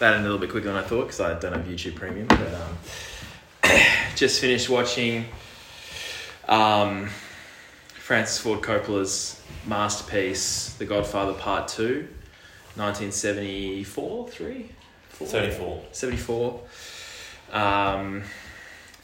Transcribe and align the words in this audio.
that 0.00 0.14
ended 0.14 0.26
a 0.26 0.32
little 0.32 0.38
bit 0.38 0.50
quicker 0.50 0.66
than 0.66 0.76
I 0.76 0.82
thought 0.82 1.02
because 1.02 1.20
I 1.20 1.38
don't 1.38 1.52
have 1.52 1.66
YouTube 1.66 1.94
Premium. 1.94 2.26
But 2.26 2.54
um, 2.54 3.80
just 4.16 4.40
finished 4.40 4.68
watching 4.68 5.26
um, 6.48 7.08
Francis 7.94 8.38
Ford 8.38 8.62
Coppola's 8.62 9.40
masterpiece, 9.66 10.74
The 10.74 10.86
Godfather 10.86 11.34
Part 11.34 11.68
2, 11.68 12.08
1974, 12.76 14.28
3? 14.28 14.70
Four? 15.10 15.26
74. 15.26 15.82
74. 15.92 16.60
Um, 17.52 18.22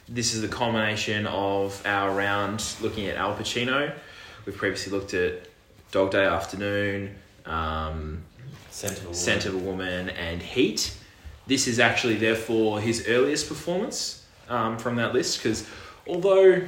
this 0.09 0.35
is 0.35 0.41
the 0.41 0.49
culmination 0.49 1.27
of 1.27 1.83
our 1.85 2.11
round 2.17 2.65
looking 2.81 3.07
at 3.07 3.17
Al 3.17 3.37
Pacino. 3.37 3.93
We've 4.47 4.57
previously 4.57 4.93
looked 4.93 5.13
at 5.13 5.47
Dog 5.91 6.13
Day 6.13 6.25
Afternoon, 6.25 7.17
um, 7.45 8.23
Scent 8.77 8.99
of 8.99 9.05
a 9.05 9.07
Woman. 9.07 9.15
Scent 9.15 9.47
of 9.47 9.55
a 9.55 9.59
Woman, 9.59 10.11
and 10.11 10.43
Heat. 10.43 10.95
This 11.47 11.67
is 11.67 11.81
actually, 11.81 12.17
therefore, 12.17 12.79
his 12.79 13.09
earliest 13.09 13.49
performance 13.49 14.27
um, 14.51 14.77
from 14.77 14.97
that 14.97 15.15
list 15.15 15.39
because 15.39 15.67
although 16.07 16.63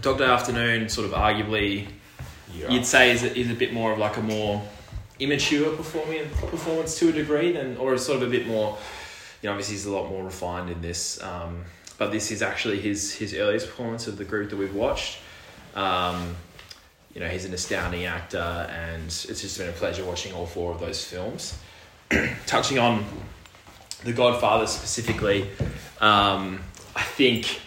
Dog 0.00 0.18
Day 0.18 0.24
Afternoon 0.24 0.88
sort 0.88 1.06
of 1.06 1.12
arguably 1.12 1.86
Year 2.52 2.70
you'd 2.70 2.84
say 2.84 3.12
is 3.12 3.22
a, 3.22 3.38
is 3.38 3.50
a 3.50 3.54
bit 3.54 3.72
more 3.72 3.92
of 3.92 3.98
like 3.98 4.16
a 4.16 4.22
more 4.22 4.66
immature 5.20 5.74
performing 5.76 6.28
performance 6.30 6.98
to 6.98 7.08
a 7.08 7.12
degree 7.12 7.52
than 7.52 7.76
or 7.76 7.96
sort 7.98 8.20
of 8.20 8.28
a 8.28 8.30
bit 8.30 8.46
more 8.46 8.76
you 9.40 9.46
know 9.46 9.52
obviously 9.52 9.74
he's 9.74 9.86
a 9.86 9.92
lot 9.92 10.10
more 10.10 10.24
refined 10.24 10.68
in 10.68 10.82
this 10.82 11.22
um, 11.22 11.64
but 11.98 12.10
this 12.10 12.30
is 12.30 12.42
actually 12.42 12.80
his 12.80 13.14
his 13.14 13.32
earliest 13.32 13.68
performance 13.68 14.06
of 14.06 14.18
the 14.18 14.24
group 14.24 14.50
that 14.50 14.56
we've 14.56 14.74
watched 14.74 15.18
um, 15.74 16.34
you 17.14 17.20
know 17.20 17.28
he's 17.28 17.44
an 17.44 17.54
astounding 17.54 18.04
actor 18.04 18.68
and 18.70 19.04
it's 19.04 19.26
just 19.26 19.58
been 19.58 19.68
a 19.68 19.72
pleasure 19.72 20.04
watching 20.04 20.32
all 20.32 20.46
four 20.46 20.72
of 20.72 20.80
those 20.80 21.04
films 21.04 21.58
touching 22.46 22.78
on 22.78 23.04
the 24.04 24.12
Godfather 24.12 24.66
specifically 24.66 25.48
um, 26.00 26.60
I 26.96 27.02
think 27.02 27.60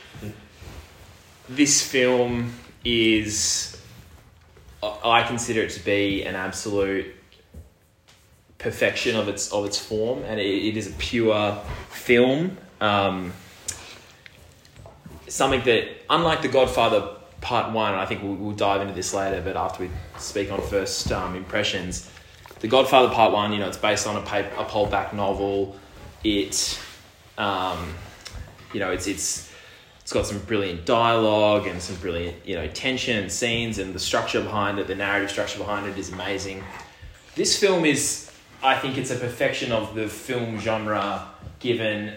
this 1.50 1.82
film 1.82 2.54
is 2.84 3.76
I 4.84 5.24
consider 5.24 5.62
it 5.62 5.72
to 5.72 5.84
be 5.84 6.24
an 6.24 6.36
absolute 6.36 7.16
perfection 8.58 9.16
of 9.16 9.28
its 9.28 9.52
of 9.52 9.66
its 9.66 9.80
form, 9.80 10.24
and 10.24 10.40
it, 10.40 10.46
it 10.46 10.78
is 10.78 10.88
a 10.88 10.94
pure 10.94 11.60
film. 11.90 12.58
Um, 12.82 13.34
something 15.28 15.64
that, 15.64 15.88
unlike 16.10 16.42
The 16.42 16.50
Godfather 16.50 17.16
Part 17.42 17.72
One, 17.72 17.94
I 17.94 18.06
think 18.06 18.24
we'll, 18.24 18.36
we'll 18.36 18.56
dive 18.56 18.82
into 18.82 18.94
this 18.94 19.14
later. 19.14 19.42
But 19.42 19.56
after 19.56 19.84
we 19.84 19.90
speak 20.18 20.52
on 20.52 20.62
first 20.62 21.12
um, 21.12 21.36
impressions, 21.36 22.10
The 22.60 22.68
Godfather 22.68 23.14
Part 23.14 23.34
One, 23.34 23.52
you 23.54 23.60
know, 23.60 23.68
it's 23.68 23.78
based 23.78 24.08
on 24.08 24.16
a 24.16 24.22
paper, 24.22 24.50
a 24.58 25.16
novel. 25.16 25.76
It, 26.24 26.80
um, 27.38 27.94
you 28.74 28.80
know, 28.80 28.92
it's 28.92 29.08
it's 29.08 29.52
it's 30.06 30.14
got 30.14 30.28
some 30.28 30.38
brilliant 30.40 30.86
dialogue 30.86 31.66
and 31.66 31.82
some 31.82 31.96
brilliant, 31.96 32.46
you 32.46 32.56
know, 32.56 32.68
tension 32.68 33.18
and 33.18 33.32
scenes 33.32 33.80
and 33.80 33.92
the 33.92 34.00
structure 34.00 34.40
behind 34.40 34.78
it, 34.78 34.86
the 34.86 34.94
narrative 34.94 35.32
structure 35.32 35.58
behind 35.58 35.88
it 35.88 35.98
is 35.98 36.14
amazing. 36.14 36.64
This 37.34 37.58
film 37.60 37.86
is, 37.86 38.32
I 38.62 38.78
think 38.78 39.00
it's 39.00 39.10
a 39.10 39.16
perfection 39.16 39.72
of 39.72 39.96
the 39.96 40.08
film 40.08 40.60
genre 40.60 41.28
given 41.58 42.14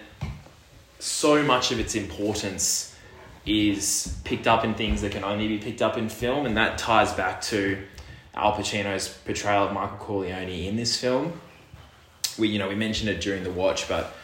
so 0.99 1.43
much 1.43 1.73
of 1.73 1.81
its 1.81 1.95
importance 1.95 2.95
is 3.49 4.19
picked 4.25 4.47
up 4.47 4.65
in 4.65 4.75
things 4.75 5.01
that 5.01 5.13
can 5.13 5.25
only 5.25 5.49
be 5.49 5.59
picked 5.59 5.81
up 5.81 5.97
in 5.97 6.09
film, 6.09 6.45
and 6.45 6.57
that 6.57 6.77
ties 6.77 7.13
back 7.15 7.41
to 7.41 7.79
Al 8.35 8.53
Pacino's 8.53 9.09
portrayal 9.09 9.65
of 9.65 9.73
Michael 9.73 9.97
Corleone 9.97 10.67
in 10.67 10.77
this 10.77 11.01
film. 11.01 11.41
We, 12.39 12.49
you 12.49 12.59
know, 12.59 12.69
we 12.69 12.75
mentioned 12.75 13.09
it 13.09 13.21
during 13.21 13.43
the 13.43 13.51
watch, 13.51 13.89
but 13.89 14.15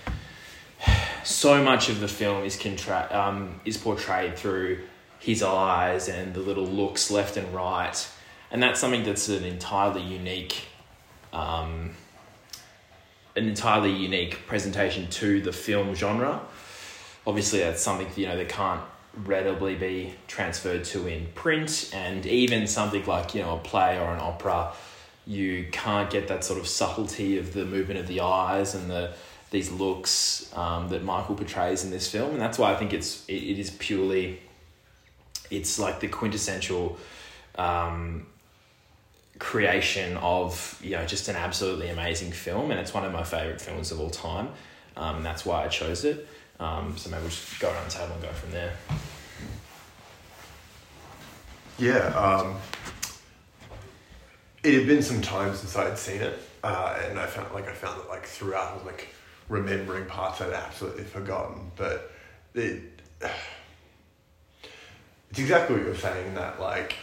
so 1.25 1.65
much 1.65 1.89
of 1.89 2.01
the 2.01 2.09
film 2.09 2.45
is 2.45 2.57
contra- 2.57 3.09
um, 3.11 3.61
is 3.65 3.77
portrayed 3.77 4.37
through 4.37 4.81
his 5.19 5.43
eyes 5.43 6.09
and 6.09 6.35
the 6.35 6.41
little 6.41 6.67
looks 6.67 7.11
left 7.11 7.37
and 7.39 7.53
right, 7.55 8.09
and 8.51 8.63
that's 8.63 8.79
something 8.79 9.05
that's 9.05 9.29
an 9.29 9.43
entirely 9.43 10.03
unique, 10.03 10.67
um, 11.33 11.93
an 13.37 13.49
entirely 13.49 13.91
unique 13.91 14.47
presentation 14.47 15.09
to 15.09 15.41
the 15.41 15.53
film 15.53 15.95
genre. 15.95 16.41
Obviously, 17.27 17.61
that's 17.61 17.83
something 17.83 18.07
you 18.17 18.27
know 18.27 18.37
that 18.37 18.51
can't 18.51 18.83
readily 19.25 19.75
be 19.75 20.15
transferred 20.27 20.85
to 20.85 21.07
in 21.07 21.27
print, 21.35 21.91
and 21.95 22.27
even 22.27 22.67
something 22.67 23.05
like 23.07 23.35
you 23.35 23.43
know 23.43 23.57
a 23.57 23.59
play 23.59 23.99
or 23.99 24.13
an 24.13 24.21
opera, 24.21 24.73
you 25.27 25.67
can't 25.73 26.11
get 26.11 26.29
that 26.29 26.45
sort 26.45 26.59
of 26.59 26.67
subtlety 26.67 27.39
of 27.39 27.53
the 27.53 27.65
movement 27.65 28.01
of 28.01 28.07
the 28.07 28.21
eyes 28.21 28.75
and 28.75 28.91
the 28.91 29.13
these 29.55 29.71
looks 29.71 30.51
um, 30.57 30.89
that 30.89 31.05
Michael 31.05 31.37
portrays 31.37 31.85
in 31.85 31.91
this 31.91 32.11
film, 32.11 32.33
and 32.33 32.41
that's 32.41 32.59
why 32.59 32.73
I 32.73 32.77
think 32.77 32.93
it's 32.93 33.25
it, 33.27 33.35
it 33.35 33.59
is 33.59 33.71
purely, 33.71 34.41
it's 35.49 35.79
like 35.79 36.01
the 36.01 36.09
quintessential 36.09 36.99
um, 37.57 38.27
creation 39.39 40.17
of 40.17 40.81
you 40.83 40.97
know 40.97 41.07
just 41.07 41.29
an 41.29 41.37
absolutely 41.37 41.89
amazing 41.89 42.33
film, 42.33 42.73
and 42.73 42.81
it's 42.81 42.93
one 42.93 43.05
of 43.05 43.13
my 43.13 43.23
favorite 43.23 43.61
films 43.61 43.93
of 43.93 44.01
all 44.01 44.11
time, 44.11 44.49
um, 44.97 45.17
and 45.19 45.25
that's 45.25 45.47
why 45.47 45.65
I 45.65 45.69
chose 45.69 46.05
it. 46.05 46.27
Um, 46.61 46.97
so 46.97 47.11
maybe 47.11 47.23
we'll 47.23 47.31
just 47.31 47.59
go 47.61 47.71
around 47.71 47.91
the 47.91 47.95
table 47.95 48.15
and 48.15 48.23
go 48.23 48.33
from 48.33 48.51
there. 48.53 48.73
Yeah, 51.79 52.07
um, 52.17 52.57
it 54.63 54.75
had 54.75 54.87
been 54.87 55.03
some 55.03 55.21
time 55.21 55.55
since 55.55 55.77
I 55.77 55.89
had 55.89 55.99
seen 55.99 56.21
it, 56.23 56.39
uh, 56.63 56.99
and 57.09 57.19
I 57.19 57.27
found 57.27 57.53
like 57.53 57.69
I 57.69 57.73
found 57.73 58.01
that 58.01 58.09
like 58.09 58.27
throughout 58.27 58.73
I 58.73 58.75
was 58.77 58.85
like 58.85 59.09
remembering 59.49 60.07
parts 60.07 60.41
I'd 60.41 60.53
absolutely 60.53 61.05
forgotten, 61.05 61.71
but 61.77 62.13
it 62.55 62.81
it's 65.31 65.39
exactly 65.39 65.77
what 65.77 65.85
you're 65.85 65.97
saying 65.97 66.35
that 66.35 66.61
like 66.61 66.95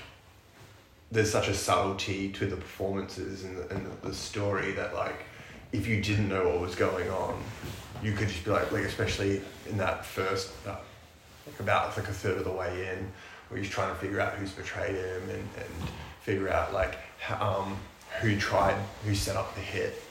there's 1.11 1.31
such 1.31 1.49
a 1.49 1.53
subtlety 1.53 2.29
to 2.29 2.45
the 2.45 2.55
performances 2.55 3.43
and 3.43 3.57
the, 3.57 3.69
and 3.69 3.85
the 4.01 4.13
story 4.13 4.71
that 4.71 4.93
like 4.93 5.25
if 5.71 5.87
you 5.87 6.01
didn't 6.01 6.29
know 6.29 6.49
what 6.49 6.59
was 6.59 6.75
going 6.75 7.09
on, 7.09 7.41
you 8.03 8.13
could 8.13 8.27
just 8.27 8.43
be 8.43 8.51
like 8.51 8.71
like 8.71 8.83
especially 8.83 9.41
in 9.69 9.77
that 9.77 10.05
first 10.05 10.51
uh, 10.67 10.75
like 11.45 11.59
about 11.59 11.95
like 11.97 12.07
a 12.07 12.13
third 12.13 12.37
of 12.37 12.43
the 12.43 12.51
way 12.51 12.89
in 12.91 13.11
where 13.49 13.59
he's 13.59 13.69
trying 13.69 13.93
to 13.93 13.99
figure 13.99 14.19
out 14.19 14.33
who's 14.33 14.51
betrayed 14.51 14.95
him 14.95 15.21
and, 15.29 15.47
and 15.57 15.89
figure 16.21 16.49
out 16.49 16.73
like 16.73 16.97
um, 17.39 17.77
who 18.21 18.37
tried 18.37 18.75
who 19.05 19.15
set 19.15 19.35
up 19.35 19.53
the 19.55 19.61
hit. 19.61 20.01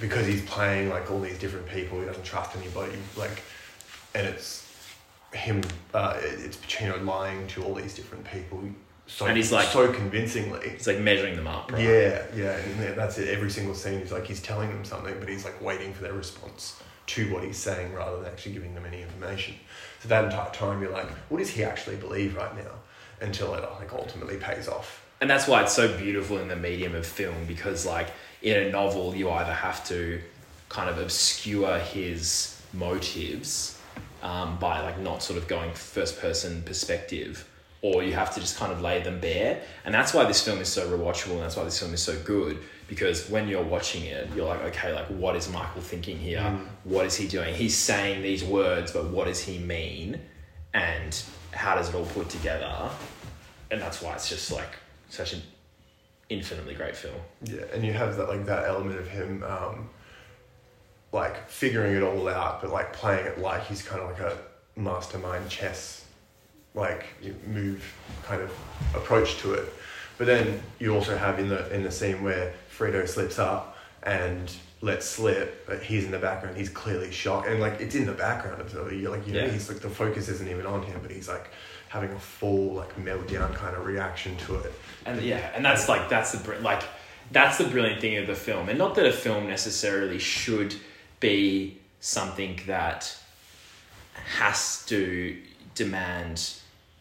Because 0.00 0.26
he's 0.26 0.42
playing 0.42 0.90
like 0.90 1.10
all 1.10 1.20
these 1.20 1.38
different 1.38 1.66
people 1.68 1.98
he 1.98 2.06
doesn't 2.06 2.24
trust 2.24 2.56
anybody 2.56 2.92
like 3.16 3.42
and 4.14 4.26
it's 4.26 4.64
him 5.32 5.60
uh, 5.92 6.16
it's 6.20 6.56
Pacino 6.56 7.04
lying 7.04 7.46
to 7.48 7.64
all 7.64 7.74
these 7.74 7.94
different 7.94 8.24
people 8.24 8.62
so 9.08 9.26
And 9.26 9.36
he's 9.36 9.50
like- 9.50 9.68
so 9.68 9.92
convincingly 9.92 10.60
It's 10.68 10.86
like 10.86 11.00
measuring 11.00 11.34
them 11.34 11.46
up, 11.48 11.72
right? 11.72 11.82
yeah, 11.82 12.22
yeah, 12.36 12.52
and 12.56 12.96
that's 12.96 13.18
it. 13.18 13.28
Every 13.28 13.50
single 13.50 13.74
scene 13.74 13.98
he's 14.00 14.12
like 14.12 14.26
he's 14.26 14.40
telling 14.40 14.68
them 14.68 14.84
something, 14.84 15.14
but 15.18 15.28
he's 15.28 15.44
like 15.44 15.60
waiting 15.60 15.92
for 15.94 16.02
their 16.02 16.12
response 16.12 16.76
to 17.06 17.32
what 17.32 17.42
he's 17.42 17.56
saying 17.56 17.94
rather 17.94 18.18
than 18.18 18.26
actually 18.26 18.52
giving 18.52 18.74
them 18.74 18.84
any 18.86 19.00
information. 19.02 19.54
So 20.02 20.08
that 20.08 20.24
entire 20.26 20.50
time, 20.52 20.82
you're 20.82 20.92
like, 20.92 21.08
what 21.30 21.38
does 21.38 21.48
he 21.50 21.64
actually 21.64 21.96
believe 21.96 22.36
right 22.36 22.54
now? 22.54 22.70
Until 23.20 23.54
it 23.54 23.62
like 23.80 23.92
ultimately 23.92 24.36
pays 24.36 24.68
off. 24.68 25.02
and 25.20 25.28
that's 25.28 25.48
why 25.48 25.62
it's 25.62 25.72
so 25.74 25.86
beautiful 25.98 26.38
in 26.38 26.46
the 26.48 26.54
medium 26.54 26.94
of 26.94 27.04
film 27.04 27.34
because 27.48 27.84
like 27.84 28.08
in 28.42 28.56
a 28.64 28.70
novel 28.70 29.16
you 29.16 29.28
either 29.30 29.52
have 29.52 29.84
to 29.88 30.20
kind 30.68 30.88
of 30.88 30.98
obscure 30.98 31.78
his 31.80 32.60
motives 32.72 33.78
um, 34.22 34.58
by 34.58 34.80
like 34.82 34.98
not 35.00 35.22
sort 35.22 35.38
of 35.38 35.48
going 35.48 35.72
first 35.74 36.20
person 36.20 36.62
perspective 36.62 37.48
or 37.80 38.02
you 38.02 38.12
have 38.12 38.34
to 38.34 38.40
just 38.40 38.56
kind 38.58 38.72
of 38.72 38.80
lay 38.80 39.00
them 39.00 39.20
bare. 39.20 39.62
And 39.84 39.94
that's 39.94 40.12
why 40.12 40.24
this 40.24 40.42
film 40.42 40.58
is 40.60 40.68
so 40.68 40.88
rewatchable 40.88 41.32
and 41.32 41.42
that's 41.42 41.56
why 41.56 41.64
this 41.64 41.78
film 41.78 41.94
is 41.94 42.02
so 42.02 42.18
good 42.24 42.58
because 42.88 43.28
when 43.28 43.46
you're 43.48 43.62
watching 43.62 44.04
it 44.04 44.28
you're 44.34 44.46
like 44.46 44.62
okay 44.62 44.94
like 44.94 45.06
what 45.08 45.36
is 45.36 45.50
michael 45.52 45.82
thinking 45.82 46.18
here? 46.18 46.58
What 46.84 47.06
is 47.06 47.16
he 47.16 47.28
doing? 47.28 47.54
He's 47.54 47.76
saying 47.76 48.22
these 48.22 48.44
words 48.44 48.92
but 48.92 49.10
what 49.10 49.26
does 49.26 49.40
he 49.40 49.58
mean? 49.58 50.20
And 50.74 51.22
how 51.52 51.74
does 51.74 51.88
it 51.88 51.94
all 51.94 52.06
put 52.06 52.28
together? 52.28 52.90
And 53.70 53.80
that's 53.80 54.02
why 54.02 54.14
it's 54.14 54.28
just 54.28 54.50
like 54.50 54.70
such 55.08 55.32
an 55.34 55.42
infinitely 56.28 56.74
great 56.74 56.96
film. 56.96 57.14
Yeah, 57.44 57.62
and 57.72 57.84
you 57.84 57.92
have 57.92 58.16
that 58.16 58.28
like 58.28 58.44
that 58.46 58.66
element 58.66 58.98
of 58.98 59.08
him, 59.08 59.42
um, 59.44 59.90
like 61.12 61.48
figuring 61.48 61.96
it 61.96 62.02
all 62.02 62.28
out, 62.28 62.60
but 62.60 62.70
like 62.70 62.92
playing 62.92 63.26
it 63.26 63.38
like 63.38 63.64
he's 63.66 63.82
kind 63.82 64.02
of 64.02 64.10
like 64.10 64.20
a 64.20 64.36
mastermind 64.76 65.48
chess, 65.48 66.04
like 66.74 67.06
move 67.46 67.82
kind 68.24 68.42
of 68.42 68.50
approach 68.94 69.38
to 69.38 69.54
it. 69.54 69.72
But 70.18 70.26
then 70.26 70.60
you 70.78 70.94
also 70.94 71.16
have 71.16 71.38
in 71.38 71.48
the 71.48 71.72
in 71.74 71.82
the 71.82 71.90
scene 71.90 72.22
where 72.22 72.52
Fredo 72.76 73.08
slips 73.08 73.38
up 73.38 73.76
and 74.02 74.52
lets 74.80 75.06
slip, 75.06 75.66
but 75.66 75.82
he's 75.82 76.04
in 76.04 76.10
the 76.12 76.18
background. 76.18 76.56
He's 76.56 76.68
clearly 76.68 77.10
shocked, 77.10 77.48
and 77.48 77.60
like 77.60 77.80
it's 77.80 77.94
in 77.94 78.06
the 78.06 78.12
background. 78.12 78.62
So 78.70 78.88
you're 78.88 79.10
like 79.10 79.26
you 79.26 79.34
know 79.34 79.44
Yeah. 79.44 79.50
he's 79.50 79.68
like 79.68 79.80
the 79.80 79.90
focus 79.90 80.28
isn't 80.28 80.48
even 80.48 80.66
on 80.66 80.82
him, 80.82 80.98
but 81.02 81.10
he's 81.10 81.28
like 81.28 81.50
having 81.88 82.10
a 82.12 82.18
full 82.18 82.74
like 82.74 82.94
meltdown 82.96 83.54
kind 83.54 83.76
of 83.76 83.86
reaction 83.86 84.36
to 84.38 84.56
it. 84.56 84.72
And 85.06 85.20
yeah, 85.22 85.50
and 85.54 85.64
that's 85.64 85.88
like 85.88 86.08
that's 86.08 86.32
the 86.32 86.60
like 86.60 86.82
that's 87.30 87.58
the 87.58 87.64
brilliant 87.64 88.00
thing 88.00 88.16
of 88.18 88.26
the 88.26 88.34
film, 88.34 88.68
and 88.68 88.78
not 88.78 88.94
that 88.96 89.06
a 89.06 89.12
film 89.12 89.48
necessarily 89.48 90.18
should 90.18 90.74
be 91.20 91.78
something 92.00 92.58
that 92.66 93.16
has 94.38 94.84
to 94.86 95.36
demand 95.78 96.52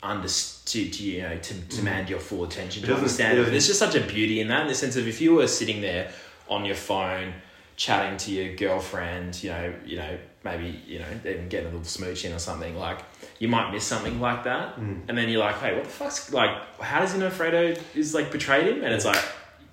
under 0.03 0.27
to, 0.27 0.89
to 0.89 1.03
you 1.03 1.21
know 1.23 1.37
to 1.39 1.53
demand 1.77 2.07
your 2.09 2.19
full 2.19 2.43
attention 2.43 2.83
to 2.83 2.93
understand 2.95 3.37
it 3.37 3.47
it. 3.47 3.51
There's 3.51 3.67
just 3.67 3.79
such 3.79 3.95
a 3.95 4.01
beauty 4.01 4.39
in 4.41 4.47
that, 4.49 4.61
in 4.61 4.67
the 4.67 4.75
sense 4.75 4.95
of 4.95 5.07
if 5.07 5.19
you 5.19 5.33
were 5.33 5.47
sitting 5.47 5.81
there 5.81 6.11
on 6.47 6.63
your 6.65 6.75
phone 6.75 7.33
chatting 7.75 8.17
to 8.17 8.31
your 8.31 8.55
girlfriend, 8.55 9.43
you 9.43 9.49
know, 9.49 9.73
you 9.85 9.97
know, 9.97 10.17
maybe 10.43 10.81
you 10.87 10.99
know, 10.99 11.05
even 11.25 11.49
getting 11.49 11.67
a 11.67 11.71
little 11.71 11.83
smooch 11.83 12.25
in 12.25 12.31
or 12.33 12.39
something, 12.39 12.75
like 12.77 12.99
you 13.39 13.47
might 13.47 13.71
miss 13.71 13.83
something 13.83 14.19
like 14.21 14.43
that, 14.45 14.79
Mm. 14.79 15.01
and 15.07 15.17
then 15.17 15.29
you're 15.29 15.39
like, 15.43 15.57
hey, 15.57 15.75
what 15.75 15.83
the 15.83 15.89
fuck's 15.89 16.31
like? 16.31 16.51
How 16.79 16.99
does 17.01 17.13
he 17.13 17.19
know 17.19 17.29
Fredo 17.29 17.79
is 17.95 18.13
like 18.13 18.31
betrayed 18.31 18.67
him? 18.67 18.83
And 18.83 18.93
it's 18.93 19.05
like 19.05 19.23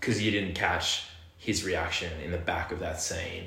because 0.01 0.21
you 0.23 0.31
didn't 0.31 0.55
catch 0.55 1.05
his 1.39 1.65
reaction 1.65 2.11
in 2.25 2.31
the 2.31 2.39
back 2.39 2.73
of 2.73 2.79
that 2.81 3.01
scene, 3.01 3.45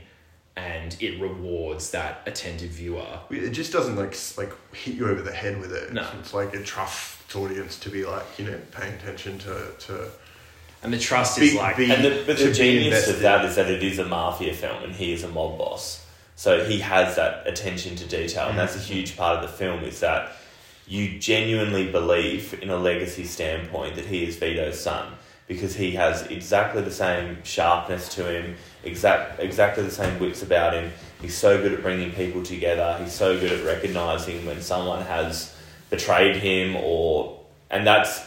and 0.57 0.98
it 1.00 1.21
rewards 1.21 1.92
that 1.92 2.21
attentive 2.25 2.71
viewer. 2.71 3.19
It 3.30 3.51
just 3.51 3.71
doesn't 3.71 3.95
like 3.95 4.18
like 4.38 4.51
hit 4.75 4.95
you 4.95 5.07
over 5.07 5.21
the 5.21 5.31
head 5.31 5.62
with 5.62 5.71
it. 5.71 5.94
No. 5.94 6.09
It's 6.19 6.33
like 6.33 6.54
it 6.54 6.65
trusts 6.65 7.21
its 7.24 7.36
audience 7.36 7.80
to 7.80 7.89
be 7.89 8.06
like 8.06 8.25
you 8.38 8.45
know 8.45 8.59
paying 8.71 8.94
attention 8.95 9.38
to 9.39 9.71
to. 9.80 10.09
And 10.83 10.94
the 10.94 11.00
trust 11.00 11.39
is 11.39 11.56
like 11.56 11.77
be- 11.77 11.92
And 11.92 12.04
the, 12.04 12.24
but 12.25 12.38
the 12.38 12.51
genius 12.51 13.07
of 13.07 13.19
that 13.21 13.45
is 13.45 13.56
that 13.56 13.69
it 13.69 13.83
is 13.83 14.00
a 14.00 14.06
mafia 14.06 14.54
film 14.54 14.83
and 14.83 14.94
he 14.94 15.13
is 15.13 15.24
a 15.24 15.27
mob 15.27 15.57
boss. 15.57 16.06
So 16.36 16.65
he 16.65 16.80
has 16.80 17.15
that 17.15 17.48
attention 17.48 17.95
to 17.95 18.06
detail, 18.06 18.48
and 18.48 18.57
that's 18.57 18.75
a 18.75 18.80
mm. 18.80 18.83
huge 18.83 19.18
part 19.18 19.44
of 19.44 19.50
the 19.50 19.57
film 19.57 19.83
is 19.83 20.01
that 20.01 20.33
you 20.88 21.18
genuinely 21.18 21.92
believe, 21.92 22.60
in 22.62 22.69
a 22.69 22.77
legacy 22.77 23.25
standpoint, 23.25 23.95
that 23.95 24.06
he 24.06 24.24
is 24.24 24.38
Vito's 24.38 24.80
son 24.80 25.13
because 25.47 25.75
he 25.75 25.91
has 25.91 26.23
exactly 26.23 26.81
the 26.81 26.91
same 26.91 27.41
sharpness 27.44 28.09
to 28.15 28.29
him, 28.29 28.55
exact 28.83 29.39
exactly 29.39 29.83
the 29.83 29.91
same 29.91 30.19
wits 30.19 30.44
about 30.44 30.73
him. 30.73 30.91
He's 31.21 31.35
so 31.35 31.61
good 31.61 31.73
at 31.73 31.81
bringing 31.81 32.11
people 32.11 32.44
together. 32.44 32.97
He's 33.01 33.13
so 33.13 33.39
good 33.39 33.51
at 33.51 33.65
recognizing 33.65 34.45
when 34.45 34.61
someone 34.61 35.03
has 35.05 35.55
betrayed 35.89 36.35
him, 36.35 36.75
or 36.75 37.39
and 37.69 37.88
that's 37.88 38.21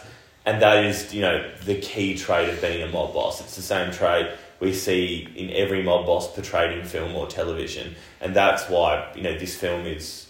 and 0.47 0.63
that 0.63 0.85
is 0.85 1.13
you 1.15 1.21
know 1.21 1.51
the 1.65 1.79
key 1.81 2.17
trait 2.17 2.49
of 2.49 2.61
being 2.61 2.83
a 2.83 2.89
mob 2.91 3.13
boss. 3.13 3.41
It's 3.41 3.57
the 3.57 3.63
same 3.63 3.93
trait 3.93 4.29
we 4.59 4.73
see 4.73 5.29
in 5.37 5.51
every 5.51 5.83
mob 5.83 6.07
boss 6.07 6.33
portrayed 6.35 6.79
in 6.79 6.85
film 6.85 7.15
or 7.15 7.27
television, 7.27 7.95
and 8.21 8.35
that's 8.35 8.69
why 8.69 9.13
you 9.15 9.23
know 9.23 9.39
this 9.39 9.57
film 9.57 9.87
is 9.87 10.27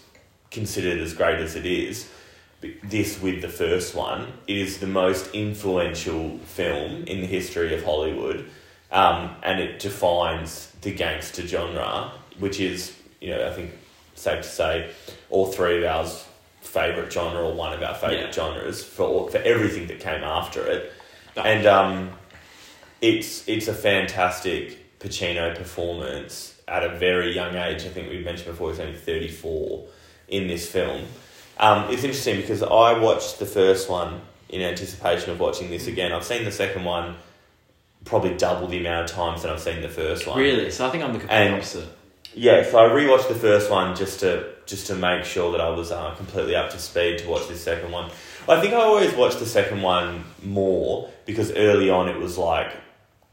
considered 0.51 0.99
as 0.99 1.13
great 1.13 1.39
as 1.39 1.55
it 1.55 1.65
is. 1.65 2.09
This 2.83 3.19
with 3.19 3.41
the 3.41 3.49
first 3.49 3.95
one, 3.95 4.27
it 4.47 4.57
is 4.57 4.77
the 4.77 4.87
most 4.87 5.33
influential 5.33 6.37
film 6.39 7.03
in 7.05 7.21
the 7.21 7.27
history 7.27 7.73
of 7.73 7.83
Hollywood, 7.83 8.47
um, 8.91 9.35
and 9.41 9.59
it 9.59 9.79
defines 9.79 10.71
the 10.81 10.91
gangster 10.93 11.47
genre, 11.47 12.11
which 12.37 12.59
is 12.59 12.95
you 13.19 13.29
know 13.31 13.47
I 13.47 13.53
think 13.53 13.71
safe 14.13 14.43
to 14.43 14.47
say 14.47 14.91
all 15.31 15.47
three 15.47 15.77
of 15.79 15.83
ours 15.85 16.25
favorite 16.61 17.11
genre 17.11 17.41
or 17.41 17.53
one 17.53 17.73
of 17.73 17.81
our 17.81 17.95
favorite 17.95 18.27
Yeah. 18.27 18.31
genres 18.31 18.83
for 18.83 19.29
for 19.31 19.37
everything 19.39 19.87
that 19.87 19.99
came 19.99 20.23
after 20.23 20.63
it, 20.67 20.91
and 21.35 21.65
um, 21.65 22.11
it's 23.01 23.47
it's 23.47 23.67
a 23.67 23.73
fantastic 23.73 24.99
Pacino 24.99 25.55
performance 25.55 26.61
at 26.67 26.83
a 26.83 26.89
very 26.89 27.33
young 27.33 27.55
age. 27.55 27.85
I 27.85 27.89
think 27.89 28.09
we 28.11 28.19
mentioned 28.23 28.49
before 28.51 28.69
he's 28.69 28.79
only 28.79 28.95
thirty 28.97 29.29
four 29.29 29.87
in 30.27 30.47
this 30.47 30.69
film. 30.69 31.01
Um, 31.61 31.91
it's 31.93 32.03
interesting 32.03 32.41
because 32.41 32.63
I 32.63 32.97
watched 32.99 33.39
the 33.39 33.45
first 33.45 33.89
one 33.89 34.19
in 34.49 34.61
anticipation 34.61 35.29
of 35.31 35.39
watching 35.39 35.69
this 35.69 35.87
again. 35.87 36.11
I've 36.11 36.25
seen 36.25 36.43
the 36.43 36.51
second 36.51 36.83
one 36.83 37.15
probably 38.03 38.35
double 38.35 38.67
the 38.67 38.79
amount 38.79 39.09
of 39.11 39.15
times 39.15 39.43
that 39.43 39.51
I've 39.51 39.61
seen 39.61 39.81
the 39.81 39.87
first 39.89 40.25
one. 40.27 40.39
really. 40.39 40.71
So 40.71 40.87
I 40.87 40.89
think 40.89 41.03
I'm 41.03 41.13
the 41.13 41.19
complete 41.19 41.37
And- 41.37 41.55
opposite. 41.55 41.87
Yeah, 42.33 42.63
so 42.63 42.79
I 42.79 42.87
rewatched 42.89 43.27
the 43.27 43.35
first 43.35 43.69
one 43.69 43.93
just 43.95 44.21
to 44.21 44.45
just 44.65 44.87
to 44.87 44.95
make 44.95 45.25
sure 45.25 45.51
that 45.51 45.59
I 45.59 45.67
was 45.69 45.91
uh, 45.91 46.11
completely 46.15 46.55
up 46.55 46.69
to 46.69 46.79
speed 46.79 47.17
to 47.19 47.27
watch 47.29 47.49
this 47.49 47.61
second 47.61 47.91
one. 47.91 48.09
I 48.47 48.61
think 48.61 48.73
I 48.73 48.77
always 48.77 49.13
watched 49.13 49.39
the 49.39 49.45
second 49.45 49.81
one 49.81 50.23
more 50.41 51.09
because 51.25 51.51
early 51.51 51.89
on 51.89 52.07
it 52.07 52.17
was 52.17 52.37
like 52.37 52.71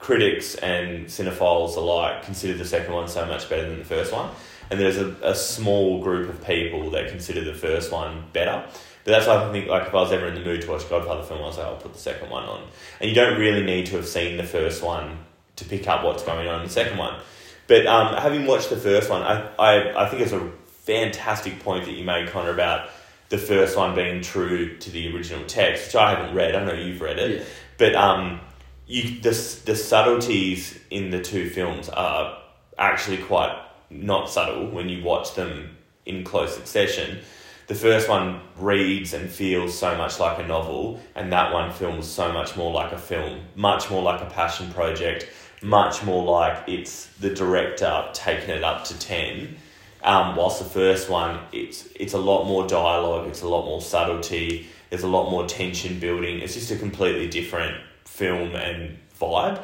critics 0.01 0.57
and 0.57 1.07
cinephiles 1.07 1.77
alike 1.77 2.25
considered 2.25 2.59
the 2.59 2.65
second 2.65 2.93
one 2.93 3.07
so 3.07 3.25
much 3.25 3.49
better 3.49 3.69
than 3.69 3.79
the 3.79 3.85
first 3.85 4.13
one, 4.13 4.31
and 4.71 4.81
there's 4.81 4.99
a, 4.99 5.17
a 5.23 5.35
small 5.35 6.03
group 6.03 6.29
of 6.29 6.45
people 6.47 6.91
that 6.91 7.09
consider 7.09 7.45
the 7.45 7.55
first 7.55 7.93
one 7.93 8.25
better. 8.33 8.65
But 9.05 9.13
that's 9.13 9.27
why 9.27 9.49
I 9.49 9.53
think 9.53 9.69
like 9.69 9.89
if 9.89 9.95
I 9.95 10.01
was 10.01 10.13
ever 10.13 10.27
in 10.27 10.35
the 10.35 10.43
mood 10.43 10.63
to 10.63 10.71
watch 10.71 10.89
Godfather 10.89 11.23
film, 11.23 11.41
I 11.41 11.45
was 11.45 11.57
like, 11.57 11.67
I'll 11.67 11.77
put 11.77 11.95
the 11.95 11.99
second 11.99 12.31
one 12.31 12.45
on. 12.45 12.63
And 13.01 13.09
you 13.09 13.15
don't 13.15 13.39
really 13.39 13.65
need 13.65 13.87
to 13.87 13.97
have 13.97 14.07
seen 14.07 14.37
the 14.37 14.45
first 14.45 14.83
one 14.83 15.19
to 15.57 15.65
pick 15.65 15.89
up 15.89 16.05
what's 16.05 16.23
going 16.23 16.47
on 16.47 16.61
in 16.61 16.67
the 16.67 16.73
second 16.73 16.99
one. 16.99 17.21
But 17.67 17.87
um, 17.87 18.15
having 18.17 18.47
watched 18.47 18.71
the 18.71 18.77
first 18.77 19.11
one, 19.11 19.23
I, 19.23 19.49
I, 19.59 20.05
I 20.05 20.09
think 20.09 20.23
it's 20.23 20.33
a 20.33 20.51
fantastic 20.67 21.61
point 21.61 21.85
that 21.85 21.93
you 21.93 22.05
made, 22.05 22.29
Connor, 22.29 22.51
about 22.51 22.91
the 23.29 23.39
first 23.39 23.77
one 23.77 23.95
being 23.95 24.23
true 24.23 24.77
to 24.79 24.91
the 24.91 25.15
original 25.15 25.45
text, 25.47 25.87
which 25.87 25.97
I 25.97 26.15
haven't 26.15 26.35
read. 26.35 26.55
I 26.55 26.65
know 26.65 26.73
you've 26.73 27.01
read 27.01 27.19
it. 27.19 27.39
Yeah. 27.39 27.45
But 27.77 27.95
um, 27.95 28.41
you, 28.87 29.21
the, 29.21 29.31
the 29.67 29.77
subtleties 29.77 30.79
in 30.91 31.11
the 31.11 31.21
two 31.21 31.51
films 31.51 31.89
are 31.89 32.39
actually 32.79 33.19
quite 33.19 33.55
not 33.91 34.31
subtle 34.31 34.71
when 34.71 34.89
you 34.89 35.03
watch 35.03 35.35
them 35.35 35.77
in 36.07 36.25
close 36.25 36.55
succession. 36.55 37.19
The 37.69 37.75
first 37.75 38.09
one 38.09 38.41
reads 38.57 39.13
and 39.13 39.29
feels 39.29 39.79
so 39.79 39.95
much 39.97 40.19
like 40.19 40.39
a 40.39 40.47
novel, 40.47 41.01
and 41.15 41.31
that 41.33 41.53
one 41.53 41.71
feels 41.71 42.11
so 42.11 42.33
much 42.33 42.57
more 42.57 42.73
like 42.73 42.93
a 42.93 42.99
film, 42.99 43.41
much 43.57 43.91
more 43.91 44.03
like 44.03 44.23
a 44.23 44.27
passion 44.27 44.73
project, 44.73 45.29
much 45.63 46.03
more 46.03 46.25
like 46.25 46.67
it's 46.67 47.09
the 47.21 47.31
director 47.31 48.09
taking 48.15 48.51
it 48.51 48.65
up 48.65 48.85
to 48.85 48.99
10. 48.99 49.57
Um, 50.03 50.37
whilst 50.37 50.61
the 50.61 50.65
first 50.65 51.11
one, 51.11 51.41
it's 51.53 51.89
it's 51.97 52.15
a 52.15 52.19
lot 52.19 52.45
more 52.47 52.67
dialogue, 52.67 53.29
it's 53.29 53.43
a 53.43 53.49
lot 53.49 53.65
more 53.67 53.83
subtlety, 53.83 54.69
there's 54.91 55.03
a 55.03 55.09
lot 55.09 55.31
more 55.31 55.47
tension 55.47 55.99
building. 55.99 56.41
It's 56.41 56.55
just 56.55 56.71
a 56.71 56.77
completely 56.77 57.29
different 57.29 57.77
film 58.05 58.55
and 58.55 58.97
vibe. 59.21 59.61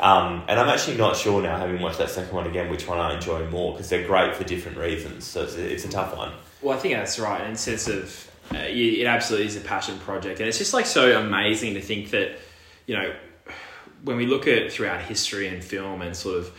Um, 0.00 0.44
and 0.48 0.58
I'm 0.58 0.68
actually 0.68 0.96
not 0.96 1.16
sure 1.16 1.42
now, 1.42 1.56
having 1.56 1.80
watched 1.80 1.98
that 1.98 2.10
second 2.10 2.34
one 2.34 2.46
again, 2.46 2.70
which 2.70 2.86
one 2.86 2.98
I 2.98 3.14
enjoy 3.14 3.48
more 3.50 3.72
because 3.72 3.88
they're 3.88 4.06
great 4.06 4.34
for 4.34 4.44
different 4.44 4.78
reasons. 4.78 5.24
So 5.24 5.42
it's 5.42 5.56
a, 5.56 5.72
it's 5.72 5.84
a 5.84 5.88
tough 5.88 6.16
one. 6.16 6.32
Well, 6.60 6.76
I 6.76 6.80
think 6.80 6.94
that's 6.94 7.18
right. 7.18 7.48
In 7.48 7.56
sense 7.56 7.88
of, 7.88 8.30
uh, 8.52 8.58
it 8.58 9.06
absolutely 9.06 9.46
is 9.46 9.56
a 9.56 9.60
passion 9.60 9.98
project, 9.98 10.40
and 10.40 10.48
it's 10.48 10.58
just 10.58 10.74
like 10.74 10.86
so 10.86 11.20
amazing 11.20 11.74
to 11.74 11.80
think 11.80 12.10
that, 12.10 12.38
you 12.86 12.96
know, 12.96 13.14
when 14.04 14.16
we 14.16 14.26
look 14.26 14.46
at 14.48 14.72
throughout 14.72 15.00
history 15.02 15.48
and 15.48 15.62
film 15.62 16.02
and 16.02 16.16
sort 16.16 16.38
of 16.38 16.52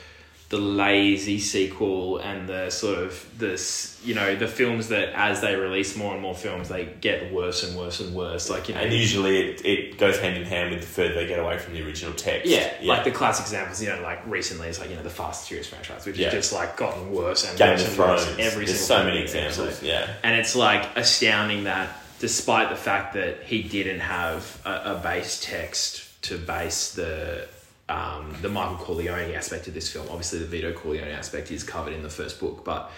the 0.54 0.60
lazy 0.60 1.40
sequel 1.40 2.20
and 2.20 2.48
the 2.48 2.70
sort 2.70 3.00
of 3.00 3.28
this, 3.40 4.00
you 4.06 4.14
know, 4.14 4.36
the 4.36 4.48
films 4.48 4.90
that 4.90 5.10
as 5.16 5.42
they 5.42 5.56
release 5.56 5.98
more 5.98 6.14
and 6.14 6.22
more 6.22 6.36
films, 6.36 6.70
they 6.70 6.86
get 7.02 7.34
worse 7.34 7.64
and 7.68 7.76
worse 7.76 8.00
and 8.00 8.14
worse. 8.14 8.52
Like 8.52 8.70
you 8.70 8.76
know, 8.76 8.82
And 8.82 8.94
usually 8.94 9.40
it, 9.50 9.66
it 9.66 9.98
goes 9.98 10.20
hand 10.20 10.38
in 10.38 10.44
hand 10.44 10.70
with 10.70 10.82
the 10.82 10.86
further 10.86 11.16
they 11.16 11.26
get 11.26 11.40
away 11.40 11.58
from 11.58 11.74
the 11.74 11.82
original 11.84 12.14
text. 12.14 12.48
Yeah, 12.48 12.72
like 12.84 13.04
the 13.04 13.10
classic 13.10 13.46
examples, 13.46 13.82
you 13.82 13.90
know, 13.90 14.00
like 14.04 14.20
recently 14.28 14.68
it's 14.68 14.80
like, 14.80 14.92
you 14.92 14.96
know, 14.96 15.02
the 15.02 15.10
Fast 15.10 15.42
and 15.42 15.48
Furious 15.48 15.68
franchise, 15.70 16.06
which 16.06 16.18
Yeah. 16.20 16.26
has 16.26 16.34
just 16.36 16.54
like 16.54 16.78
gotten 16.78 17.12
worse 17.12 17.50
and 17.50 17.58
Game 17.58 17.70
worse 17.72 17.82
of 17.82 17.90
and 17.90 17.98
worse 18.00 18.24
Thrones. 18.26 18.40
every 18.40 18.66
There's 18.68 18.80
so 18.86 19.04
many 19.04 19.22
examples. 19.24 19.60
episode. 19.60 19.88
Yeah. 19.88 20.14
And 20.22 20.40
it's 20.40 20.56
like 20.56 20.88
astounding 20.96 21.64
that 21.64 21.90
despite 22.20 22.70
the 22.70 22.76
fact 22.76 23.16
that 23.16 23.42
he 23.44 23.64
didn't 23.64 24.02
have 24.02 24.62
a, 24.66 24.94
a 24.94 25.02
base 25.04 25.42
text 25.44 26.22
to 26.24 26.38
base 26.38 26.94
the 26.94 27.48
um, 27.90 28.36
the 28.42 28.50
Michael 28.50 28.78
Corleone 28.78 29.34
aspect 29.34 29.68
of 29.68 29.74
this 29.74 29.92
film, 29.92 30.08
obviously 30.10 30.40
the 30.40 30.46
Vito 30.46 30.74
Corleone 30.74 31.10
aspect 31.10 31.52
is 31.52 31.64
covered 31.64 31.94
in 31.94 32.04
the 32.04 32.10
first 32.10 32.40
book, 32.40 32.64
but 32.64 32.92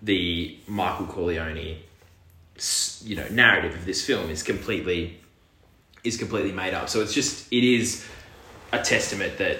the 0.00 0.56
Michael 0.66 1.06
Corleone 1.06 1.78
you 3.04 3.16
know 3.16 3.26
narrative 3.30 3.74
of 3.74 3.84
this 3.86 4.04
film 4.04 4.28
is 4.30 4.42
completely 4.42 5.18
is 6.04 6.16
completely 6.16 6.52
made 6.52 6.74
up. 6.74 6.88
So 6.88 7.00
it's 7.00 7.14
just 7.14 7.52
it 7.52 7.64
is 7.64 8.04
a 8.72 8.82
testament 8.82 9.38
that 9.38 9.58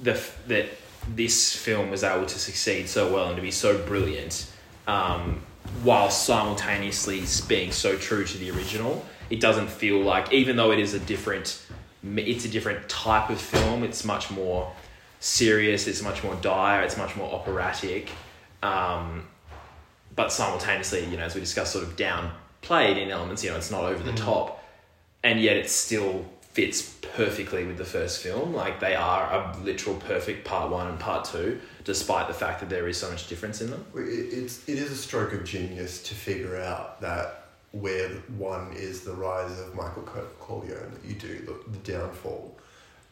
the 0.00 0.20
that 0.48 0.66
this 1.08 1.54
film 1.54 1.90
was 1.90 2.04
able 2.04 2.26
to 2.26 2.38
succeed 2.38 2.88
so 2.88 3.12
well 3.12 3.26
and 3.28 3.36
to 3.36 3.42
be 3.42 3.50
so 3.50 3.78
brilliant, 3.86 4.50
um, 4.86 5.40
while 5.82 6.10
simultaneously 6.10 7.22
being 7.48 7.72
so 7.72 7.96
true 7.96 8.24
to 8.24 8.38
the 8.38 8.50
original. 8.50 9.04
It 9.30 9.40
doesn't 9.40 9.68
feel 9.68 10.00
like, 10.00 10.32
even 10.32 10.56
though 10.56 10.72
it 10.72 10.78
is 10.78 10.94
a 10.94 10.98
different, 10.98 11.64
it's 12.04 12.44
a 12.44 12.48
different 12.48 12.88
type 12.88 13.30
of 13.30 13.40
film. 13.40 13.84
It's 13.84 14.04
much 14.04 14.30
more 14.30 14.72
serious. 15.20 15.86
It's 15.86 16.02
much 16.02 16.24
more 16.24 16.34
dire. 16.36 16.82
It's 16.82 16.96
much 16.96 17.16
more 17.16 17.32
operatic. 17.32 18.10
Um, 18.62 19.28
but 20.14 20.32
simultaneously, 20.32 21.04
you 21.06 21.16
know, 21.16 21.24
as 21.24 21.34
we 21.34 21.40
discussed, 21.40 21.72
sort 21.72 21.84
of 21.84 21.96
downplayed 21.96 23.00
in 23.00 23.10
elements. 23.10 23.42
You 23.44 23.50
know, 23.50 23.56
it's 23.56 23.70
not 23.70 23.84
over 23.84 24.02
the 24.02 24.12
top, 24.12 24.62
and 25.22 25.40
yet 25.40 25.56
it 25.56 25.70
still 25.70 26.26
fits 26.52 26.96
perfectly 27.14 27.64
with 27.64 27.78
the 27.78 27.84
first 27.84 28.22
film. 28.22 28.54
Like 28.54 28.78
they 28.80 28.94
are 28.94 29.32
a 29.32 29.56
literal 29.62 29.96
perfect 29.96 30.44
part 30.44 30.70
one 30.70 30.88
and 30.88 31.00
part 31.00 31.24
two, 31.24 31.60
despite 31.84 32.28
the 32.28 32.34
fact 32.34 32.60
that 32.60 32.68
there 32.68 32.88
is 32.88 32.98
so 32.98 33.10
much 33.10 33.28
difference 33.28 33.60
in 33.62 33.70
them. 33.70 33.86
It, 33.94 34.00
it's 34.00 34.68
it 34.68 34.78
is 34.78 34.90
a 34.90 34.96
stroke 34.96 35.32
of 35.32 35.44
genius 35.44 36.02
to 36.04 36.14
figure 36.14 36.58
out 36.58 37.00
that 37.00 37.41
where 37.72 38.08
one 38.36 38.72
is 38.74 39.02
the 39.02 39.12
rise 39.12 39.58
of 39.60 39.74
Michael 39.74 40.02
Co- 40.02 40.28
Corleone, 40.40 40.92
that 40.92 41.04
you 41.08 41.14
do 41.14 41.38
the, 41.40 41.70
the 41.70 41.92
downfall, 41.92 42.56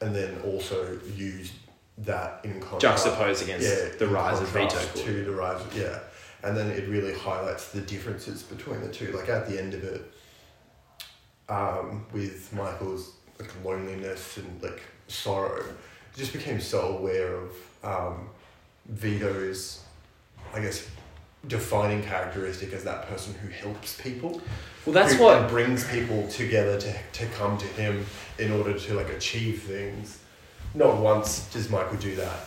and 0.00 0.14
then 0.14 0.38
also 0.44 0.98
use 1.14 1.52
that 1.98 2.40
in 2.44 2.60
contrast. 2.60 3.04
Juxtaposed 3.04 3.42
against 3.42 3.98
the 3.98 4.06
rise 4.06 4.40
of 4.40 4.48
Vito. 4.48 4.78
to 4.94 5.24
the 5.24 5.32
rise 5.32 5.60
of, 5.60 5.76
yeah. 5.76 5.98
And 6.42 6.56
then 6.56 6.70
it 6.70 6.88
really 6.88 7.12
highlights 7.12 7.68
the 7.70 7.80
differences 7.80 8.42
between 8.42 8.80
the 8.80 8.88
two. 8.88 9.12
Like 9.12 9.28
at 9.28 9.46
the 9.46 9.60
end 9.60 9.74
of 9.74 9.84
it 9.84 10.10
um, 11.50 12.06
with 12.12 12.52
Michael's 12.54 13.12
like 13.38 13.52
loneliness 13.64 14.36
and 14.38 14.62
like 14.62 14.80
sorrow 15.08 15.64
just 16.16 16.32
became 16.32 16.60
so 16.60 16.96
aware 16.98 17.34
of 17.34 17.50
um, 17.82 18.28
Vito's 18.86 19.82
I 20.54 20.60
guess 20.60 20.88
defining 21.48 22.02
characteristic 22.02 22.72
as 22.72 22.84
that 22.84 23.08
person 23.08 23.34
who 23.34 23.48
helps 23.48 23.98
people 24.00 24.40
Well, 24.84 24.92
that's 24.92 25.14
who 25.14 25.24
what. 25.24 25.48
brings 25.48 25.86
people 25.88 26.28
together 26.28 26.78
to, 26.80 26.92
to 27.12 27.26
come 27.36 27.56
to 27.58 27.66
him 27.66 28.04
in 28.38 28.52
order 28.52 28.78
to 28.78 28.94
like 28.94 29.08
achieve 29.10 29.62
things. 29.62 30.18
Not 30.74 30.98
once 30.98 31.46
does 31.52 31.70
Michael 31.70 31.96
do 31.96 32.14
that 32.16 32.46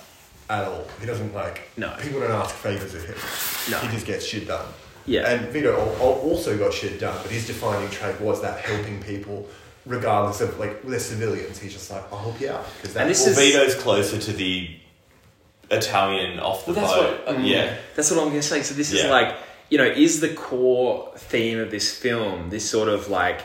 at 0.50 0.65
all. 0.65 0.85
He 1.00 1.05
doesn't 1.07 1.33
like 1.33 1.69
No. 1.75 1.93
people 2.00 2.19
don't 2.19 2.31
ask 2.31 2.53
favors 2.55 2.93
of 2.93 3.03
him. 3.05 3.15
No. 3.71 3.79
He 3.79 3.88
just 3.93 4.05
gets 4.05 4.25
shit 4.25 4.47
done. 4.47 4.65
Yeah. 5.05 5.27
And 5.27 5.47
Vito 5.51 5.73
al- 5.73 5.95
al- 5.95 6.19
also 6.21 6.57
got 6.57 6.71
shit 6.73 7.00
done, 7.00 7.17
but 7.23 7.31
his 7.31 7.47
defining 7.47 7.89
trait 7.89 8.21
was 8.21 8.41
that 8.41 8.59
helping 8.59 9.01
people 9.03 9.47
regardless 9.85 10.39
of 10.39 10.57
like 10.59 10.81
they're 10.83 11.00
civilians. 11.00 11.59
He's 11.59 11.73
just 11.73 11.89
like 11.91 12.03
I'll 12.13 12.19
help 12.19 12.39
you 12.39 12.50
out 12.51 12.65
because 12.81 12.95
And 12.95 13.09
that's 13.09 13.25
this 13.25 13.35
Well, 13.35 13.45
is- 13.45 13.53
Vito's 13.53 13.75
closer 13.83 14.17
to 14.19 14.31
the 14.33 14.69
Italian 15.74 16.39
off 16.39 16.65
the 16.65 16.74
Well, 16.74 17.03
boat. 17.03 17.27
what. 17.27 17.46
yeah. 17.46 17.75
That's 17.96 18.12
what 18.12 18.20
I'm 18.20 18.30
going 18.30 18.42
to 18.42 18.48
say. 18.48 18.62
So 18.63 18.74
this 18.75 18.92
is 18.92 19.06
like, 19.06 19.36
you 19.70 19.77
know, 19.77 19.86
is 19.86 20.20
the 20.20 20.30
core 20.34 21.12
theme 21.15 21.60
of 21.60 21.72
this 21.72 21.96
film 21.98 22.50
this 22.50 22.70
sort 22.70 22.89
of 22.89 23.10
like 23.10 23.42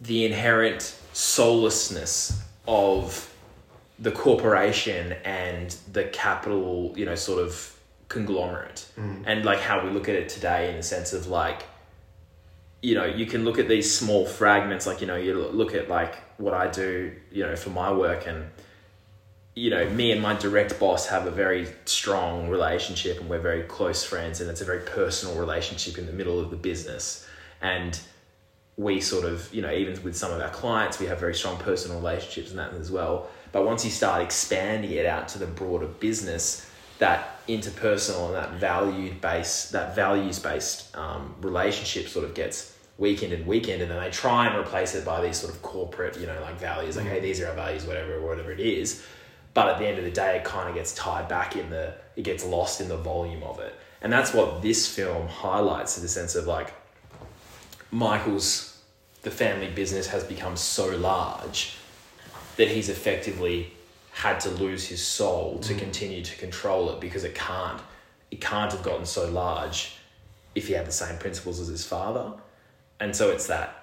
the 0.00 0.24
inherent 0.24 0.94
soullessness 1.12 2.42
of 2.66 3.32
the 3.98 4.12
corporation 4.12 5.12
and 5.24 5.74
the 5.92 6.04
capital, 6.04 6.92
you 6.96 7.04
know, 7.04 7.14
sort 7.14 7.42
of 7.42 7.74
conglomerate, 8.08 8.86
mm. 8.96 9.22
and 9.26 9.44
like 9.44 9.58
how 9.60 9.84
we 9.84 9.90
look 9.90 10.08
at 10.08 10.14
it 10.14 10.28
today 10.28 10.70
in 10.70 10.76
the 10.76 10.82
sense 10.82 11.12
of 11.12 11.26
like, 11.26 11.64
you 12.80 12.94
know, 12.94 13.04
you 13.04 13.26
can 13.26 13.44
look 13.44 13.58
at 13.58 13.66
these 13.68 13.92
small 13.92 14.24
fragments, 14.24 14.86
like 14.86 15.00
you 15.00 15.06
know, 15.06 15.16
you 15.16 15.34
look 15.34 15.74
at 15.74 15.88
like 15.88 16.14
what 16.38 16.54
I 16.54 16.68
do, 16.68 17.12
you 17.32 17.42
know, 17.44 17.56
for 17.56 17.70
my 17.70 17.92
work 17.92 18.26
and 18.26 18.50
you 19.58 19.70
know, 19.70 19.88
me 19.90 20.12
and 20.12 20.22
my 20.22 20.34
direct 20.34 20.78
boss 20.78 21.08
have 21.08 21.26
a 21.26 21.32
very 21.32 21.66
strong 21.84 22.48
relationship 22.48 23.20
and 23.20 23.28
we're 23.28 23.40
very 23.40 23.64
close 23.64 24.04
friends 24.04 24.40
and 24.40 24.48
it's 24.48 24.60
a 24.60 24.64
very 24.64 24.80
personal 24.80 25.36
relationship 25.36 25.98
in 25.98 26.06
the 26.06 26.12
middle 26.12 26.38
of 26.38 26.50
the 26.50 26.56
business. 26.56 27.26
And 27.60 27.98
we 28.76 29.00
sort 29.00 29.24
of, 29.24 29.52
you 29.52 29.60
know, 29.60 29.72
even 29.72 30.00
with 30.04 30.16
some 30.16 30.32
of 30.32 30.40
our 30.40 30.50
clients, 30.50 31.00
we 31.00 31.06
have 31.06 31.18
very 31.18 31.34
strong 31.34 31.58
personal 31.58 31.98
relationships 31.98 32.50
and 32.50 32.58
that 32.60 32.72
as 32.74 32.92
well. 32.92 33.28
But 33.50 33.64
once 33.66 33.84
you 33.84 33.90
start 33.90 34.22
expanding 34.22 34.92
it 34.92 35.06
out 35.06 35.26
to 35.30 35.38
the 35.38 35.46
broader 35.46 35.88
business, 35.88 36.70
that 36.98 37.44
interpersonal 37.48 38.26
and 38.26 38.34
that 38.36 38.52
valued 38.54 39.20
base, 39.20 39.70
that 39.70 39.96
values 39.96 40.38
based 40.38 40.96
um, 40.96 41.34
relationship 41.40 42.06
sort 42.06 42.24
of 42.24 42.34
gets 42.34 42.76
weakened 42.96 43.32
and 43.32 43.46
weakened, 43.46 43.82
and 43.82 43.90
then 43.90 44.00
they 44.00 44.10
try 44.10 44.46
and 44.46 44.56
replace 44.56 44.94
it 44.94 45.04
by 45.04 45.20
these 45.20 45.36
sort 45.36 45.52
of 45.52 45.62
corporate, 45.62 46.16
you 46.18 46.26
know, 46.26 46.40
like 46.42 46.58
values, 46.58 46.96
like 46.96 47.06
hey, 47.06 47.20
these 47.20 47.40
are 47.40 47.48
our 47.48 47.54
values, 47.54 47.84
whatever, 47.84 48.20
whatever 48.20 48.52
it 48.52 48.60
is. 48.60 49.04
But 49.54 49.68
at 49.68 49.78
the 49.78 49.86
end 49.86 49.98
of 49.98 50.04
the 50.04 50.10
day, 50.10 50.36
it 50.36 50.44
kind 50.44 50.68
of 50.68 50.74
gets 50.74 50.94
tied 50.94 51.28
back 51.28 51.56
in 51.56 51.70
the, 51.70 51.94
it 52.16 52.22
gets 52.22 52.44
lost 52.44 52.80
in 52.80 52.88
the 52.88 52.96
volume 52.96 53.42
of 53.42 53.58
it, 53.60 53.74
and 54.02 54.12
that's 54.12 54.32
what 54.32 54.62
this 54.62 54.86
film 54.86 55.26
highlights 55.26 55.96
in 55.96 56.02
the 56.02 56.08
sense 56.08 56.34
of 56.34 56.46
like 56.46 56.72
Michael's 57.90 58.82
the 59.22 59.30
family 59.30 59.68
business 59.68 60.06
has 60.08 60.22
become 60.24 60.56
so 60.56 60.96
large 60.96 61.76
that 62.56 62.68
he's 62.68 62.88
effectively 62.88 63.72
had 64.12 64.40
to 64.40 64.50
lose 64.50 64.86
his 64.86 65.04
soul 65.04 65.58
to 65.60 65.74
mm. 65.74 65.78
continue 65.78 66.22
to 66.22 66.36
control 66.36 66.90
it 66.90 67.00
because 67.00 67.24
it 67.24 67.34
can't 67.34 67.80
it 68.30 68.40
can't 68.40 68.72
have 68.72 68.82
gotten 68.82 69.06
so 69.06 69.28
large 69.30 69.96
if 70.54 70.66
he 70.66 70.74
had 70.74 70.86
the 70.86 70.92
same 70.92 71.18
principles 71.18 71.60
as 71.60 71.68
his 71.68 71.84
father. 71.84 72.32
And 73.00 73.14
so 73.14 73.30
it's 73.30 73.46
that 73.46 73.77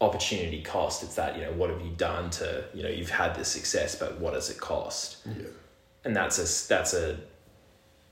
opportunity 0.00 0.60
cost 0.62 1.02
it's 1.02 1.14
that 1.14 1.36
you 1.36 1.42
know 1.42 1.52
what 1.52 1.70
have 1.70 1.80
you 1.80 1.90
done 1.96 2.28
to 2.28 2.64
you 2.74 2.82
know 2.82 2.88
you've 2.88 3.10
had 3.10 3.34
this 3.34 3.48
success 3.48 3.96
but 3.96 4.20
what 4.20 4.34
does 4.34 4.50
it 4.50 4.58
cost 4.60 5.18
yeah. 5.26 5.46
and 6.04 6.14
that's 6.14 6.38
a 6.38 6.68
that's 6.68 6.92
a 6.92 7.16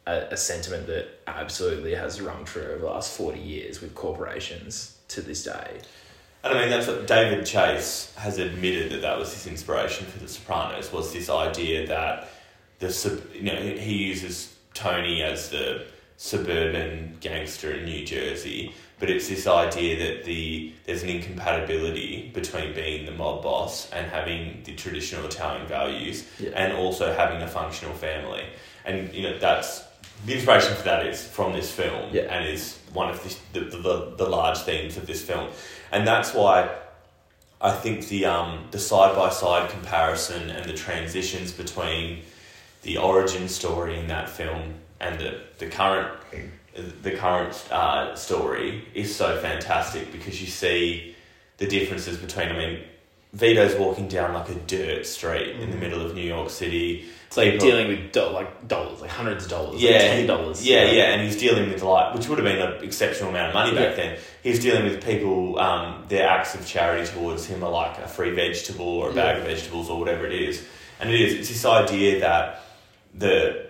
a, 0.06 0.28
a 0.30 0.36
sentiment 0.36 0.86
that 0.86 1.08
absolutely 1.26 1.94
has 1.94 2.20
rung 2.20 2.44
true 2.44 2.62
over 2.62 2.78
the 2.78 2.86
last 2.86 3.14
40 3.16 3.38
years 3.38 3.80
with 3.82 3.94
corporations 3.94 4.98
to 5.08 5.20
this 5.20 5.44
day 5.44 5.80
And 6.42 6.52
I 6.54 6.60
mean, 6.60 6.70
that's 6.70 6.86
what 6.86 7.06
David 7.06 7.46
Chase 7.46 8.12
has 8.16 8.36
admitted 8.38 8.92
that 8.92 9.00
that 9.00 9.18
was 9.18 9.32
his 9.32 9.46
inspiration 9.46 10.06
for 10.06 10.18
The 10.18 10.28
Sopranos 10.28 10.92
was 10.92 11.10
this 11.12 11.30
idea 11.30 11.86
that 11.86 12.28
the 12.80 12.92
sub- 12.92 13.32
you 13.32 13.44
know 13.44 13.56
he 13.56 14.04
uses 14.04 14.54
Tony 14.74 15.22
as 15.22 15.48
the 15.48 15.86
suburban 16.24 17.14
gangster 17.20 17.70
in 17.72 17.84
New 17.84 18.02
Jersey, 18.02 18.74
but 18.98 19.10
it's 19.10 19.28
this 19.28 19.46
idea 19.46 19.92
that 20.04 20.24
the 20.24 20.72
there's 20.86 21.02
an 21.02 21.10
incompatibility 21.10 22.30
between 22.32 22.74
being 22.74 23.04
the 23.04 23.12
mob 23.12 23.42
boss 23.42 23.90
and 23.92 24.06
having 24.10 24.62
the 24.64 24.74
traditional 24.74 25.26
Italian 25.26 25.66
values, 25.66 26.24
Yeah. 26.38 26.50
and 26.56 26.72
also 26.72 27.12
having 27.12 27.42
a 27.42 27.46
functional 27.48 27.94
family, 27.94 28.44
and 28.86 29.12
you 29.12 29.22
know 29.24 29.38
that's 29.38 29.84
the 30.24 30.32
inspiration 30.34 30.74
for 30.74 30.84
that 30.84 31.04
is 31.06 31.22
from 31.26 31.52
this 31.52 31.70
film, 31.70 32.08
Yeah. 32.10 32.22
and 32.32 32.48
is 32.48 32.78
one 32.94 33.10
of 33.10 33.18
the, 33.52 33.60
the, 33.60 33.76
the, 33.76 34.14
the 34.16 34.28
large 34.38 34.58
themes 34.60 34.96
of 34.96 35.06
this 35.06 35.20
film, 35.20 35.48
and 35.92 36.06
that's 36.06 36.32
why 36.32 36.70
I 37.60 37.72
think 37.72 38.08
the 38.08 38.24
um, 38.24 38.50
the 38.70 38.78
side 38.78 39.14
by 39.14 39.28
side 39.28 39.68
comparison 39.68 40.48
and 40.48 40.64
the 40.70 40.74
transitions 40.86 41.52
between 41.52 42.22
the 42.80 42.96
origin 42.96 43.46
story 43.48 43.98
in 43.98 44.06
that 44.08 44.30
film 44.30 44.74
and 45.04 45.20
the, 45.20 45.40
the 45.58 45.66
current 45.66 46.08
the 47.02 47.12
current 47.12 47.54
uh, 47.70 48.14
story 48.16 48.84
is 48.94 49.14
so 49.14 49.36
fantastic 49.40 50.10
because 50.10 50.40
you 50.40 50.48
see 50.48 51.14
the 51.58 51.66
differences 51.66 52.16
between. 52.16 52.48
I 52.48 52.58
mean, 52.58 52.80
Vito's 53.32 53.74
walking 53.76 54.08
down 54.08 54.32
like 54.34 54.48
a 54.48 54.54
dirt 54.54 55.06
street 55.06 55.56
in 55.60 55.70
the 55.70 55.76
middle 55.76 56.00
of 56.04 56.14
New 56.14 56.22
York 56.22 56.50
City. 56.50 57.04
it's 57.26 57.36
like 57.36 57.52
People- 57.52 57.66
dealing 57.68 57.88
with 57.88 58.12
do- 58.12 58.26
like 58.30 58.66
dollars 58.68 59.00
like 59.00 59.10
hundreds 59.10 59.44
of 59.44 59.50
dollars 59.50 59.80
yeah, 59.82 59.90
like 59.92 60.00
ten 60.00 60.26
dollars 60.26 60.64
Yeah, 60.66 60.84
yeah, 60.90 61.12
and 61.12 61.22
he's 61.22 61.36
dealing 61.36 61.68
with 61.70 61.82
like, 61.82 62.14
which 62.14 62.28
would 62.28 62.38
have 62.38 62.44
been 62.46 62.60
an 62.60 62.82
exceptional 62.84 63.30
amount 63.30 63.48
of 63.48 63.54
money 63.54 63.70
back 63.74 63.96
Yeah. 63.96 64.04
then. 64.04 64.18
He's 64.42 64.60
dealing 64.60 64.84
with 64.84 65.04
people. 65.04 65.58
Um, 65.58 66.04
their 66.08 66.28
acts 66.28 66.54
of 66.54 66.64
charity 66.66 67.06
towards 67.10 67.46
him 67.46 67.62
are 67.64 67.70
like 67.70 67.98
a 67.98 68.06
free 68.08 68.30
vegetable 68.30 68.86
or 68.86 69.10
a 69.10 69.14
bag 69.14 69.38
of 69.38 69.44
vegetables 69.44 69.90
or 69.90 69.98
whatever 69.98 70.26
it 70.26 70.32
is, 70.34 70.64
and 71.00 71.10
it 71.10 71.20
is. 71.20 71.34
It's 71.34 71.48
this 71.48 71.64
idea 71.64 72.20
that 72.20 72.62
the 73.14 73.66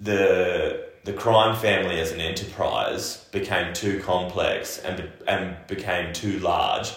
the 0.00 0.86
the 1.04 1.12
crime 1.12 1.54
family 1.54 2.00
as 2.00 2.10
an 2.12 2.20
enterprise 2.20 3.24
became 3.30 3.72
too 3.72 4.00
complex 4.00 4.78
and 4.78 5.08
and 5.28 5.56
became 5.68 6.12
too 6.12 6.38
large 6.40 6.92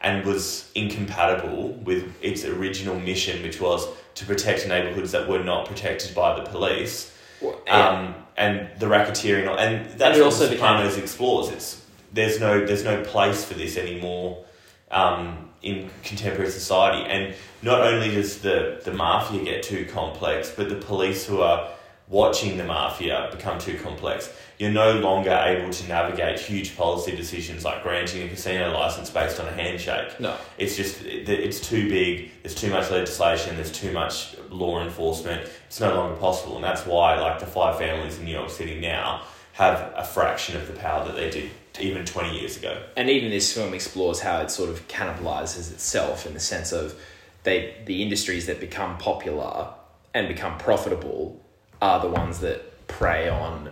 and 0.00 0.24
was 0.26 0.70
incompatible 0.74 1.68
with 1.84 2.12
its 2.22 2.44
original 2.44 2.98
mission 3.00 3.42
which 3.42 3.60
was 3.60 3.86
to 4.14 4.26
protect 4.26 4.68
neighborhoods 4.68 5.12
that 5.12 5.28
were 5.28 5.42
not 5.42 5.66
protected 5.66 6.14
by 6.14 6.38
the 6.38 6.42
police 6.50 7.10
Well, 7.40 7.58
yeah. 7.66 7.88
um, 7.88 8.14
and 8.36 8.68
the 8.80 8.86
racketeering, 8.86 9.48
and 9.58 9.86
that's 9.98 10.18
what 10.18 10.24
also 10.24 10.46
The 10.46 10.56
Sopranos 10.56 10.96
explores. 10.98 11.50
It's 11.50 11.80
there's 12.12 12.40
no 12.40 12.64
there's 12.66 12.84
no 12.84 13.02
place 13.04 13.44
for 13.44 13.54
this 13.54 13.76
anymore 13.76 14.44
um, 14.90 15.50
in 15.62 15.88
contemporary 16.02 16.50
society, 16.50 17.08
and 17.08 17.34
not 17.62 17.80
only 17.80 18.10
does 18.14 18.38
the 18.40 18.80
the 18.84 18.92
mafia 18.92 19.44
get 19.44 19.62
too 19.62 19.86
complex, 19.86 20.52
but 20.54 20.68
the 20.68 20.74
police 20.76 21.24
who 21.24 21.40
are 21.42 21.68
watching 22.08 22.58
the 22.58 22.64
mafia 22.64 23.28
become 23.32 23.58
too 23.58 23.78
complex. 23.78 24.30
You're 24.58 24.70
no 24.70 24.92
longer 25.00 25.30
able 25.30 25.72
to 25.72 25.88
navigate 25.88 26.38
huge 26.38 26.76
policy 26.76 27.16
decisions 27.16 27.64
like 27.64 27.82
granting 27.82 28.22
a 28.22 28.28
casino 28.28 28.72
license 28.72 29.10
based 29.10 29.40
on 29.40 29.48
a 29.48 29.52
handshake. 29.52 30.20
no 30.20 30.36
It's 30.58 30.76
just 30.76 31.02
it's 31.02 31.60
too 31.60 31.88
big. 31.88 32.30
There's 32.42 32.54
too 32.54 32.70
much 32.70 32.90
legislation. 32.90 33.56
There's 33.56 33.72
too 33.72 33.92
much 33.92 34.36
law 34.50 34.82
enforcement. 34.82 35.48
It's 35.66 35.80
no 35.80 35.94
longer 35.94 36.16
possible, 36.16 36.56
and 36.56 36.64
that's 36.64 36.86
why 36.86 37.18
like 37.18 37.40
the 37.40 37.46
five 37.46 37.78
families 37.78 38.18
in 38.18 38.26
New 38.26 38.32
York 38.32 38.50
City 38.50 38.78
now 38.80 39.22
have 39.52 39.92
a 39.96 40.04
fraction 40.04 40.56
of 40.56 40.66
the 40.66 40.74
power 40.74 41.04
that 41.06 41.16
they 41.16 41.30
did 41.30 41.50
even 41.80 42.04
twenty 42.04 42.38
years 42.38 42.56
ago. 42.56 42.80
and 42.96 43.08
even 43.10 43.30
this 43.30 43.52
film 43.52 43.74
explores 43.74 44.20
how 44.20 44.40
it 44.40 44.50
sort 44.50 44.70
of 44.70 44.86
cannibalizes 44.88 45.72
itself 45.72 46.26
in 46.26 46.34
the 46.34 46.40
sense 46.40 46.70
of 46.70 46.94
they 47.42 47.74
the 47.86 48.02
industries 48.02 48.46
that 48.46 48.60
become 48.60 48.96
popular 48.98 49.68
and 50.12 50.28
become 50.28 50.56
profitable 50.58 51.43
are 51.84 52.00
the 52.00 52.08
ones 52.08 52.40
that 52.40 52.58
prey 52.88 53.28
on 53.28 53.70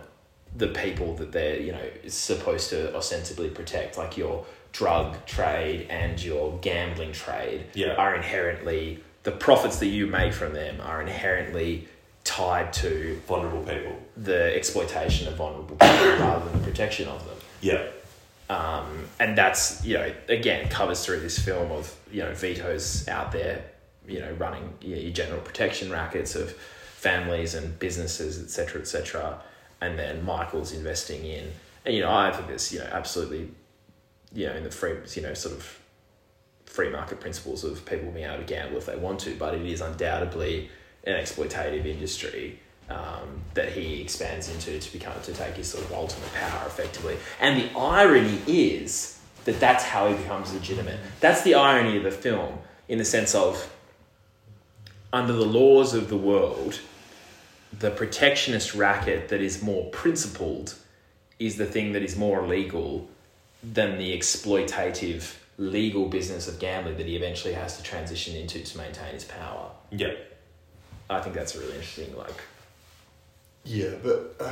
the 0.55 0.67
people 0.67 1.15
that 1.15 1.31
they're 1.31 1.59
you 1.59 1.71
know 1.71 1.87
supposed 2.07 2.69
to 2.69 2.95
ostensibly 2.95 3.49
protect 3.49 3.97
like 3.97 4.15
your 4.23 4.45
drug 4.71 5.07
trade 5.25 5.87
and 5.89 6.15
your 6.29 6.45
gambling 6.61 7.11
trade 7.11 7.59
Yeah. 7.73 7.93
are 8.03 8.13
inherently 8.15 9.03
the 9.23 9.31
profits 9.31 9.77
that 9.79 9.87
you 9.97 10.05
make 10.05 10.33
from 10.33 10.53
them 10.53 10.75
are 10.81 11.01
inherently 11.01 11.87
tied 12.23 12.71
to 12.83 13.19
Vulnerable 13.27 13.63
people. 13.63 13.95
the 14.15 14.55
exploitation 14.55 15.27
of 15.27 15.33
vulnerable 15.35 15.75
people 15.75 16.05
rather 16.27 16.45
than 16.49 16.59
the 16.59 16.65
protection 16.69 17.07
of 17.07 17.19
them 17.27 17.37
Yeah, 17.61 17.83
um, 18.49 18.89
and 19.19 19.35
that's 19.41 19.83
you 19.83 19.95
know 19.97 20.09
again 20.29 20.59
it 20.65 20.69
covers 20.71 21.03
through 21.05 21.21
this 21.21 21.39
film 21.39 21.71
of 21.71 21.83
you 22.11 22.21
know 22.23 22.33
Vito's 22.33 23.07
out 23.07 23.31
there 23.31 23.63
you 24.07 24.19
know 24.19 24.31
running 24.33 24.65
you 24.81 24.95
know, 24.95 25.01
your 25.01 25.11
general 25.11 25.41
protection 25.41 25.91
rackets 25.91 26.35
of 26.35 26.53
families 27.03 27.53
and 27.53 27.77
businesses, 27.79 28.41
etc., 28.41 28.81
etc. 28.81 29.41
And 29.81 29.99
then 29.99 30.23
Michael's 30.23 30.71
investing 30.71 31.25
in, 31.25 31.51
and 31.85 31.93
you 31.93 32.01
know, 32.01 32.11
I 32.11 32.31
think 32.31 32.49
it's 32.49 32.71
you 32.71 32.79
know 32.79 32.89
absolutely, 32.91 33.51
you 34.33 34.47
know, 34.47 34.55
in 34.55 34.63
the 34.63 34.71
free, 34.71 34.95
you 35.13 35.21
know, 35.21 35.33
sort 35.33 35.53
of 35.53 35.79
free 36.65 36.89
market 36.89 37.19
principles 37.19 37.63
of 37.65 37.85
people 37.85 38.09
being 38.11 38.25
able 38.25 38.37
to 38.37 38.43
gamble 38.43 38.77
if 38.77 38.85
they 38.85 38.95
want 38.95 39.19
to, 39.19 39.35
but 39.35 39.53
it 39.53 39.65
is 39.65 39.81
undoubtedly 39.81 40.69
an 41.03 41.13
exploitative 41.21 41.85
industry 41.85 42.57
um, 42.89 43.41
that 43.53 43.73
he 43.73 44.01
expands 44.01 44.49
into 44.49 44.79
to 44.79 44.91
become 44.93 45.13
to 45.23 45.33
take 45.33 45.55
his 45.55 45.67
sort 45.69 45.83
of 45.83 45.91
ultimate 45.91 46.33
power 46.33 46.65
effectively. 46.65 47.17
And 47.41 47.61
the 47.61 47.77
irony 47.77 48.39
is 48.47 49.19
that 49.43 49.59
that's 49.59 49.83
how 49.83 50.07
he 50.07 50.15
becomes 50.15 50.53
legitimate. 50.53 50.99
That's 51.19 51.41
the 51.41 51.55
irony 51.55 51.97
of 51.97 52.03
the 52.03 52.11
film, 52.11 52.59
in 52.87 52.97
the 52.97 53.05
sense 53.05 53.35
of 53.35 53.69
under 55.11 55.33
the 55.33 55.45
laws 55.45 55.93
of 55.93 56.09
the 56.09 56.17
world, 56.17 56.79
the 57.79 57.91
protectionist 57.91 58.75
racket 58.75 59.29
that 59.29 59.41
is 59.41 59.61
more 59.61 59.89
principled 59.89 60.75
is 61.39 61.57
the 61.57 61.65
thing 61.65 61.93
that 61.93 62.03
is 62.03 62.15
more 62.15 62.43
illegal 62.43 63.09
than 63.63 63.97
the 63.97 64.17
exploitative 64.17 65.35
legal 65.57 66.07
business 66.07 66.47
of 66.47 66.59
gambling 66.59 66.97
that 66.97 67.05
he 67.05 67.15
eventually 67.15 67.53
has 67.53 67.77
to 67.77 67.83
transition 67.83 68.35
into 68.35 68.63
to 68.63 68.77
maintain 68.77 69.13
his 69.13 69.23
power. 69.23 69.69
Yeah. 69.91 70.13
I 71.09 71.21
think 71.21 71.35
that's 71.35 71.55
really 71.55 71.73
interesting, 71.73 72.15
like, 72.17 72.41
Yeah, 73.63 73.91
but 74.01 74.35
uh, 74.39 74.51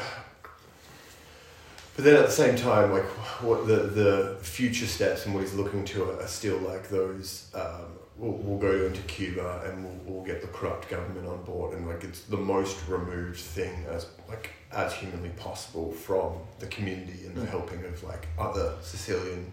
but 1.96 2.06
then 2.06 2.16
at 2.16 2.26
the 2.26 2.32
same 2.32 2.56
time, 2.56 2.92
like 2.92 3.06
what 3.42 3.68
the 3.68 3.76
the 3.76 4.38
future 4.42 4.86
steps 4.86 5.26
and 5.26 5.34
what 5.34 5.42
he's 5.42 5.54
looking 5.54 5.86
to 5.86 6.12
are 6.12 6.28
still 6.28 6.58
like 6.58 6.90
those. 6.90 7.50
Um, 7.54 8.01
we'll, 8.22 8.34
we'll 8.34 8.60
go 8.60 8.86
into 8.86 9.02
Cuba 9.02 9.64
and 9.66 9.84
we'll, 9.84 10.00
we'll 10.06 10.26
get 10.26 10.42
the 10.42 10.48
corrupt 10.48 10.90
government 10.90 11.28
on 11.28 11.44
board, 11.44 11.76
and 11.76 11.88
like 11.88 12.04
it's 12.04 12.22
the 12.22 12.38
most 12.38 12.78
removed 12.88 13.40
thing 13.40 13.86
as 13.90 14.06
like 14.30 14.52
as 14.72 14.94
humanly 14.94 15.30
possible 15.30 15.92
from 15.92 16.34
the 16.60 16.68
community 16.68 17.26
and 17.26 17.36
the 17.36 17.46
helping 17.46 17.84
of 17.84 18.02
like 18.04 18.28
other 18.40 18.76
Sicilian 18.82 19.52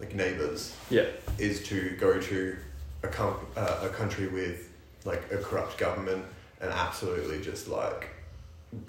like 0.00 0.14
neighbors 0.14 0.74
yeah, 0.90 1.06
is 1.38 1.62
to 1.64 1.90
go 2.00 2.20
to 2.20 2.56
a 3.02 3.08
com- 3.08 3.46
uh, 3.56 3.80
a 3.82 3.88
country 3.90 4.26
with 4.26 4.72
like 5.04 5.22
a 5.30 5.36
corrupt 5.36 5.78
government 5.78 6.24
and 6.60 6.70
absolutely 6.70 7.40
just 7.40 7.68
like 7.68 8.08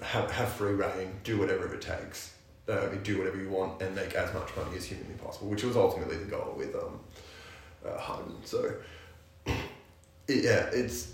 have 0.02 0.30
have 0.30 0.48
free 0.48 0.72
reign, 0.72 1.12
do 1.22 1.38
whatever 1.38 1.72
it 1.72 1.80
takes, 1.80 2.34
uh, 2.68 2.86
do 3.04 3.18
whatever 3.18 3.36
you 3.36 3.48
want, 3.48 3.80
and 3.80 3.94
make 3.94 4.14
as 4.14 4.32
much 4.34 4.48
money 4.56 4.76
as 4.76 4.86
humanly 4.86 5.14
possible, 5.14 5.48
which 5.48 5.62
was 5.62 5.76
ultimately 5.76 6.16
the 6.16 6.24
goal 6.24 6.54
with 6.56 6.74
um, 6.74 6.98
uh, 7.86 7.96
Hyman. 7.98 8.36
So 8.44 8.74
yeah, 10.28 10.68
it's 10.72 11.12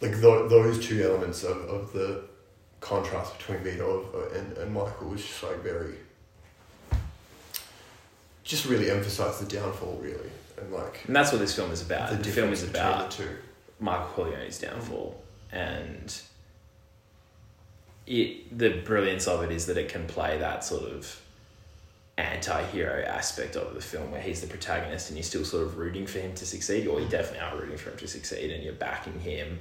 like 0.00 0.12
th- 0.12 0.48
those 0.48 0.84
two 0.84 1.02
elements 1.02 1.44
of, 1.44 1.56
of 1.68 1.92
the 1.92 2.22
contrast 2.80 3.36
between 3.38 3.58
Vito 3.58 4.06
uh, 4.14 4.38
and, 4.38 4.56
and 4.56 4.72
Michael 4.72 5.08
was 5.08 5.22
just 5.22 5.42
like 5.42 5.62
very 5.62 5.94
just 8.42 8.64
really 8.66 8.90
emphasized 8.90 9.46
the 9.46 9.54
downfall 9.54 10.00
really 10.02 10.30
and 10.58 10.72
like 10.72 11.04
and 11.06 11.14
that's 11.14 11.30
what 11.30 11.40
this 11.40 11.54
film 11.54 11.70
is 11.70 11.82
about. 11.82 12.22
The, 12.22 12.30
film 12.30 12.52
is 12.52 12.62
about 12.62 13.12
the. 13.12 13.28
Michael 13.78 14.06
Corleone's 14.08 14.58
downfall, 14.58 15.22
and 15.50 16.20
it 18.06 18.58
the 18.58 18.70
brilliance 18.70 19.26
of 19.26 19.42
it 19.42 19.50
is 19.50 19.66
that 19.66 19.76
it 19.76 19.88
can 19.88 20.06
play 20.06 20.38
that 20.38 20.64
sort 20.64 20.84
of 20.84 21.20
anti-hero 22.20 23.04
aspect 23.06 23.56
of 23.56 23.74
the 23.74 23.80
film 23.80 24.10
where 24.10 24.20
he's 24.20 24.40
the 24.40 24.46
protagonist 24.46 25.08
and 25.08 25.16
you're 25.16 25.24
still 25.24 25.44
sort 25.44 25.64
of 25.64 25.78
rooting 25.78 26.06
for 26.06 26.18
him 26.18 26.34
to 26.34 26.46
succeed 26.46 26.86
or 26.86 27.00
you 27.00 27.08
definitely 27.08 27.40
are 27.40 27.56
rooting 27.56 27.76
for 27.76 27.90
him 27.90 27.96
to 27.96 28.08
succeed 28.08 28.50
and 28.50 28.62
you're 28.62 28.72
backing 28.74 29.18
him 29.20 29.60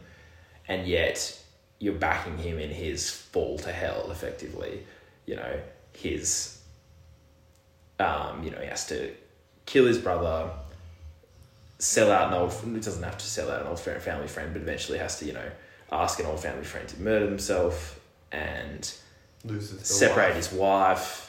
and 0.68 0.88
yet 0.88 1.40
you're 1.80 1.94
backing 1.94 2.38
him 2.38 2.60
in 2.60 2.70
his 2.70 3.10
fall 3.10 3.58
to 3.58 3.72
hell 3.72 4.10
effectively 4.12 4.84
you 5.26 5.36
know 5.36 5.60
his 5.94 6.62
um, 8.00 8.44
you 8.44 8.52
know 8.52 8.60
he 8.60 8.68
has 8.68 8.88
to 8.88 9.14
kill 9.66 9.86
his 9.86 9.98
brother 9.98 10.50
sell 11.78 12.12
out 12.12 12.28
an 12.30 12.34
old 12.34 12.52
it 12.76 12.84
doesn't 12.84 13.04
have 13.04 13.18
to 13.18 13.26
sell 13.26 13.50
out 13.50 13.62
an 13.62 13.68
old 13.68 13.80
fa- 13.80 14.00
family 14.00 14.28
friend 14.28 14.52
but 14.54 14.62
eventually 14.62 14.98
has 14.98 15.18
to 15.20 15.26
you 15.26 15.34
know 15.34 15.52
ask 15.92 16.20
an 16.20 16.26
old 16.26 16.40
family 16.40 16.66
friend 16.66 16.88
to 16.88 17.02
murder 17.02 17.26
himself 17.26 18.00
and 18.32 18.94
loses 19.46 19.88
separate 19.88 20.30
wife. 20.30 20.36
his 20.36 20.52
wife 20.52 21.29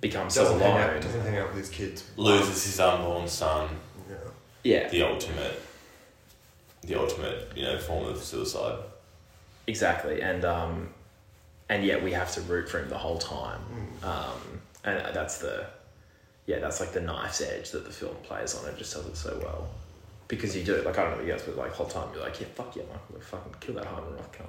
become 0.00 0.30
so 0.30 0.44
doesn't 0.44 0.60
hang, 0.60 0.78
out, 0.78 0.90
alone 0.90 1.02
doesn't 1.02 1.20
hang 1.22 1.38
out 1.38 1.48
with 1.48 1.58
his 1.58 1.68
kids. 1.68 2.04
Loses 2.16 2.64
his 2.64 2.78
unborn 2.80 3.26
son. 3.28 3.68
yeah. 4.08 4.16
Yeah 4.62 4.88
The 4.88 5.02
ultimate. 5.02 5.60
The 6.82 6.94
ultimate, 6.98 7.52
you 7.56 7.64
know, 7.64 7.78
form 7.78 8.06
of 8.06 8.18
suicide. 8.18 8.78
exactly 9.66 10.22
and 10.22 10.44
um 10.44 10.88
and 11.68 11.84
yet 11.84 12.02
we 12.02 12.12
have 12.12 12.32
to 12.32 12.40
root 12.42 12.68
for 12.68 12.78
him 12.80 12.88
the 12.88 12.98
whole 12.98 13.18
time. 13.18 13.60
Um 14.02 14.60
and 14.84 15.14
that's 15.14 15.38
the 15.38 15.66
yeah 16.46 16.58
that's 16.58 16.80
like 16.80 16.92
the 16.92 17.00
knife's 17.00 17.40
edge 17.42 17.70
that 17.72 17.84
the 17.84 17.92
film 17.92 18.16
plays 18.22 18.54
on. 18.56 18.68
It 18.68 18.78
just 18.78 18.94
does 18.94 19.06
it 19.06 19.16
so 19.16 19.38
well. 19.42 19.68
Because 20.28 20.56
you 20.56 20.62
do 20.64 20.76
like 20.82 20.96
I 20.96 21.02
don't 21.02 21.10
know 21.12 21.16
what 21.18 21.26
you 21.26 21.32
guys 21.32 21.42
but 21.42 21.56
like 21.56 21.72
whole 21.72 21.86
time 21.86 22.08
you're 22.14 22.22
like 22.22 22.40
yeah 22.40 22.46
fuck 22.54 22.74
yeah 22.76 22.84
Michael 22.84 23.20
fucking 23.20 23.54
kill 23.60 23.74
that 23.74 23.84
Hyman 23.86 24.14
Roth 24.14 24.32
cunt 24.32 24.46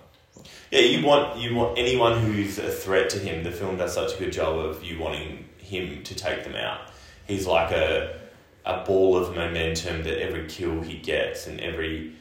Yeah, 0.72 0.80
you 0.80 1.06
want 1.06 1.38
you 1.38 1.54
want 1.56 1.78
anyone 1.78 2.20
who's 2.22 2.58
a 2.58 2.72
threat 2.72 3.10
to 3.12 3.20
him. 3.20 3.44
The 3.44 3.52
film 3.52 3.78
does 3.78 3.94
such 3.94 4.15
a 4.15 4.17
good 4.17 4.32
job 4.32 4.58
of 4.58 4.84
you 4.84 5.00
wanting 5.00 5.46
him 5.58 6.02
to 6.04 6.15
take 6.15 6.44
them 6.44 6.56
out. 6.56 6.80
He's 7.28 7.46
like 7.46 7.72
a 7.72 8.20
a 8.65 8.84
ball 8.86 9.17
of 9.17 9.36
momentum 9.36 10.04
that 10.04 10.22
every 10.22 10.48
kill 10.48 10.82
he 10.82 10.98
gets 10.98 11.48
and 11.48 11.60
every 11.60 12.13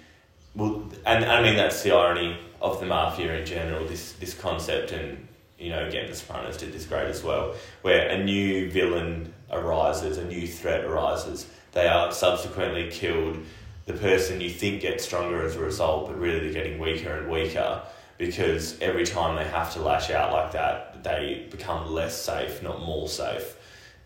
well, 0.55 0.90
and 1.07 1.25
I 1.25 1.42
mean 1.42 1.57
that's 1.57 1.83
the 1.83 1.92
irony 1.92 2.37
of 2.61 2.81
the 2.81 2.87
mafia 2.87 3.38
in 3.38 3.46
general. 3.46 3.87
This 3.87 4.12
this 4.14 4.35
concept 4.35 4.90
and 4.90 5.29
you 5.59 5.70
know 5.70 5.87
again 5.87 6.09
the 6.09 6.16
Sopranos 6.16 6.57
did 6.57 6.73
this 6.73 6.87
great 6.87 7.07
as 7.07 7.23
well, 7.23 7.55
where 7.83 8.09
a 8.09 8.25
new 8.25 8.70
villain 8.70 9.33
arises, 9.53 10.18
a 10.18 10.25
new 10.25 10.49
threat 10.49 10.85
arises. 10.85 11.46
They 11.73 11.87
are 11.87 12.11
subsequently 12.11 12.90
killed. 12.90 13.38
The 13.87 13.92
person 13.92 14.40
you 14.40 14.51
think 14.51 14.83
gets 14.83 15.05
stronger 15.05 15.44
as 15.44 15.57
a 15.57 15.61
result, 15.61 16.09
but 16.09 16.18
really 16.18 16.40
they're 16.40 16.53
getting 16.53 16.79
weaker 16.79 17.16
and 17.16 17.31
weaker 17.31 17.83
because 18.20 18.78
every 18.83 19.06
time 19.06 19.35
they 19.35 19.44
have 19.44 19.72
to 19.72 19.80
lash 19.80 20.11
out 20.11 20.30
like 20.30 20.52
that, 20.52 21.02
they 21.02 21.48
become 21.50 21.90
less 21.90 22.20
safe, 22.20 22.62
not 22.62 22.78
more 22.83 23.09
safe. 23.09 23.56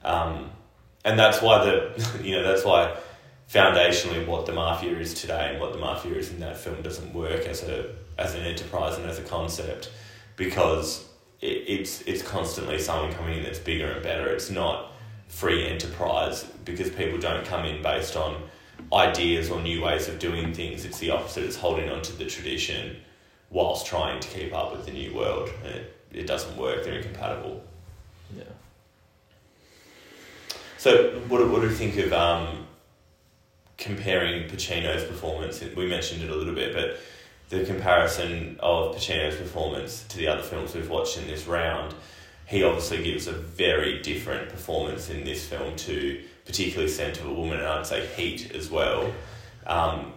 Um, 0.04 0.52
and 1.04 1.18
that's 1.18 1.42
why 1.42 1.64
the 1.64 2.20
you 2.22 2.36
know 2.36 2.44
that's 2.44 2.64
why 2.64 2.96
foundationally 3.52 4.24
what 4.24 4.46
the 4.46 4.52
mafia 4.52 4.96
is 4.96 5.14
today 5.14 5.50
and 5.50 5.60
what 5.60 5.72
the 5.72 5.80
mafia 5.80 6.14
is 6.14 6.30
in 6.30 6.38
that 6.38 6.56
film 6.56 6.80
doesn't 6.80 7.12
work 7.12 7.40
as 7.46 7.64
a 7.64 7.92
as 8.16 8.36
an 8.36 8.42
enterprise 8.42 8.96
and 8.96 9.04
as 9.04 9.18
a 9.18 9.22
concept 9.22 9.90
because 10.36 11.06
it, 11.40 11.64
it's 11.66 12.02
it's 12.02 12.22
constantly 12.22 12.78
someone 12.78 13.12
coming 13.14 13.38
in 13.38 13.42
that's 13.42 13.58
bigger 13.58 13.90
and 13.90 14.02
better. 14.04 14.28
It's 14.28 14.48
not 14.48 14.92
free 15.26 15.66
enterprise 15.66 16.44
because 16.64 16.88
people 16.88 17.18
don't 17.18 17.44
come 17.44 17.64
in 17.64 17.82
based 17.82 18.14
on 18.14 18.40
ideas 18.92 19.50
or 19.50 19.60
new 19.60 19.82
ways 19.82 20.06
of 20.06 20.20
doing 20.20 20.54
things. 20.54 20.84
It's 20.84 21.00
the 21.00 21.10
opposite. 21.10 21.42
It's 21.42 21.56
holding 21.56 21.90
on 21.90 22.00
to 22.02 22.12
the 22.12 22.26
tradition 22.26 22.98
whilst 23.54 23.86
trying 23.86 24.20
to 24.20 24.28
keep 24.28 24.52
up 24.52 24.72
with 24.72 24.84
the 24.84 24.92
new 24.92 25.14
world. 25.14 25.48
It, 25.64 25.96
it 26.12 26.26
doesn't 26.26 26.56
work. 26.58 26.84
They're 26.84 26.98
incompatible. 26.98 27.62
yeah 28.36 28.42
So, 30.76 31.20
what, 31.28 31.38
do- 31.38 31.48
what 31.50 31.62
do 31.62 31.68
you 31.68 31.74
think 31.74 31.96
of 31.98 32.12
um, 32.12 32.66
comparing 33.78 34.48
Pacino's 34.48 35.04
performance? 35.04 35.62
We 35.74 35.86
mentioned 35.86 36.22
it 36.22 36.30
a 36.30 36.34
little 36.36 36.54
bit, 36.54 36.74
but 36.74 36.98
the 37.48 37.64
comparison 37.64 38.56
of 38.60 38.96
Pacino's 38.96 39.36
performance 39.36 40.04
to 40.08 40.16
the 40.18 40.26
other 40.28 40.42
films 40.42 40.74
we've 40.74 40.90
watched 40.90 41.16
in 41.18 41.26
this 41.26 41.46
round, 41.46 41.94
he 42.46 42.62
obviously 42.64 43.02
gives 43.02 43.26
a 43.28 43.32
very 43.32 44.02
different 44.02 44.50
performance 44.50 45.10
in 45.10 45.24
this 45.24 45.46
film 45.46 45.76
to 45.76 46.20
particularly 46.44 46.90
Scent 46.90 47.18
of 47.20 47.26
a 47.26 47.32
Woman, 47.32 47.58
and 47.58 47.66
I'd 47.68 47.86
say 47.86 48.04
Heat 48.16 48.52
as 48.54 48.68
well. 48.70 49.10
Um, 49.66 50.12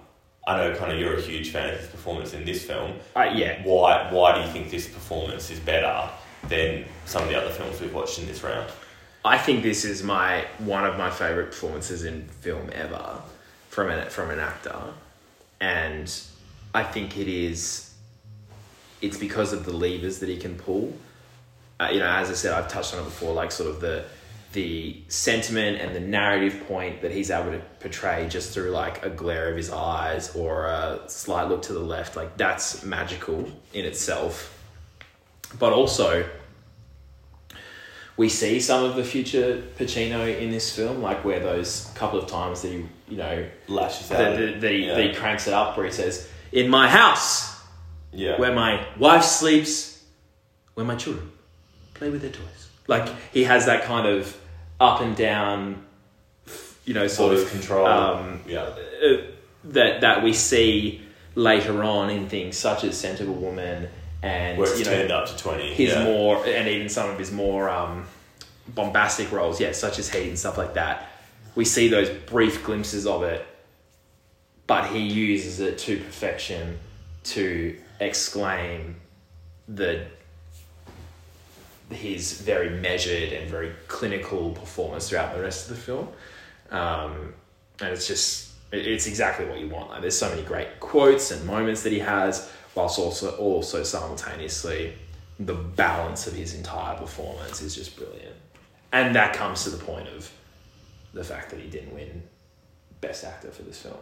I 0.48 0.56
know, 0.58 0.76
kind 0.76 0.94
of, 0.94 0.98
you're 0.98 1.18
a 1.18 1.22
huge 1.22 1.52
fan 1.52 1.74
of 1.74 1.80
his 1.80 1.90
performance 1.90 2.34
in 2.34 2.46
this 2.46 2.64
film. 2.64 2.94
uh, 3.16 3.30
yeah 3.36 3.62
Why, 3.64 4.10
why 4.12 4.34
do 4.34 4.42
you 4.48 4.52
think 4.54 4.72
this 4.72 4.88
performance 4.88 5.52
is 5.52 5.60
better 5.60 6.10
than 6.48 6.86
some 7.06 7.22
of 7.24 7.30
the 7.30 7.38
other 7.38 7.50
films 7.50 7.82
we've 7.82 7.94
watched 7.94 8.18
in 8.18 8.28
this 8.28 8.42
round? 8.44 8.70
I 9.26 9.38
think 9.38 9.62
this 9.62 9.84
is 9.84 10.04
my 10.04 10.46
one 10.60 10.86
of 10.86 10.98
my 10.98 11.10
favorite 11.10 11.48
performances 11.48 12.06
in 12.06 12.30
film 12.42 12.70
ever 12.74 13.20
from 13.70 13.90
an 13.90 14.10
from 14.10 14.30
an 14.30 14.40
actor, 14.40 14.80
and 15.60 16.10
I 16.74 16.84
think 16.84 17.18
it 17.18 17.28
is. 17.28 17.94
It's 19.02 19.18
because 19.18 19.52
of 19.52 19.66
the 19.66 19.74
levers 19.74 20.20
that 20.20 20.30
he 20.30 20.38
can 20.38 20.56
pull. 20.56 20.94
Uh, 21.80 21.90
you 21.92 22.00
know, 22.00 22.08
as 22.10 22.30
I 22.30 22.34
said, 22.34 22.54
I've 22.54 22.70
touched 22.70 22.94
on 22.94 23.02
it 23.02 23.04
before, 23.04 23.34
like 23.34 23.52
sort 23.52 23.70
of 23.70 23.82
the 23.82 24.06
the 24.54 25.02
sentiment 25.10 25.82
and 25.82 25.96
the 25.96 26.00
narrative 26.00 26.64
point 26.68 27.02
that 27.02 27.12
he's 27.12 27.30
able 27.30 27.52
to 27.52 27.62
portray 27.80 28.28
just 28.30 28.54
through 28.54 28.72
like 28.72 29.06
a 29.06 29.10
glare 29.10 29.50
of 29.50 29.58
his 29.58 29.70
eyes 29.70 30.36
or 30.36 30.66
a 30.68 31.02
slight 31.08 31.50
look 31.50 31.62
to 31.64 31.74
the 31.74 31.80
left, 31.80 32.16
like 32.16 32.38
that's 32.38 32.84
magical 32.84 33.50
in 33.74 33.86
itself. 33.86 34.54
But 35.60 35.74
also, 35.74 36.28
we 38.16 38.30
see 38.30 38.60
some 38.60 38.84
of 38.84 38.96
the 38.96 39.04
future 39.04 39.64
Pacino 39.78 40.40
in 40.40 40.50
this 40.50 40.76
film, 40.76 41.02
like 41.02 41.24
where 41.24 41.40
those 41.40 41.92
couple 41.96 42.20
of 42.20 42.28
times 42.28 42.62
that 42.64 42.70
he, 42.70 42.86
you 43.10 43.18
know, 43.18 43.46
Lashes 43.68 44.10
that, 44.10 44.22
out. 44.34 44.38
that, 44.40 44.62
that 44.62 44.72
he, 44.72 44.86
Yeah. 44.88 44.96
that 44.96 45.04
he 45.10 45.14
cranks 45.14 45.48
it 45.48 45.54
up 45.54 45.78
where 45.78 45.86
he 45.86 45.92
says, 45.92 46.28
"In 46.52 46.70
my 46.70 46.90
house," 46.90 47.56
Yeah. 48.14 48.40
Where 48.40 48.54
my 48.56 48.88
wife 48.98 49.24
sleeps, 49.24 50.02
where 50.74 50.86
my 50.86 50.96
children 50.96 51.32
play 51.94 52.10
with 52.10 52.22
their 52.22 52.32
toys. 52.32 52.67
Like 52.88 53.10
he 53.34 53.44
has 53.44 53.66
that 53.66 53.84
kind 53.84 54.08
of 54.08 54.36
up 54.80 55.02
and 55.02 55.16
down, 55.16 55.84
you 56.86 56.94
know, 56.94 57.08
sort 57.08 57.34
Voice 57.34 57.44
of 57.44 57.52
control. 57.52 57.86
Um, 57.86 58.42
yeah. 58.48 58.62
uh, 58.62 59.18
that 59.66 60.02
that 60.02 60.24
we 60.24 60.34
see 60.34 61.02
later 61.36 61.84
on 61.84 62.10
in 62.10 62.30
things 62.30 62.58
such 62.58 62.84
as 62.84 62.98
Scent 62.98 63.20
of 63.20 63.30
a 63.30 63.32
Woman 63.32 63.90
and 64.24 64.58
Where 64.58 64.70
it's 64.70 64.80
you 64.80 64.86
know 64.86 64.92
turned 64.92 65.12
up 65.12 65.28
to 65.28 65.38
20. 65.38 65.74
his 65.74 65.90
yeah. 65.90 66.04
more 66.04 66.46
and 66.46 66.68
even 66.68 66.90
some 66.90 67.10
of 67.10 67.20
his 67.20 67.32
more 67.32 67.70
um, 67.70 68.06
bombastic 68.68 69.32
roles, 69.32 69.60
yeah, 69.60 69.72
such 69.72 70.00
as 70.00 70.10
Heat 70.10 70.30
and 70.30 70.40
stuff 70.40 70.58
like 70.58 70.74
that. 70.74 71.10
We 71.56 71.66
see 71.66 71.88
those 71.88 72.10
brief 72.10 72.64
glimpses 72.64 73.08
of 73.08 73.24
it, 73.24 73.46
but 74.68 74.90
he 74.90 75.00
uses 75.00 75.60
it 75.60 75.78
to 75.80 75.98
perfection 75.98 76.80
to 77.26 77.78
exclaim 78.00 78.96
the 79.68 80.06
his 81.92 82.42
very 82.42 82.70
measured 82.70 83.32
and 83.32 83.50
very 83.50 83.72
clinical 83.88 84.52
performance 84.52 85.10
throughout 85.10 85.34
the 85.36 85.42
rest 85.42 85.70
of 85.70 85.76
the 85.78 85.82
film. 85.82 86.08
Um, 86.70 87.34
and 87.82 87.90
it's 87.94 88.08
just 88.08 88.50
it- 88.72 88.86
it's 88.86 89.08
exactly 89.08 89.46
what 89.46 89.60
you 89.60 89.70
want. 89.70 89.90
Like 89.92 90.02
there's 90.02 90.18
so 90.18 90.30
many 90.30 90.42
great 90.44 90.80
quotes 90.82 91.32
and 91.32 91.46
moments 91.46 91.84
that 91.84 91.94
he 91.94 92.00
has, 92.00 92.50
whilst 92.76 93.00
also 93.00 93.36
also 93.38 93.84
simultaneously 93.84 94.94
the 95.40 95.54
balance 95.54 96.28
of 96.28 96.34
his 96.34 96.56
entire 96.56 96.98
performance 96.98 97.62
is 97.62 97.76
just 97.76 97.96
brilliant. 97.96 98.36
And 98.92 99.16
that 99.16 99.34
comes 99.34 99.64
to 99.66 99.70
the 99.70 99.78
point 99.78 100.08
of 100.10 100.30
the 101.14 101.24
fact 101.24 101.52
that 101.52 101.60
he 101.60 101.70
didn't 101.70 101.94
win 101.94 102.24
Best 103.02 103.24
Actor 103.24 103.52
for 103.52 103.62
this 103.62 103.80
film. 103.80 103.98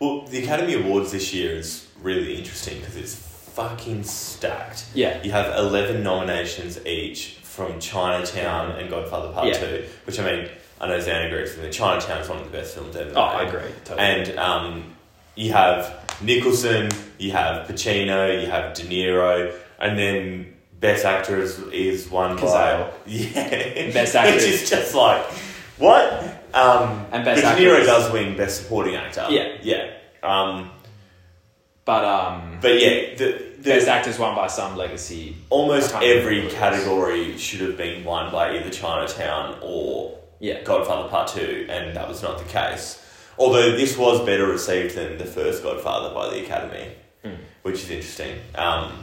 Well, 0.00 0.22
the 0.26 0.42
Academy 0.42 0.74
Awards 0.74 1.12
this 1.12 1.32
year 1.32 1.54
is 1.56 1.86
really 2.02 2.36
interesting 2.36 2.80
because 2.80 2.96
it's 2.96 3.14
fucking 3.54 4.02
stacked. 4.02 4.86
Yeah. 4.94 5.22
You 5.22 5.30
have 5.32 5.56
11 5.56 6.02
nominations 6.02 6.84
each 6.84 7.36
from 7.42 7.78
Chinatown 7.78 8.72
and 8.72 8.90
Godfather 8.90 9.32
Part 9.32 9.46
Yeah. 9.48 9.60
2, 9.60 9.84
which 10.06 10.18
I 10.18 10.24
mean, 10.24 10.48
I 10.80 10.88
know 10.88 10.98
Zan 11.00 11.26
agrees 11.26 11.54
with 11.54 11.64
me. 11.64 11.70
Chinatown 11.70 12.20
is 12.20 12.28
one 12.28 12.38
of 12.38 12.44
the 12.44 12.50
best 12.50 12.74
films 12.74 12.96
ever. 12.96 13.12
Oh, 13.16 13.20
I 13.20 13.44
agree. 13.44 13.70
Totally. 13.84 14.06
And 14.06 14.38
um, 14.38 14.94
you 15.36 15.52
have 15.52 16.04
Nicholson, 16.20 16.88
you 17.18 17.30
have 17.30 17.68
Pacino, 17.68 18.40
you 18.42 18.50
have 18.50 18.74
De 18.74 18.82
Niro, 18.82 19.54
and 19.78 19.96
then 19.98 20.52
Best 20.80 21.04
Actor 21.04 21.40
is, 21.40 21.58
is 21.72 22.10
one 22.10 22.36
Cazale. 22.36 22.92
yeah, 23.06 23.92
Best 23.92 24.16
Actor 24.16 24.34
which 24.34 24.42
is- 24.44 24.68
just 24.68 24.94
like 24.94 25.22
what. 25.78 26.40
Um, 26.52 27.06
And 27.12 27.24
Best 27.24 27.44
Actor 27.44 27.62
De 27.64 27.70
Niro 27.70 27.84
does 27.86 28.12
win 28.12 28.36
Best 28.36 28.62
Supporting 28.62 28.96
Actor. 28.96 29.26
Yeah. 29.30 29.56
yeah. 29.62 29.90
Um, 30.24 30.70
but 31.84 32.04
um, 32.04 32.58
but 32.62 32.80
yeah, 32.80 33.14
the 33.14 33.43
Best 33.64 33.88
Actor's 33.88 34.18
won 34.18 34.34
by 34.36 34.46
some 34.46 34.76
legacy. 34.76 35.36
almost 35.50 35.88
I 35.88 36.00
can't 36.00 36.02
remember 36.04 36.20
every 36.22 36.34
who 36.36 36.42
it 36.42 36.44
was. 36.46 36.54
category 36.54 37.38
should 37.38 37.60
have 37.60 37.76
been 37.76 38.04
won 38.04 38.30
by 38.30 38.56
either 38.58 38.70
Chinatown 38.70 39.56
or 39.62 40.18
Yeah. 40.40 40.60
Godfather 40.62 41.08
Part 41.08 41.28
2, 41.28 41.66
and 41.70 41.96
that 41.96 42.06
was 42.08 42.22
not 42.22 42.38
the 42.38 42.44
case. 42.44 43.00
Although 43.38 43.72
this 43.76 43.96
was 43.96 44.20
better 44.26 44.46
received 44.46 44.94
than 44.94 45.16
the 45.18 45.24
first 45.24 45.62
Godfather 45.62 46.14
by 46.14 46.28
the 46.30 46.44
Academy, 46.44 46.88
Hmm. 47.24 47.30
which 47.62 47.76
is 47.76 47.90
interesting. 47.90 48.36
Um, 48.54 49.02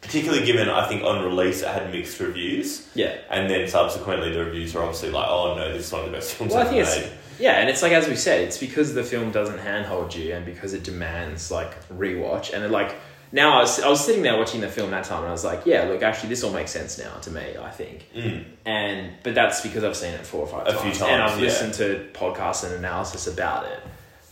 particularly 0.00 0.44
given, 0.44 0.68
I 0.68 0.86
think, 0.88 1.02
on 1.04 1.24
release 1.24 1.62
it 1.62 1.68
had 1.68 1.90
mixed 1.92 2.18
reviews, 2.20 2.88
Yeah. 2.94 3.14
and 3.30 3.48
then 3.48 3.68
subsequently 3.68 4.32
the 4.32 4.44
reviews 4.44 4.74
were 4.74 4.82
obviously 4.82 5.10
like, 5.10 5.28
oh 5.28 5.54
no, 5.54 5.72
this 5.72 5.86
is 5.86 5.92
one 5.92 6.02
of 6.04 6.10
the 6.10 6.16
best 6.16 6.32
films 6.34 6.52
Well, 6.52 6.62
ever 6.66 6.72
made. 6.72 7.08
yeah, 7.38 7.52
and 7.60 7.70
it's 7.70 7.82
like 7.82 7.92
as 7.92 8.08
we 8.08 8.16
said, 8.16 8.40
it's 8.40 8.58
because 8.58 8.94
the 8.94 9.04
film 9.04 9.30
doesn't 9.30 9.58
handhold 9.58 10.14
you, 10.14 10.34
and 10.34 10.44
because 10.44 10.74
it 10.74 10.82
demands 10.82 11.50
like 11.50 11.88
rewatch, 11.88 12.52
and 12.52 12.64
it, 12.64 12.70
like 12.70 12.94
now 13.32 13.58
I 13.58 13.60
was 13.62 13.80
I 13.80 13.88
was 13.88 14.04
sitting 14.04 14.22
there 14.22 14.36
watching 14.36 14.60
the 14.60 14.68
film 14.68 14.90
that 14.90 15.04
time, 15.04 15.20
and 15.20 15.28
I 15.28 15.32
was 15.32 15.44
like, 15.44 15.64
yeah, 15.66 15.84
look, 15.84 16.02
actually, 16.02 16.28
this 16.28 16.44
all 16.44 16.52
makes 16.52 16.70
sense 16.70 16.98
now 16.98 17.14
to 17.22 17.30
me. 17.30 17.56
I 17.60 17.70
think, 17.70 18.06
Mm. 18.14 18.44
and 18.66 19.12
but 19.22 19.34
that's 19.34 19.60
because 19.62 19.82
I've 19.84 19.96
seen 19.96 20.12
it 20.14 20.26
four 20.26 20.40
or 20.42 20.46
five 20.46 20.66
A 20.66 20.72
times, 20.72 20.98
few 20.98 21.06
and 21.06 21.22
I've 21.22 21.38
yeah. 21.38 21.44
listened 21.46 21.74
to 21.74 22.06
podcasts 22.12 22.64
and 22.64 22.74
analysis 22.74 23.26
about 23.26 23.66
it. 23.66 23.80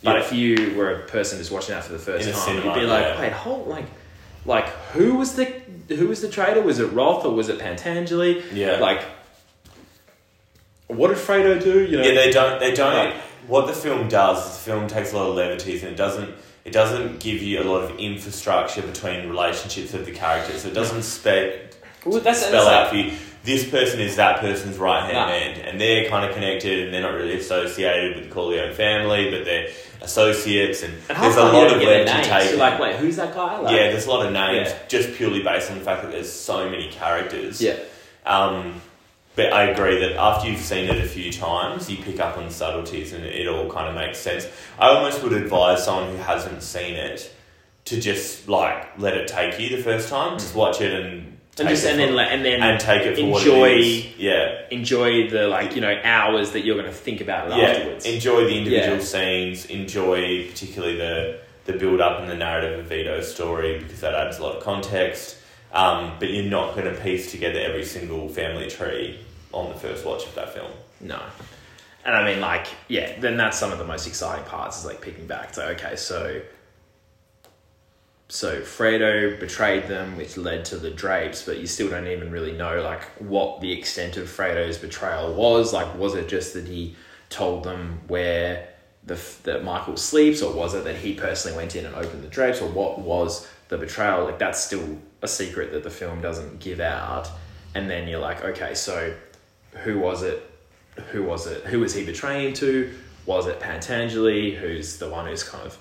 But 0.02 0.16
Yeah. 0.16 0.22
if 0.22 0.32
you 0.32 0.74
were 0.76 0.92
a 0.92 0.98
person 1.06 1.38
just 1.38 1.50
watching 1.50 1.74
that 1.74 1.84
for 1.84 1.92
the 1.92 1.98
first 1.98 2.26
In 2.26 2.32
time, 2.34 2.42
cinema, 2.42 2.66
you'd 2.66 2.80
be 2.80 2.86
like, 2.86 3.04
yeah. 3.04 3.20
wait, 3.20 3.32
hold, 3.32 3.68
like, 3.68 3.86
like 4.46 4.66
who 4.92 5.16
was 5.16 5.34
the 5.34 5.46
who 5.88 6.06
was 6.08 6.20
the 6.20 6.28
traitor? 6.28 6.60
Was 6.62 6.78
it 6.78 6.86
Roth 6.92 7.24
or 7.24 7.34
was 7.34 7.48
it 7.48 7.58
Pentangeli? 7.58 8.42
Yeah. 8.52 8.76
Like, 8.78 9.02
what 10.88 11.08
did 11.08 11.16
Fredo 11.18 11.62
do? 11.62 11.84
You 11.84 11.98
know, 11.98 12.02
Yeah, 12.04 12.14
they 12.14 12.30
don't. 12.30 12.60
They 12.60 12.72
don't. 12.74 12.94
Right. 12.94 13.14
What 13.46 13.66
the 13.66 13.72
film 13.72 14.08
does 14.08 14.44
is 14.46 14.52
the 14.58 14.70
film 14.70 14.86
takes 14.88 15.12
a 15.12 15.16
lot 15.16 15.28
of 15.30 15.34
levities 15.36 15.82
and 15.82 15.92
it 15.92 15.96
doesn't. 15.96 16.34
It 16.64 16.72
doesn't 16.72 17.20
give 17.20 17.42
you 17.42 17.62
a 17.62 17.64
lot 17.64 17.82
of 17.90 17.98
infrastructure 17.98 18.82
between 18.82 19.28
relationships 19.28 19.94
of 19.94 20.04
the 20.04 20.12
characters. 20.12 20.64
It 20.64 20.74
doesn't 20.74 21.02
spe- 21.02 21.74
Well, 22.04 22.20
that's, 22.20 22.44
spell 22.46 22.68
out 22.68 22.90
for 22.90 22.96
you. 22.96 23.12
This 23.42 23.66
person 23.68 24.00
is 24.00 24.16
that 24.16 24.40
person's 24.40 24.76
right 24.76 25.02
hand 25.02 25.14
Nah. 25.14 25.26
man, 25.26 25.60
and 25.66 25.80
they're 25.80 26.10
kind 26.10 26.26
of 26.28 26.34
connected, 26.34 26.84
and 26.84 26.92
they're 26.92 27.00
not 27.00 27.14
really 27.14 27.38
associated 27.38 28.16
with 28.16 28.28
the 28.28 28.34
Corleone 28.34 28.74
family, 28.74 29.30
but 29.30 29.46
they're 29.46 29.68
associates, 30.02 30.82
and, 30.82 30.92
And 31.08 31.18
there's 31.22 31.36
a 31.36 31.40
the 31.40 31.42
time 31.46 31.54
you 31.54 31.60
lot 31.60 31.72
of 31.72 31.80
get 31.80 31.86
their 31.86 32.04
legend 32.04 32.16
names. 32.18 32.26
taken. 32.28 32.48
You're 32.50 32.58
like, 32.58 32.78
wait, 32.80 32.96
who's 32.96 33.16
that 33.16 33.34
guy? 33.34 33.58
Like, 33.58 33.74
yeah, 33.74 33.90
there's 33.90 34.06
a 34.06 34.10
lot 34.10 34.26
of 34.26 34.32
names 34.32 34.68
Yeah. 34.68 34.78
just 34.88 35.14
purely 35.14 35.42
based 35.42 35.70
on 35.70 35.78
the 35.78 35.84
fact 35.84 36.02
that 36.02 36.12
there's 36.12 36.30
so 36.30 36.68
many 36.68 36.88
characters. 36.90 37.62
yeah, 37.62 37.76
Um, 38.26 38.80
but 39.36 39.52
I 39.52 39.64
agree 39.64 40.00
that 40.00 40.12
after 40.16 40.48
you've 40.48 40.60
seen 40.60 40.88
it 40.88 41.02
a 41.02 41.08
few 41.08 41.32
times, 41.32 41.90
you 41.90 41.96
pick 41.98 42.20
up 42.20 42.36
on 42.36 42.50
subtleties 42.50 43.12
and 43.12 43.24
it 43.24 43.46
all 43.46 43.70
kind 43.70 43.88
of 43.88 43.94
makes 43.94 44.18
sense. 44.18 44.46
I 44.78 44.88
almost 44.88 45.22
would 45.22 45.32
advise 45.32 45.84
someone 45.84 46.10
who 46.10 46.16
hasn't 46.16 46.62
seen 46.62 46.94
it 46.94 47.32
to 47.86 48.00
just 48.00 48.48
like 48.48 48.98
let 48.98 49.16
it 49.16 49.28
take 49.28 49.58
you 49.58 49.76
the 49.76 49.82
first 49.82 50.08
time. 50.08 50.38
Just 50.38 50.54
watch 50.54 50.80
it 50.80 50.92
and 50.92 51.38
and 51.58 51.68
just 51.68 51.84
and 51.84 51.98
then 51.98 52.14
like, 52.14 52.28
and 52.30 52.44
then 52.44 52.62
and 52.62 52.80
take 52.80 53.02
it 53.02 53.16
for 53.16 53.20
enjoy 53.20 53.60
what 53.60 53.70
it 53.72 53.80
is. 53.80 54.18
Yeah, 54.18 54.62
enjoy 54.70 55.28
the 55.28 55.46
like 55.48 55.74
you 55.74 55.80
know 55.80 56.00
hours 56.02 56.52
that 56.52 56.60
you're 56.60 56.76
going 56.76 56.90
to 56.90 56.96
think 56.96 57.20
about 57.20 57.50
it 57.50 57.56
yeah. 57.56 57.64
afterwards. 57.64 58.06
Enjoy 58.06 58.44
the 58.44 58.56
individual 58.56 58.98
Yeah. 58.98 59.02
scenes. 59.02 59.66
Enjoy 59.66 60.46
particularly 60.48 60.96
the 60.96 61.38
the 61.66 61.72
build 61.74 62.00
up 62.00 62.20
and 62.20 62.28
the 62.30 62.34
narrative 62.36 62.80
of 62.80 62.86
Vito's 62.86 63.32
story 63.32 63.78
because 63.78 64.00
that 64.00 64.14
adds 64.14 64.38
a 64.38 64.42
lot 64.42 64.56
of 64.56 64.62
context. 64.62 65.36
Um, 65.72 66.14
but 66.18 66.30
you're 66.30 66.50
not 66.50 66.74
going 66.74 66.92
to 66.92 67.00
piece 67.00 67.30
together 67.30 67.60
every 67.60 67.84
single 67.84 68.28
family 68.28 68.68
tree 68.68 69.20
on 69.52 69.68
the 69.68 69.78
first 69.78 70.04
watch 70.04 70.26
of 70.26 70.34
that 70.34 70.52
film. 70.52 70.70
No. 71.00 71.20
And 72.04 72.16
I 72.16 72.24
mean, 72.24 72.40
like, 72.40 72.66
yeah, 72.88 73.18
then 73.20 73.36
that's 73.36 73.58
some 73.58 73.70
of 73.72 73.78
the 73.78 73.84
most 73.84 74.06
exciting 74.06 74.44
parts 74.46 74.80
is 74.80 74.84
like 74.84 75.00
picking 75.00 75.26
back 75.26 75.52
to, 75.52 75.68
okay, 75.70 75.96
so. 75.96 76.40
So 78.28 78.60
Fredo 78.60 79.40
betrayed 79.40 79.88
them, 79.88 80.16
which 80.16 80.36
led 80.36 80.64
to 80.66 80.76
the 80.76 80.90
drapes, 80.90 81.42
but 81.42 81.58
you 81.58 81.66
still 81.66 81.90
don't 81.90 82.06
even 82.06 82.30
really 82.30 82.52
know, 82.52 82.80
like, 82.80 83.02
what 83.18 83.60
the 83.60 83.72
extent 83.72 84.16
of 84.16 84.28
Fredo's 84.28 84.78
betrayal 84.78 85.34
was. 85.34 85.72
Like, 85.72 85.98
was 85.98 86.14
it 86.14 86.28
just 86.28 86.54
that 86.54 86.68
he 86.68 86.94
told 87.28 87.64
them 87.64 88.00
where 88.06 88.68
the 89.04 89.20
that 89.42 89.64
Michael 89.64 89.96
sleeps, 89.96 90.42
or 90.42 90.52
was 90.54 90.74
it 90.74 90.84
that 90.84 90.96
he 90.96 91.14
personally 91.14 91.56
went 91.56 91.74
in 91.74 91.84
and 91.84 91.94
opened 91.96 92.22
the 92.22 92.28
drapes, 92.28 92.60
or 92.60 92.68
what 92.68 93.00
was 93.00 93.48
the 93.68 93.76
betrayal? 93.76 94.24
Like, 94.24 94.38
that's 94.38 94.62
still 94.62 95.00
a 95.22 95.28
secret 95.28 95.72
that 95.72 95.82
the 95.82 95.90
film 95.90 96.20
doesn't 96.20 96.60
give 96.60 96.80
out. 96.80 97.30
And 97.74 97.88
then 97.88 98.08
you're 98.08 98.20
like, 98.20 98.44
okay, 98.44 98.74
so 98.74 99.14
who 99.84 99.98
was 99.98 100.22
it? 100.22 100.42
Who 101.12 101.22
was 101.22 101.46
it? 101.46 101.64
Who 101.64 101.80
was 101.80 101.94
he 101.94 102.04
betraying 102.04 102.54
to? 102.54 102.92
Was 103.26 103.46
it 103.46 103.60
Pentangeli, 103.60 104.56
who's 104.56 104.98
the 104.98 105.08
one 105.08 105.26
who's 105.26 105.44
kind 105.44 105.64
of 105.64 105.78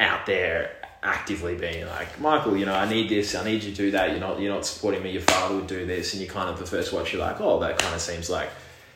out 0.00 0.26
there 0.26 0.72
actively 1.02 1.54
being 1.54 1.86
like, 1.86 2.20
Michael, 2.20 2.56
you 2.56 2.66
know, 2.66 2.74
I 2.74 2.88
need 2.88 3.08
this, 3.08 3.34
I 3.34 3.44
need 3.44 3.62
you 3.62 3.70
to 3.70 3.76
do 3.76 3.90
that. 3.92 4.10
You're 4.10 4.20
not, 4.20 4.40
you're 4.40 4.52
not 4.52 4.66
supporting 4.66 5.02
me. 5.02 5.12
Your 5.12 5.22
father 5.22 5.56
would 5.56 5.66
do 5.66 5.86
this, 5.86 6.12
and 6.12 6.22
you 6.22 6.28
kind 6.28 6.50
of 6.50 6.58
the 6.58 6.66
first 6.66 6.92
watch, 6.92 7.12
you're 7.12 7.22
like, 7.22 7.40
oh, 7.40 7.60
that 7.60 7.78
kind 7.78 7.94
of 7.94 8.00
seems 8.00 8.28
like 8.28 8.50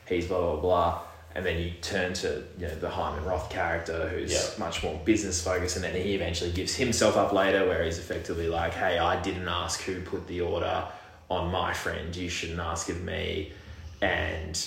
he's 0.08 0.26
blah 0.26 0.40
blah 0.40 0.56
blah. 0.56 1.00
And 1.36 1.44
then 1.44 1.58
you 1.60 1.72
turn 1.82 2.12
to 2.14 2.44
you 2.58 2.68
know 2.68 2.74
the 2.76 2.88
Hyman 2.90 3.24
Roth 3.24 3.50
character, 3.50 4.08
who's 4.08 4.32
Yeah. 4.32 4.40
much 4.58 4.82
more 4.84 5.00
business 5.04 5.42
focused, 5.42 5.74
and 5.76 5.84
then 5.84 5.94
he 5.94 6.14
eventually 6.14 6.52
gives 6.52 6.74
himself 6.76 7.16
up 7.16 7.32
later, 7.32 7.66
where 7.66 7.82
he's 7.84 7.98
effectively 7.98 8.46
like, 8.48 8.72
"Hey, 8.74 8.98
I 8.98 9.20
didn't 9.20 9.48
ask 9.48 9.82
who 9.82 10.00
put 10.02 10.26
the 10.28 10.42
order 10.42 10.84
on 11.28 11.50
my 11.50 11.72
friend. 11.72 12.14
You 12.14 12.28
shouldn't 12.28 12.60
ask 12.60 12.88
of 12.88 13.02
me." 13.02 13.52
And 14.00 14.64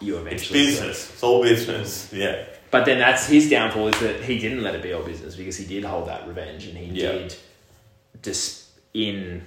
you 0.00 0.18
eventually 0.18 0.60
it's 0.60 0.70
business. 0.78 1.10
It's 1.14 1.22
all 1.22 1.42
business. 1.42 2.10
Yeah. 2.12 2.44
but 2.70 2.84
then 2.84 2.98
that's 2.98 3.26
his 3.26 3.48
downfall 3.48 3.88
is 3.88 3.98
that 4.00 4.20
he 4.22 4.38
didn't 4.38 4.62
let 4.62 4.74
it 4.74 4.82
be 4.82 4.92
all 4.92 5.02
business 5.02 5.34
because 5.36 5.56
he 5.56 5.64
did 5.64 5.84
hold 5.84 6.08
that 6.08 6.26
revenge 6.28 6.66
and 6.66 6.76
he 6.76 6.86
Yeah. 7.00 7.12
did 7.12 7.34
dis- 8.20 8.64
in 8.92 9.46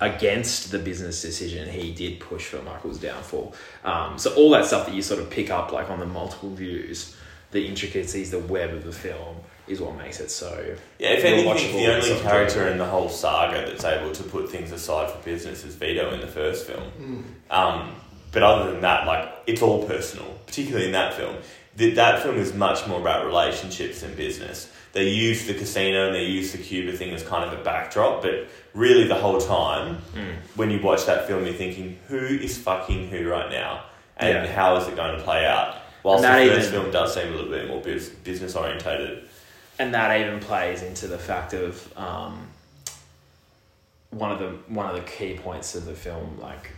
against 0.00 0.70
the 0.70 0.78
business 0.78 1.20
decision 1.20 1.68
he 1.68 1.92
did 1.92 2.20
push 2.20 2.46
for 2.46 2.62
Michael's 2.62 2.98
downfall. 2.98 3.54
Um, 3.84 4.18
so 4.18 4.34
all 4.34 4.50
that 4.50 4.64
stuff 4.64 4.86
that 4.86 4.94
you 4.94 5.02
sort 5.02 5.20
of 5.20 5.28
pick 5.30 5.50
up 5.50 5.72
like 5.72 5.90
on 5.90 6.00
the 6.00 6.06
multiple 6.06 6.50
views, 6.50 7.16
the 7.50 7.66
intricacies, 7.66 8.30
the 8.30 8.38
web 8.38 8.70
of 8.70 8.84
the 8.84 8.92
film 8.92 9.36
is 9.68 9.80
what 9.80 9.96
makes 9.96 10.20
it 10.20 10.30
so 10.30 10.76
Yeah, 10.98 11.10
if 11.10 11.24
anything, 11.24 11.46
rewatchable 11.46 11.72
the 11.72 11.94
only 11.94 12.20
character 12.22 12.68
in 12.68 12.78
the 12.78 12.86
whole 12.86 13.08
saga 13.08 13.66
that's 13.66 13.84
able 13.84 14.12
to 14.12 14.22
put 14.24 14.50
things 14.50 14.72
aside 14.72 15.10
for 15.10 15.18
business 15.22 15.64
is 15.64 15.76
Vito 15.76 16.12
in 16.12 16.20
the 16.20 16.26
first 16.26 16.66
film. 16.66 17.24
Um, 17.50 17.94
but 18.32 18.42
other 18.42 18.72
than 18.72 18.80
that, 18.80 19.06
like 19.06 19.28
it's 19.46 19.62
all 19.62 19.86
personal, 19.86 20.26
particularly 20.46 20.86
in 20.86 20.92
that 20.92 21.14
film. 21.14 21.36
Th- 21.80 21.94
that 21.96 22.22
film 22.22 22.36
is 22.36 22.52
much 22.54 22.86
more 22.86 23.00
about 23.00 23.26
relationships 23.26 24.02
than 24.02 24.14
business. 24.14 24.70
They 24.92 25.08
use 25.08 25.46
the 25.46 25.54
casino 25.54 26.06
and 26.06 26.14
they 26.14 26.24
use 26.24 26.52
the 26.52 26.58
Cuba 26.58 26.96
thing 26.96 27.10
as 27.12 27.22
kind 27.22 27.44
of 27.50 27.58
a 27.58 27.62
backdrop, 27.64 28.22
but 28.22 28.48
really 28.74 29.04
the 29.08 29.14
whole 29.14 29.40
time, 29.40 29.98
Mm. 30.14 30.34
when 30.56 30.70
you 30.70 30.80
watch 30.82 31.06
that 31.06 31.26
film, 31.26 31.44
you're 31.44 31.54
thinking, 31.54 31.98
who 32.08 32.18
is 32.18 32.58
fucking 32.58 33.08
who 33.08 33.28
right 33.28 33.50
now? 33.50 33.84
And 34.16 34.44
Yeah. 34.44 34.52
how 34.52 34.76
is 34.76 34.86
it 34.88 34.96
going 34.96 35.16
to 35.16 35.22
play 35.24 35.46
out? 35.46 35.76
Whilst 36.02 36.22
the 36.22 36.28
first 36.28 36.68
even- 36.68 36.70
film 36.82 36.90
does 36.90 37.14
seem 37.14 37.28
a 37.32 37.36
little 37.36 37.50
bit 37.50 37.66
more 37.68 37.80
business 37.80 38.54
orientated. 38.54 39.26
and 39.78 39.94
that 39.94 40.20
even 40.20 40.38
plays 40.40 40.82
into 40.82 41.06
the 41.06 41.16
fact 41.18 41.54
of 41.54 41.72
um, 41.96 42.46
one 44.10 44.30
of 44.32 44.38
the 44.38 44.48
one 44.74 44.86
of 44.90 44.94
the 44.96 45.02
key 45.02 45.38
points 45.42 45.74
of 45.74 45.84
the 45.86 45.94
film, 45.94 46.38
like 46.38 46.70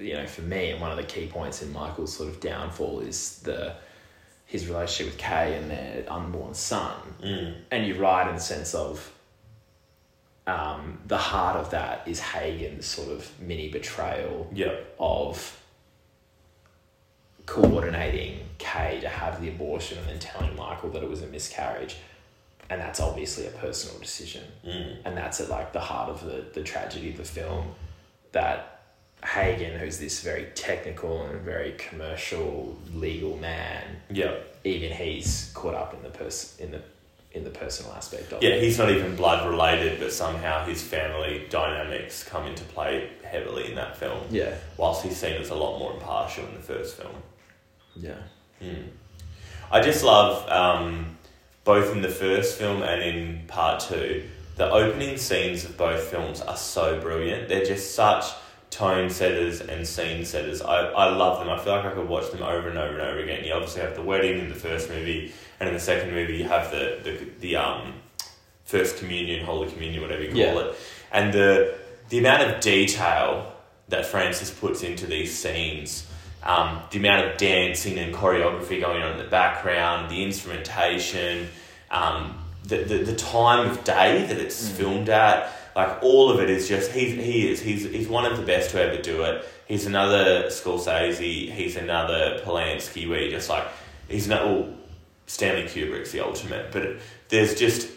you 0.00 0.12
know, 0.14 0.26
for 0.26 0.42
me, 0.42 0.70
and 0.72 0.80
one 0.80 0.90
of 0.90 0.96
the 0.98 1.02
key 1.14 1.26
points 1.26 1.62
in 1.62 1.72
Michael's 1.72 2.14
sort 2.16 2.28
of 2.28 2.38
downfall 2.40 3.00
is 3.00 3.38
the 3.40 3.74
his 4.48 4.66
relationship 4.66 5.12
with 5.12 5.18
Kay 5.22 5.56
and 5.56 5.70
their 5.70 6.04
unborn 6.08 6.54
son. 6.54 6.96
Mm. 7.22 7.54
And 7.70 7.86
you're 7.86 7.98
right 7.98 8.26
in 8.28 8.34
the 8.34 8.40
sense 8.40 8.74
of 8.74 9.12
um, 10.46 10.98
the 11.06 11.18
heart 11.18 11.56
of 11.56 11.70
that 11.72 12.08
is 12.08 12.18
Hagen's 12.18 12.86
sort 12.86 13.10
of 13.10 13.30
mini 13.38 13.68
betrayal 13.68 14.48
Yeah. 14.52 14.74
of 14.98 15.60
coordinating 17.46 18.40
Kay 18.58 19.00
to 19.02 19.08
have 19.08 19.40
the 19.40 19.48
abortion 19.48 19.98
and 19.98 20.06
then 20.08 20.18
telling 20.18 20.56
Michael 20.56 20.90
that 20.90 21.02
it 21.02 21.08
was 21.08 21.22
a 21.22 21.26
miscarriage. 21.26 21.96
And 22.70 22.80
that's 22.80 23.00
obviously 23.00 23.46
a 23.46 23.50
personal 23.50 23.98
decision. 24.00 24.44
Mm. 24.66 24.96
And 25.04 25.16
that's 25.16 25.40
at 25.40 25.48
like 25.50 25.72
the 25.74 25.80
heart 25.80 26.08
of 26.10 26.24
the, 26.24 26.44
the 26.54 26.62
tragedy 26.62 27.10
of 27.10 27.18
the 27.18 27.24
film 27.24 27.72
that 28.32 28.80
Hagen, 29.24 29.78
who's 29.78 29.98
this 29.98 30.20
very 30.22 30.46
technical 30.54 31.26
and 31.26 31.40
very 31.40 31.72
commercial 31.72 32.76
legal 32.94 33.36
man, 33.38 33.87
Yeah. 34.10 34.34
even 34.64 34.92
he's 34.92 35.50
caught 35.54 35.74
up 35.74 35.94
in 35.94 36.02
the 36.02 36.10
pers- 36.10 36.56
in 36.58 36.70
the 36.70 36.80
in 37.32 37.44
the 37.44 37.50
personal 37.50 37.92
aspect 37.92 38.32
of 38.32 38.42
Yeah, 38.42 38.50
it. 38.50 38.62
he's 38.62 38.78
not 38.78 38.90
even 38.90 39.14
blood 39.14 39.46
related, 39.46 40.00
but 40.00 40.12
somehow 40.12 40.64
his 40.64 40.82
family 40.82 41.46
dynamics 41.50 42.24
come 42.24 42.46
into 42.46 42.64
play 42.64 43.10
heavily 43.22 43.68
in 43.68 43.74
that 43.76 43.98
film. 43.98 44.20
Yeah. 44.30 44.54
Whilst 44.78 45.04
he's 45.04 45.16
seen 45.18 45.34
as 45.34 45.50
a 45.50 45.54
lot 45.54 45.78
more 45.78 45.92
impartial 45.92 46.46
in 46.46 46.54
the 46.54 46.62
first 46.62 46.96
film. 46.96 47.14
Yeah. 47.94 48.14
Mm. 48.62 48.86
I 49.70 49.82
just 49.82 50.02
love 50.02 50.48
um, 50.48 51.18
both 51.64 51.92
in 51.92 52.00
the 52.00 52.08
first 52.08 52.58
film 52.58 52.82
and 52.82 53.02
in 53.02 53.42
part 53.46 53.80
two. 53.80 54.24
The 54.56 54.70
opening 54.70 55.18
scenes 55.18 55.64
of 55.64 55.76
both 55.76 56.04
films 56.04 56.40
are 56.40 56.56
so 56.56 56.98
brilliant. 56.98 57.48
They're 57.48 57.64
just 57.64 57.94
such 57.94 58.24
tone 58.70 59.08
setters 59.10 59.60
and 59.60 59.86
scene 59.86 60.24
setters. 60.24 60.60
I, 60.62 60.76
I 60.88 61.14
love 61.14 61.38
them. 61.40 61.48
I 61.48 61.58
feel 61.58 61.74
like 61.74 61.86
I 61.86 61.90
could 61.90 62.08
watch 62.08 62.30
them 62.30 62.42
over 62.42 62.68
and 62.68 62.78
over 62.78 62.92
and 62.92 63.02
over 63.02 63.18
again. 63.18 63.44
You 63.44 63.52
obviously 63.54 63.80
have 63.82 63.94
the 63.94 64.02
wedding 64.02 64.38
in 64.38 64.48
the 64.48 64.54
first 64.54 64.88
movie, 64.90 65.32
and 65.60 65.68
in 65.68 65.74
the 65.74 65.80
second 65.80 66.12
movie 66.12 66.36
you 66.36 66.44
have 66.44 66.70
the 66.70 67.00
the, 67.02 67.26
the 67.40 67.56
um, 67.56 67.94
first 68.64 68.98
communion, 68.98 69.44
holy 69.44 69.70
communion, 69.70 70.02
whatever 70.02 70.22
you 70.22 70.28
call 70.28 70.36
Yeah. 70.38 70.58
it, 70.70 70.76
and 71.12 71.32
the 71.32 71.74
the 72.10 72.18
amount 72.18 72.42
of 72.50 72.60
detail 72.60 73.52
that 73.88 74.04
Francis 74.06 74.50
puts 74.50 74.82
into 74.82 75.06
these 75.06 75.36
scenes. 75.36 76.06
Um, 76.42 76.82
the 76.90 76.98
amount 76.98 77.26
of 77.26 77.36
dancing 77.36 77.98
and 77.98 78.14
choreography 78.14 78.80
going 78.80 79.02
on 79.02 79.12
in 79.12 79.18
the 79.18 79.24
background, 79.24 80.08
the 80.10 80.22
instrumentation, 80.22 81.48
um, 81.90 82.38
the, 82.64 82.78
the, 82.84 82.98
the 82.98 83.16
time 83.16 83.68
of 83.68 83.82
day 83.84 84.24
that 84.26 84.38
it's 84.38 84.68
Mm. 84.68 84.72
filmed 84.72 85.08
at, 85.08 85.52
like 85.78 86.02
all 86.02 86.28
of 86.28 86.40
it 86.40 86.50
is 86.50 86.66
just 86.68 86.90
he's 86.90 87.14
he 87.14 87.48
is 87.48 87.60
he's 87.60 87.84
he's 87.84 88.08
one 88.08 88.26
of 88.26 88.36
the 88.36 88.42
best 88.42 88.70
to 88.70 88.82
ever 88.82 89.00
do 89.00 89.22
it. 89.22 89.46
He's 89.68 89.86
another 89.86 90.46
Scorsese, 90.46 91.52
he's 91.52 91.76
another 91.76 92.40
Polanski, 92.44 93.08
where 93.08 93.22
you 93.22 93.30
just 93.30 93.48
like 93.48 93.64
he's 94.08 94.26
not 94.26 94.44
well, 94.44 94.74
Stanley 95.26 95.62
Kubrick's 95.62 96.10
the 96.10 96.18
ultimate, 96.18 96.72
but 96.72 96.96
there's 97.28 97.54
just 97.54 97.88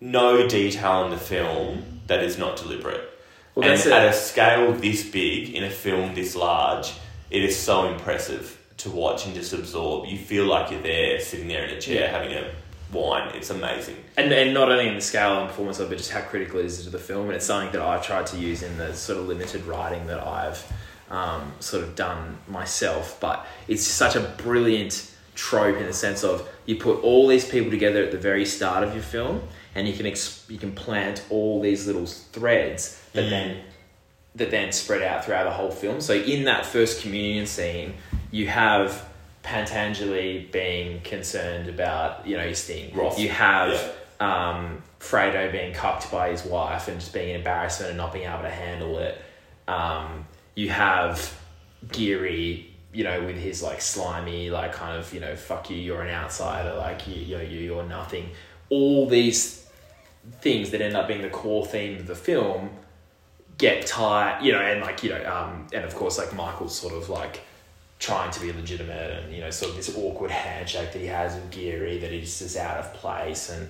no 0.00 0.46
detail 0.46 1.04
in 1.04 1.10
the 1.10 1.16
film 1.18 2.00
that 2.06 2.22
is 2.22 2.38
not 2.38 2.56
deliberate. 2.56 3.08
Well, 3.56 3.68
and 3.68 3.92
at 3.92 4.06
a 4.06 4.12
scale 4.12 4.72
this 4.72 5.02
big 5.10 5.52
in 5.52 5.64
a 5.64 5.70
film 5.70 6.14
this 6.14 6.36
large, 6.36 6.92
it 7.28 7.42
is 7.42 7.56
so 7.58 7.88
impressive 7.88 8.56
to 8.76 8.90
watch 8.90 9.26
and 9.26 9.34
just 9.34 9.52
absorb. 9.52 10.06
You 10.06 10.16
feel 10.16 10.44
like 10.44 10.70
you're 10.70 10.80
there, 10.80 11.18
sitting 11.18 11.48
there 11.48 11.64
in 11.64 11.76
a 11.76 11.80
chair 11.80 12.02
Yeah. 12.02 12.10
having 12.12 12.32
a 12.34 12.52
wine. 12.92 13.34
It's 13.34 13.50
amazing. 13.50 13.96
And, 14.16 14.32
and 14.32 14.52
not 14.54 14.70
only 14.70 14.88
in 14.88 14.94
the 14.94 15.00
scale 15.00 15.40
and 15.40 15.48
performance 15.48 15.78
of 15.78 15.86
it, 15.86 15.90
but 15.90 15.98
just 15.98 16.10
how 16.10 16.20
critical 16.22 16.60
it 16.60 16.66
is 16.66 16.82
to 16.84 16.90
the 16.90 16.98
film. 16.98 17.26
And 17.26 17.34
it's 17.34 17.46
something 17.46 17.72
that 17.72 17.80
I've 17.82 18.04
tried 18.04 18.26
to 18.28 18.36
use 18.36 18.62
in 18.62 18.76
the 18.78 18.94
sort 18.94 19.18
of 19.18 19.28
limited 19.28 19.64
writing 19.66 20.06
that 20.06 20.20
I've 20.26 20.72
um, 21.10 21.52
sort 21.60 21.82
of 21.84 21.94
done 21.96 22.38
myself. 22.48 23.18
But 23.20 23.46
it's 23.68 23.82
such 23.86 24.16
a 24.16 24.20
brilliant 24.20 25.10
trope 25.34 25.76
in 25.76 25.86
the 25.86 25.92
sense 25.92 26.22
of 26.24 26.46
you 26.66 26.76
put 26.76 27.02
all 27.02 27.26
these 27.26 27.48
people 27.48 27.70
together 27.70 28.02
at 28.04 28.10
the 28.10 28.18
very 28.18 28.44
start 28.44 28.84
of 28.84 28.94
your 28.94 29.02
film, 29.02 29.42
and 29.74 29.88
you 29.88 29.94
can 29.94 30.06
ex- 30.06 30.44
you 30.48 30.58
can 30.58 30.72
plant 30.72 31.24
all 31.30 31.60
these 31.60 31.86
little 31.86 32.06
threads 32.06 33.00
that 33.12 33.24
Mm. 33.26 33.30
then 33.30 33.56
that 34.36 34.50
then 34.52 34.70
spread 34.70 35.02
out 35.02 35.24
throughout 35.24 35.44
the 35.44 35.50
whole 35.50 35.70
film. 35.72 36.00
So 36.00 36.14
in 36.14 36.44
that 36.44 36.64
first 36.64 37.02
communion 37.02 37.46
scene, 37.46 37.94
you 38.30 38.46
have 38.46 39.04
Pentangeli 39.42 40.50
being 40.52 41.00
concerned 41.00 41.68
about 41.68 42.26
you 42.26 42.36
know 42.36 42.46
his 42.46 42.62
thing. 42.62 42.94
Roth. 42.94 43.18
You 43.18 43.28
have 43.30 43.94
um, 44.20 44.82
Fredo 45.00 45.50
being 45.50 45.72
cucked 45.72 46.10
by 46.10 46.30
his 46.30 46.44
wife 46.44 46.88
and 46.88 47.00
just 47.00 47.12
being 47.12 47.30
an 47.30 47.36
embarrassment 47.36 47.90
and 47.90 47.96
not 47.96 48.12
being 48.12 48.28
able 48.28 48.42
to 48.42 48.50
handle 48.50 48.98
it. 48.98 49.20
Um, 49.66 50.26
you 50.54 50.68
have 50.68 51.38
Geary, 51.90 52.70
you 52.92 53.04
know, 53.04 53.22
with 53.22 53.36
his 53.36 53.62
like 53.62 53.80
slimy, 53.80 54.50
like 54.50 54.72
kind 54.72 54.98
of, 54.98 55.12
you 55.14 55.20
know, 55.20 55.34
fuck 55.36 55.70
you, 55.70 55.76
you're 55.76 56.02
an 56.02 56.10
outsider, 56.10 56.74
like 56.74 57.08
you, 57.08 57.14
you 57.14 57.38
you, 57.38 57.60
you're 57.60 57.86
nothing. 57.86 58.30
All 58.68 59.06
these 59.06 59.66
things 60.42 60.70
that 60.70 60.80
end 60.82 60.96
up 60.96 61.08
being 61.08 61.22
the 61.22 61.30
core 61.30 61.64
theme 61.64 61.98
of 61.98 62.06
the 62.06 62.14
film 62.14 62.70
get 63.56 63.86
tied, 63.86 64.44
you 64.44 64.52
know, 64.52 64.60
and 64.60 64.80
like, 64.80 65.02
you 65.02 65.10
know, 65.10 65.24
um, 65.32 65.66
and 65.72 65.84
of 65.84 65.94
course, 65.94 66.18
like 66.18 66.34
Michael's 66.34 66.78
sort 66.78 66.94
of 66.94 67.08
like 67.08 67.40
trying 68.00 68.30
to 68.32 68.40
be 68.40 68.50
legitimate 68.50 69.22
and, 69.22 69.32
you 69.32 69.40
know, 69.40 69.50
sort 69.50 69.70
of 69.70 69.76
this 69.76 69.94
awkward 69.96 70.30
handshake 70.30 70.92
that 70.92 70.98
he 70.98 71.06
has 71.06 71.34
with 71.34 71.50
Geary 71.50 71.98
that 71.98 72.12
is 72.12 72.38
just 72.38 72.56
out 72.56 72.78
of 72.78 72.92
place 72.94 73.50
and 73.50 73.68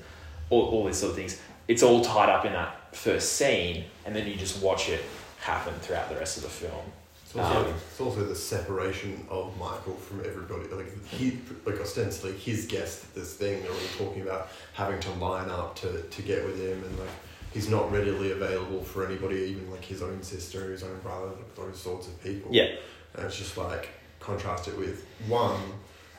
all, 0.48 0.62
all 0.68 0.86
these 0.86 0.96
sort 0.96 1.10
of 1.10 1.16
things. 1.16 1.38
It's 1.68 1.82
all 1.82 2.00
tied 2.00 2.28
up 2.28 2.44
in 2.44 2.52
that 2.52 2.96
first 2.96 3.34
scene, 3.34 3.84
and 4.06 4.14
then 4.14 4.26
you 4.26 4.36
just 4.36 4.62
watch 4.62 4.88
it 4.88 5.02
happen 5.40 5.74
throughout 5.80 6.08
the 6.08 6.16
rest 6.16 6.36
of 6.36 6.44
the 6.44 6.48
film. 6.48 6.84
It's 7.24 7.36
also, 7.36 7.64
Um, 7.64 7.74
it's 7.74 8.00
also 8.00 8.24
the 8.24 8.34
separation 8.34 9.24
of 9.30 9.56
Michael 9.58 9.94
from 9.94 10.20
everybody. 10.20 10.68
Like 10.68 11.06
he, 11.06 11.38
like 11.64 11.80
ostensibly 11.80 12.32
his 12.32 12.66
guest 12.66 13.04
at 13.04 13.14
this 13.14 13.34
thing. 13.34 13.62
They're 13.62 13.70
all 13.70 13.78
talking 13.98 14.22
about 14.22 14.48
having 14.74 15.00
to 15.00 15.10
line 15.12 15.48
up 15.48 15.76
to, 15.76 16.02
to 16.02 16.22
get 16.22 16.44
with 16.44 16.58
him, 16.58 16.82
and 16.82 16.98
like 16.98 17.08
he's 17.52 17.68
not 17.68 17.90
readily 17.92 18.32
available 18.32 18.82
for 18.82 19.06
anybody, 19.06 19.36
even 19.36 19.70
like 19.70 19.84
his 19.84 20.02
own 20.02 20.22
sister, 20.22 20.70
his 20.70 20.82
own 20.82 20.98
brother, 21.00 21.30
those 21.56 21.80
sorts 21.80 22.08
of 22.08 22.20
people. 22.22 22.52
Yeah. 22.52 22.74
And 23.14 23.26
it's 23.26 23.38
just 23.38 23.56
like 23.56 23.90
contrast 24.30 24.68
it 24.68 24.78
with 24.78 25.04
one 25.26 25.60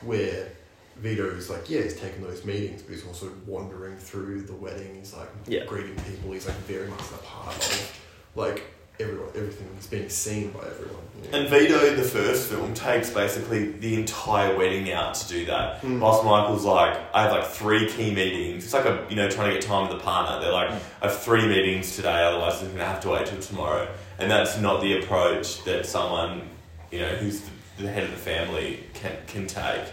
where 0.02 0.48
Vito 0.96 1.24
is 1.30 1.48
like, 1.48 1.70
yeah, 1.70 1.80
he's 1.82 1.98
taking 1.98 2.22
those 2.22 2.44
meetings, 2.44 2.82
but 2.82 2.94
he's 2.94 3.06
also 3.06 3.30
wandering 3.46 3.96
through 3.96 4.42
the 4.42 4.52
wedding. 4.54 4.94
He's 4.96 5.14
like 5.14 5.28
Yeah. 5.46 5.64
greeting 5.64 5.96
people. 5.96 6.32
He's 6.32 6.46
like 6.46 6.56
very 6.66 6.88
much 6.88 7.00
a 7.00 7.18
part 7.24 7.56
of 7.56 8.00
like 8.34 8.62
everyone, 9.00 9.28
everything. 9.34 9.68
He's 9.76 9.86
being 9.86 10.08
seen 10.10 10.50
by 10.50 10.60
everyone. 10.60 11.02
you 11.24 11.30
know? 11.30 11.38
And 11.38 11.48
Vito 11.48 11.86
in 11.86 11.96
the 11.96 12.02
first 12.02 12.50
film 12.50 12.74
takes 12.74 13.08
basically 13.10 13.72
the 13.72 13.94
entire 13.94 14.54
wedding 14.56 14.92
out 14.92 15.14
to 15.14 15.28
do 15.28 15.46
that. 15.46 15.80
Mm. 15.82 15.98
Whilst 16.00 16.24
Michael's 16.24 16.64
like, 16.64 16.98
I 17.14 17.22
have 17.22 17.32
like 17.32 17.46
three 17.46 17.88
key 17.88 18.14
meetings. 18.14 18.64
It's 18.64 18.74
like 18.74 18.84
a 18.84 19.06
you 19.08 19.16
know 19.16 19.30
trying 19.30 19.48
to 19.48 19.54
get 19.54 19.62
time 19.62 19.88
with 19.88 19.96
the 19.98 20.04
partner. 20.04 20.40
They're 20.40 20.52
like, 20.52 20.70
I 21.00 21.08
have 21.08 21.18
three 21.20 21.46
meetings 21.48 21.96
today, 21.96 22.22
otherwise 22.22 22.60
I'm 22.62 22.70
gonna 22.72 22.84
have 22.84 23.00
to 23.00 23.08
wait 23.10 23.26
till 23.26 23.40
tomorrow. 23.40 23.88
And 24.18 24.30
that's 24.30 24.58
not 24.58 24.82
the 24.82 24.98
approach 25.02 25.64
that 25.64 25.86
someone 25.86 26.42
you 26.90 27.00
know 27.00 27.08
who's 27.16 27.40
the, 27.40 27.50
the 27.78 27.88
head 27.88 28.04
of 28.04 28.10
the 28.10 28.16
family 28.16 28.84
can 28.94 29.16
can 29.26 29.46
take. 29.46 29.84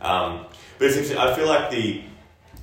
Um, 0.00 0.46
but 0.78 0.86
it's 0.86 0.96
interesting. 0.96 1.18
I 1.18 1.34
feel 1.34 1.46
like 1.46 1.70
the 1.70 2.02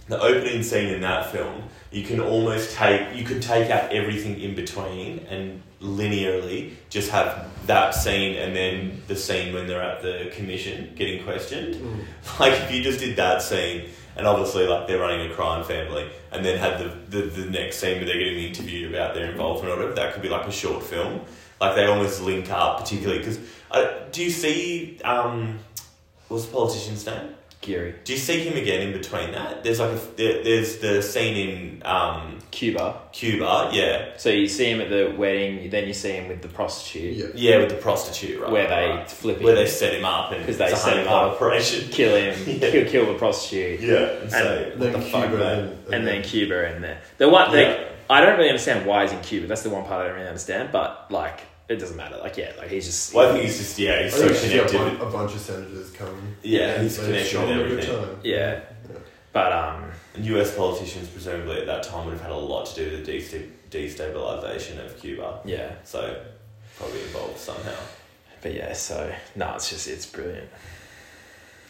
the 0.07 0.19
opening 0.21 0.63
scene 0.63 0.93
in 0.93 1.01
that 1.01 1.31
film, 1.31 1.63
you 1.91 2.03
can 2.03 2.19
almost 2.19 2.75
take 2.75 3.15
you 3.15 3.23
could 3.23 3.41
take 3.41 3.69
out 3.69 3.91
everything 3.91 4.39
in 4.39 4.55
between 4.55 5.19
and 5.29 5.61
linearly 5.81 6.73
just 6.89 7.11
have 7.11 7.47
that 7.67 7.91
scene 7.91 8.35
and 8.35 8.55
then 8.55 9.01
the 9.07 9.15
scene 9.15 9.53
when 9.53 9.67
they're 9.67 9.81
at 9.81 10.01
the 10.01 10.31
commission 10.33 10.91
getting 10.95 11.23
questioned. 11.23 11.75
Mm. 11.75 12.05
Like 12.39 12.53
if 12.53 12.71
you 12.71 12.83
just 12.83 12.99
did 12.99 13.15
that 13.17 13.41
scene 13.41 13.89
and 14.15 14.25
obviously 14.25 14.65
like 14.67 14.87
they're 14.87 14.99
running 14.99 15.31
a 15.31 15.33
crime 15.35 15.63
family 15.63 16.09
and 16.31 16.43
then 16.43 16.57
had 16.57 16.79
the, 16.79 17.17
the, 17.17 17.27
the 17.27 17.49
next 17.49 17.77
scene 17.77 17.97
where 17.97 18.05
they're 18.05 18.17
getting 18.17 18.43
interviewed 18.43 18.93
about 18.93 19.13
their 19.13 19.29
involvement 19.29 19.73
or 19.73 19.77
whatever, 19.77 19.93
that 19.93 20.13
could 20.13 20.23
be 20.23 20.29
like 20.29 20.47
a 20.47 20.51
short 20.51 20.83
film. 20.83 21.21
Like 21.59 21.75
they 21.75 21.85
almost 21.85 22.21
link 22.21 22.51
up, 22.51 22.79
particularly 22.79 23.19
because 23.19 23.39
uh, 23.71 23.87
do 24.11 24.23
you 24.23 24.29
see 24.29 24.99
um, 25.03 25.59
what's 26.27 26.45
the 26.45 26.51
politician's 26.53 27.05
name? 27.05 27.33
Geary. 27.59 27.95
Do 28.03 28.13
you 28.13 28.19
see 28.19 28.41
him 28.47 28.55
again 28.55 28.81
in 28.87 28.93
between 28.93 29.31
that? 29.31 29.63
There's 29.63 29.79
like 29.79 29.89
a 29.91 29.99
there, 30.15 30.43
there's 30.43 30.77
the 30.77 31.01
scene 31.01 31.35
in 31.49 31.81
um, 31.85 32.37
Cuba. 32.51 33.01
Cuba, 33.11 33.71
yeah, 33.73 34.11
So 34.17 34.29
you 34.29 34.47
see 34.47 34.65
him 34.69 34.79
at 34.79 34.89
the 34.89 35.13
wedding, 35.17 35.69
then 35.71 35.87
you 35.87 35.93
see 35.93 36.11
him 36.11 36.27
with 36.27 36.41
the 36.43 36.47
prostitute, 36.49 37.17
Yeah. 37.17 37.25
yeah, 37.33 37.57
with 37.57 37.69
the 37.69 37.75
prostitute, 37.75 38.39
right? 38.41 38.51
where 38.51 38.67
they 38.67 38.89
right. 38.89 39.09
flip 39.11 39.37
him, 39.39 39.43
where 39.43 39.55
they 39.55 39.65
set 39.65 39.93
him 39.95 40.05
up 40.05 40.31
and 40.31 40.45
'Cause 40.45 40.57
they 40.59 40.65
it's 40.65 40.73
a 40.75 40.77
set 40.77 40.97
him 40.97 41.07
up. 41.07 41.33
operation. 41.33 41.89
kill 41.91 42.15
him, 42.15 42.39
Yeah. 42.61 42.71
kill, 42.71 42.85
kill 42.89 43.05
the 43.13 43.17
prostitute, 43.19 43.81
Yeah, 43.81 44.21
and 44.21 44.31
so 44.31 44.71
Then 44.75 44.93
the 44.93 45.01
fuck, 45.01 45.27
Cuba 45.29 45.37
mate? 45.37 45.59
and, 45.87 45.93
and 45.95 46.07
then 46.07 46.21
Cuba 46.23 46.73
in 46.75 46.81
there. 46.83 47.01
The 47.17 47.27
one, 47.27 47.51
Yeah. 47.57 47.85
I 48.09 48.21
don't 48.21 48.37
really 48.37 48.49
understand 48.49 48.85
why 48.85 49.01
he's 49.03 49.11
in 49.11 49.19
Cuba. 49.21 49.47
That's 49.47 49.63
the 49.63 49.71
one 49.71 49.83
part 49.83 50.01
I 50.03 50.07
don't 50.07 50.15
really 50.15 50.27
understand. 50.27 50.69
But 50.71 51.07
like, 51.11 51.41
it 51.69 51.75
doesn't 51.77 51.97
matter. 51.97 52.17
Like, 52.17 52.37
yeah, 52.37 52.53
like 52.57 52.69
he's 52.69 52.85
just. 52.85 53.13
Well, 53.13 53.29
I 53.29 53.33
think 53.33 53.45
he's 53.45 53.57
just 53.57 53.77
yeah, 53.79 54.03
he's 54.03 54.13
I 54.13 54.17
so 54.17 54.21
think 54.23 54.31
it's 54.31 54.41
just 54.41 54.51
connected. 54.73 54.81
a, 54.81 54.83
with- 55.05 55.13
a 55.13 55.17
bunch 55.17 55.33
of 55.35 55.41
senators 55.41 55.89
come. 55.91 56.35
Yeah, 56.43 56.81
he's 56.81 56.97
They 56.97 57.05
connected 57.05 57.29
show 57.29 57.41
with 57.41 57.49
a 57.49 57.53
good 57.55 57.71
everything. 57.79 58.05
time. 58.05 58.19
Yeah. 58.23 58.59
But 59.33 59.51
um, 59.51 59.91
And 60.15 60.25
US 60.25 60.55
politicians 60.55 61.09
presumably 61.09 61.57
at 61.59 61.65
that 61.67 61.83
time 61.83 62.05
would 62.05 62.13
have 62.13 62.21
had 62.21 62.31
a 62.31 62.35
lot 62.37 62.65
to 62.67 62.75
do 62.75 62.91
with 62.91 63.05
the 63.05 63.11
desta- 63.19 63.49
destabilization 63.69 64.83
of 64.83 64.97
Cuba, 64.99 65.41
yeah. 65.45 65.73
so 65.83 66.23
probably 66.77 67.01
involved 67.03 67.37
somehow. 67.37 67.75
But 68.41 68.53
yeah, 68.55 68.73
so 68.73 69.13
no, 69.35 69.53
it's 69.55 69.69
just 69.69 69.87
it's 69.87 70.05
brilliant. 70.05 70.49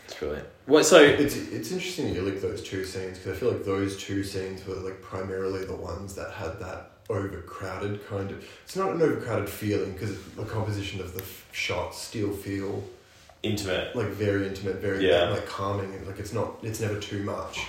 It's 0.06 0.14
brilliant. 0.16 0.48
What? 0.68 0.86
So 0.86 1.02
It's 1.02 1.36
it's 1.36 1.72
interesting 1.72 2.14
you 2.14 2.22
link 2.22 2.40
those 2.42 2.62
two 2.64 2.86
scenes 2.86 3.18
because 3.18 3.36
I 3.36 3.40
feel 3.40 3.52
like 3.52 3.66
those 3.66 3.98
two 3.98 4.24
scenes 4.24 4.66
were 4.66 4.76
like 4.76 5.02
primarily 5.02 5.66
the 5.66 5.76
ones 5.76 6.16
that 6.16 6.32
had 6.32 6.60
that 6.60 6.97
overcrowded 7.10 8.08
kind 8.08 8.32
of. 8.32 8.46
It's 8.64 8.76
not 8.76 8.92
an 8.92 9.02
overcrowded 9.02 9.50
feeling 9.50 9.94
because 9.94 10.22
the 10.36 10.44
composition 10.46 11.00
of 11.02 11.14
the 11.14 11.22
f- 11.22 11.48
shots 11.52 12.02
still 12.02 12.32
feel 12.32 12.84
Intimate. 13.44 13.96
like 13.96 14.08
very 14.08 14.48
intimate, 14.48 14.78
very 14.78 15.08
Yeah. 15.08 15.30
like 15.30 15.48
calming, 15.48 15.94
and 15.94 16.06
like 16.08 16.20
it's 16.20 16.34
not 16.34 16.58
it's 16.64 16.80
never 16.82 17.00
too 17.00 17.24
much. 17.24 17.66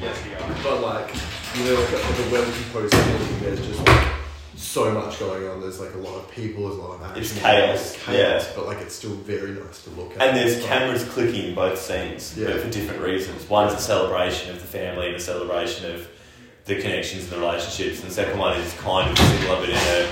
yes, 0.00 0.24
we 0.24 0.34
are. 0.34 0.56
But 0.62 0.80
like 0.82 1.14
you 1.56 1.64
know, 1.64 1.74
like, 1.74 1.92
like 1.92 2.18
a 2.18 2.30
well 2.32 2.44
composed 2.52 2.92
painting, 2.94 3.40
there's 3.40 3.66
just 3.66 3.86
like 3.86 4.06
so 4.60 4.92
much 4.92 5.18
going 5.18 5.48
on. 5.48 5.60
There's 5.60 5.80
like 5.80 5.94
a 5.94 5.98
lot 5.98 6.16
of 6.16 6.30
people, 6.30 6.68
there's 6.68 6.78
a 6.78 6.82
lot 6.82 6.94
of 6.96 7.02
action. 7.02 7.22
It's 7.22 7.38
chaos, 7.40 7.94
It's 7.94 8.04
chaos, 8.04 8.46
yeah. 8.46 8.52
but 8.54 8.66
like 8.66 8.78
it's 8.78 8.94
still 8.94 9.14
very 9.14 9.50
nice 9.52 9.82
to 9.84 9.90
look 9.90 10.12
at. 10.16 10.22
And 10.22 10.36
there's 10.36 10.58
It's 10.58 10.66
cameras 10.66 11.04
clicking 11.04 11.46
in 11.48 11.54
both 11.54 11.80
scenes, 11.80 12.36
Yeah. 12.36 12.48
but 12.48 12.60
for 12.62 12.70
different 12.70 13.00
reasons. 13.02 13.48
One's 13.48 13.72
a 13.74 13.78
celebration 13.78 14.50
of 14.50 14.60
the 14.60 14.66
family 14.66 15.06
and 15.08 15.16
a 15.16 15.20
celebration 15.20 15.92
of 15.94 16.06
the 16.66 16.76
connections 16.80 17.24
and 17.24 17.32
the 17.32 17.38
relationships, 17.38 18.00
and 18.00 18.10
the 18.10 18.14
second 18.14 18.38
one 18.38 18.56
is 18.60 18.72
kind 18.74 19.10
of 19.10 19.18
similar 19.18 19.56
but 19.60 19.68
in 19.70 19.76
a 19.76 20.08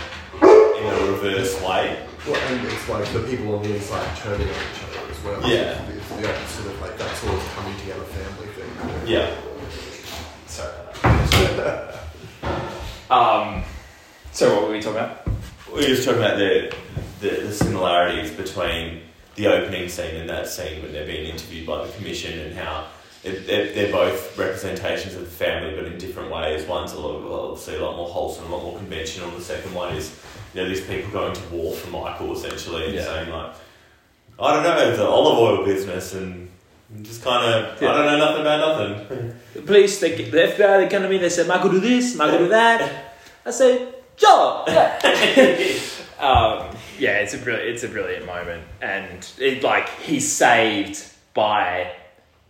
in 0.78 0.87
a 0.87 1.12
reverse 1.12 1.61
way. 1.62 1.98
Well, 2.26 2.37
and 2.37 2.66
it's 2.66 2.88
like 2.88 3.06
the 3.12 3.20
people 3.20 3.54
on 3.56 3.62
the 3.62 3.74
inside 3.74 4.16
turning 4.18 4.48
on 4.48 4.54
each 4.54 4.82
other 4.98 5.11
as 5.11 5.24
well. 5.24 5.40
Yeah. 5.50 5.80
It's 5.90 6.08
the 6.08 6.28
opposite 6.28 6.66
of 6.66 6.80
like 6.80 6.96
that 6.98 7.16
sort 7.16 7.34
of 7.34 7.44
coming 7.54 7.76
together 7.78 8.02
family 8.04 8.46
thing. 8.48 9.06
Yeah. 9.06 9.30
Sorry. 10.46 10.72
um. 13.11 13.62
So 14.38 14.55
what 14.55 14.68
were 14.68 14.72
we 14.74 14.81
talking 14.81 15.01
about? 15.01 15.27
We 15.66 15.81
were 15.81 15.83
just 15.83 16.05
talking 16.05 16.20
about 16.22 16.38
the, 16.38 16.72
the, 17.18 17.29
the 17.46 17.53
similarities 17.53 18.31
between 18.31 19.01
the 19.35 19.48
opening 19.48 19.88
scene 19.88 20.14
and 20.14 20.31
that 20.31 20.46
scene 20.46 20.81
when 20.81 20.92
they're 20.92 21.09
being 21.09 21.29
interviewed 21.29 21.66
by 21.66 21.85
the 21.85 21.92
commission 21.94 22.38
and 22.38 22.55
how 22.55 22.87
it, 23.24 23.48
they're, 23.48 23.74
they're 23.74 23.90
both 23.90 24.38
representations 24.38 25.16
of 25.16 25.22
the 25.22 25.27
family 25.27 25.74
but 25.74 25.87
in 25.87 25.98
different 25.98 26.31
ways. 26.31 26.64
One's 26.68 26.92
a 26.92 27.01
lot, 27.01 27.20
obviously 27.48 27.79
a 27.79 27.85
lot 27.85 27.96
more 27.96 28.09
wholesome, 28.09 28.44
a 28.44 28.55
lot 28.55 28.62
more 28.62 28.77
conventional. 28.79 29.29
The 29.33 29.40
second 29.42 29.74
one 29.74 29.96
is, 29.96 30.16
you 30.55 30.62
know, 30.62 30.68
these 30.68 30.87
people 30.87 31.11
going 31.11 31.35
to 31.35 31.42
war 31.48 31.74
for 31.74 31.90
Michael 31.90 32.33
essentially 32.33 32.85
and 32.85 32.94
Yeah. 32.94 33.07
saying 33.07 33.31
like, 33.31 33.55
I 34.38 34.55
don't 34.55 34.62
know, 34.62 34.96
the 34.96 35.05
olive 35.05 35.38
oil 35.40 35.64
business 35.64 36.14
and 36.14 36.48
just 37.03 37.24
kind 37.24 37.44
of, 37.44 37.83
Yeah. 37.83 37.90
I 37.90 37.92
don't 37.96 38.07
know 38.07 38.18
nothing 38.18 38.42
about 38.42 38.79
nothing. 38.79 39.35
The 39.55 39.62
police, 39.62 39.98
they, 39.98 40.14
the 40.14 40.42
FBI, 40.55 40.85
they 40.85 40.88
come 40.88 41.03
to 41.03 41.09
me. 41.09 41.18
They 41.18 41.29
said, 41.29 41.48
"Michael, 41.48 41.70
do 41.70 41.81
this. 41.81 42.14
Michael, 42.14 42.38
do 42.38 42.48
that." 42.51 43.16
I 43.44 43.51
said, 44.18 45.02
"Sure." 46.18 46.24
um, 46.26 46.76
yeah, 46.98 47.18
it's 47.18 47.35
a 47.35 47.38
brilliant, 47.38 47.68
it's 47.70 47.85
a 47.85 47.88
brilliant 47.88 48.26
moment, 48.26 48.64
and 48.81 49.31
it 49.38 49.62
like 49.62 49.88
he's 50.00 50.31
saved 50.31 51.04
by 51.35 51.92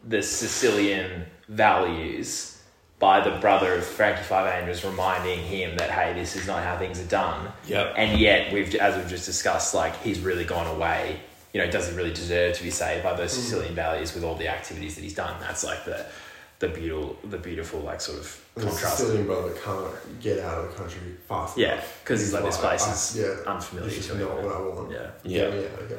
the 0.07 0.23
Sicilian 0.23 1.27
values 1.49 2.59
by 2.99 3.21
the 3.21 3.39
brother 3.39 3.75
of 3.75 3.85
Frankie 3.85 4.23
Five 4.23 4.61
Angels 4.61 4.85
reminding 4.85 5.41
him 5.41 5.77
that 5.77 5.91
hey, 5.91 6.15
this 6.15 6.35
is 6.35 6.47
not 6.47 6.63
how 6.63 6.77
things 6.79 7.01
are 7.01 7.09
done. 7.09 7.53
Yep. 7.67 7.95
And 7.97 8.19
yet, 8.19 8.53
we've 8.53 8.75
as 8.75 8.97
we've 8.97 9.09
just 9.09 9.27
discussed, 9.27 9.75
like 9.75 9.97
he's 10.03 10.21
really 10.21 10.45
gone 10.45 10.67
away. 10.67 11.21
You 11.53 11.61
know, 11.65 11.71
doesn't 11.71 11.97
really 11.97 12.13
deserve 12.13 12.57
to 12.57 12.63
be 12.63 12.71
saved 12.71 13.03
by 13.03 13.15
those 13.15 13.33
Sicilian 13.33 13.75
values 13.75 14.15
with 14.15 14.23
all 14.23 14.35
the 14.35 14.49
activities 14.49 14.97
that 14.97 15.03
he's 15.03 15.15
done. 15.15 15.41
That's 15.41 15.65
like 15.65 15.85
the 15.85 16.07
the 16.59 16.69
beautiful, 16.69 17.17
the 17.29 17.39
beautiful 17.39 17.81
like 17.81 18.01
sort 18.01 18.19
of 18.19 18.27
And 18.27 18.48
the. 18.59 18.71
Sicilian 18.71 19.27
brother 19.27 19.53
can't 19.65 20.21
get 20.21 20.39
out 20.41 20.65
of 20.65 20.71
the 20.71 20.77
country 20.77 21.01
fast 21.29 21.57
Yeah, 21.59 21.81
because 22.03 22.21
he's 22.21 22.33
like, 22.33 22.45
this 22.45 22.59
place 22.59 22.87
I- 22.87 22.93
is 22.93 23.17
yeah, 23.21 23.51
unfamiliar 23.53 23.91
to 23.91 24.13
him. 24.15 24.21
not 24.21 24.43
what 24.43 24.55
I 24.57 24.61
want. 24.61 24.91
Yeah. 24.93 25.11
Yeah. 25.25 25.43
yeah, 25.49 25.69
okay. 25.83 25.99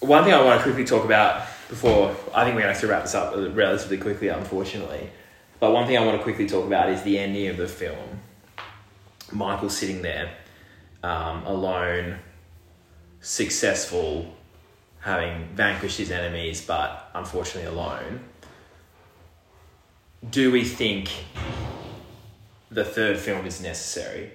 One 0.00 0.24
thing 0.24 0.34
I 0.34 0.42
want 0.42 0.58
to 0.58 0.64
quickly 0.64 0.84
talk 0.84 1.04
about 1.04 1.46
before 1.68 2.10
I 2.34 2.44
think 2.44 2.56
we're 2.56 2.62
going 2.62 2.64
to 2.64 2.72
have 2.72 2.80
to 2.80 2.86
wrap 2.88 3.02
this 3.02 3.14
up 3.14 3.34
relatively 3.54 3.98
quickly, 3.98 4.28
unfortunately. 4.28 5.10
But 5.60 5.72
one 5.72 5.86
thing 5.86 5.96
I 5.96 6.04
want 6.04 6.16
to 6.16 6.22
quickly 6.24 6.48
talk 6.48 6.66
about 6.66 6.88
is 6.90 7.02
the 7.02 7.18
ending 7.18 7.46
of 7.48 7.56
the 7.56 7.68
film. 7.68 8.20
Michael 9.30 9.70
sitting 9.70 10.02
there, 10.02 10.32
um, 11.04 11.44
alone, 11.46 12.18
successful, 13.20 14.34
having 15.00 15.48
vanquished 15.54 15.98
his 15.98 16.10
enemies, 16.10 16.64
but 16.66 17.10
unfortunately 17.14 17.70
alone. 17.70 18.20
Do 20.30 20.52
we 20.52 20.64
think 20.64 21.10
the 22.70 22.84
third 22.84 23.18
film 23.18 23.44
is 23.44 23.60
necessary 23.60 24.30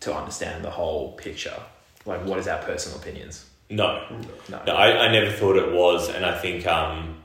to 0.00 0.14
understand 0.14 0.64
the 0.64 0.70
whole 0.70 1.12
picture? 1.12 1.58
Like, 2.04 2.24
what 2.24 2.38
is 2.38 2.48
our 2.48 2.62
personal 2.62 2.98
opinions? 2.98 3.48
No. 3.70 4.04
No. 4.48 4.62
No, 4.66 4.74
I, 4.74 5.06
I 5.06 5.12
never 5.12 5.30
thought 5.30 5.56
it 5.56 5.72
was, 5.72 6.08
and 6.08 6.24
I 6.26 6.36
think 6.38 6.66
um, 6.66 7.16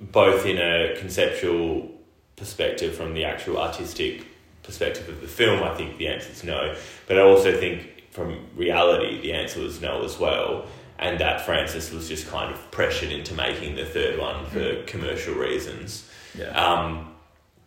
both 0.00 0.46
in 0.46 0.56
a 0.58 0.96
conceptual 0.98 1.90
perspective 2.36 2.94
from 2.94 3.14
the 3.14 3.24
actual 3.24 3.58
artistic 3.58 4.26
perspective 4.62 5.08
of 5.08 5.20
the 5.20 5.28
film, 5.28 5.62
I 5.62 5.74
think 5.74 5.98
the 5.98 6.08
answer 6.08 6.30
is 6.30 6.44
no. 6.44 6.74
But 7.06 7.18
I 7.18 7.22
also 7.22 7.58
think 7.58 8.04
from 8.10 8.46
reality, 8.56 9.20
the 9.20 9.32
answer 9.32 9.60
was 9.60 9.80
no 9.80 10.04
as 10.04 10.18
well, 10.18 10.66
and 10.98 11.18
that 11.20 11.44
Francis 11.44 11.92
was 11.92 12.08
just 12.08 12.28
kind 12.28 12.52
of 12.52 12.70
pressured 12.70 13.10
into 13.10 13.34
making 13.34 13.76
the 13.76 13.84
third 13.84 14.18
one 14.18 14.46
for 14.46 14.82
commercial 14.84 15.34
reasons. 15.34 16.08
Yeah. 16.38 16.50
Um, 16.50 17.14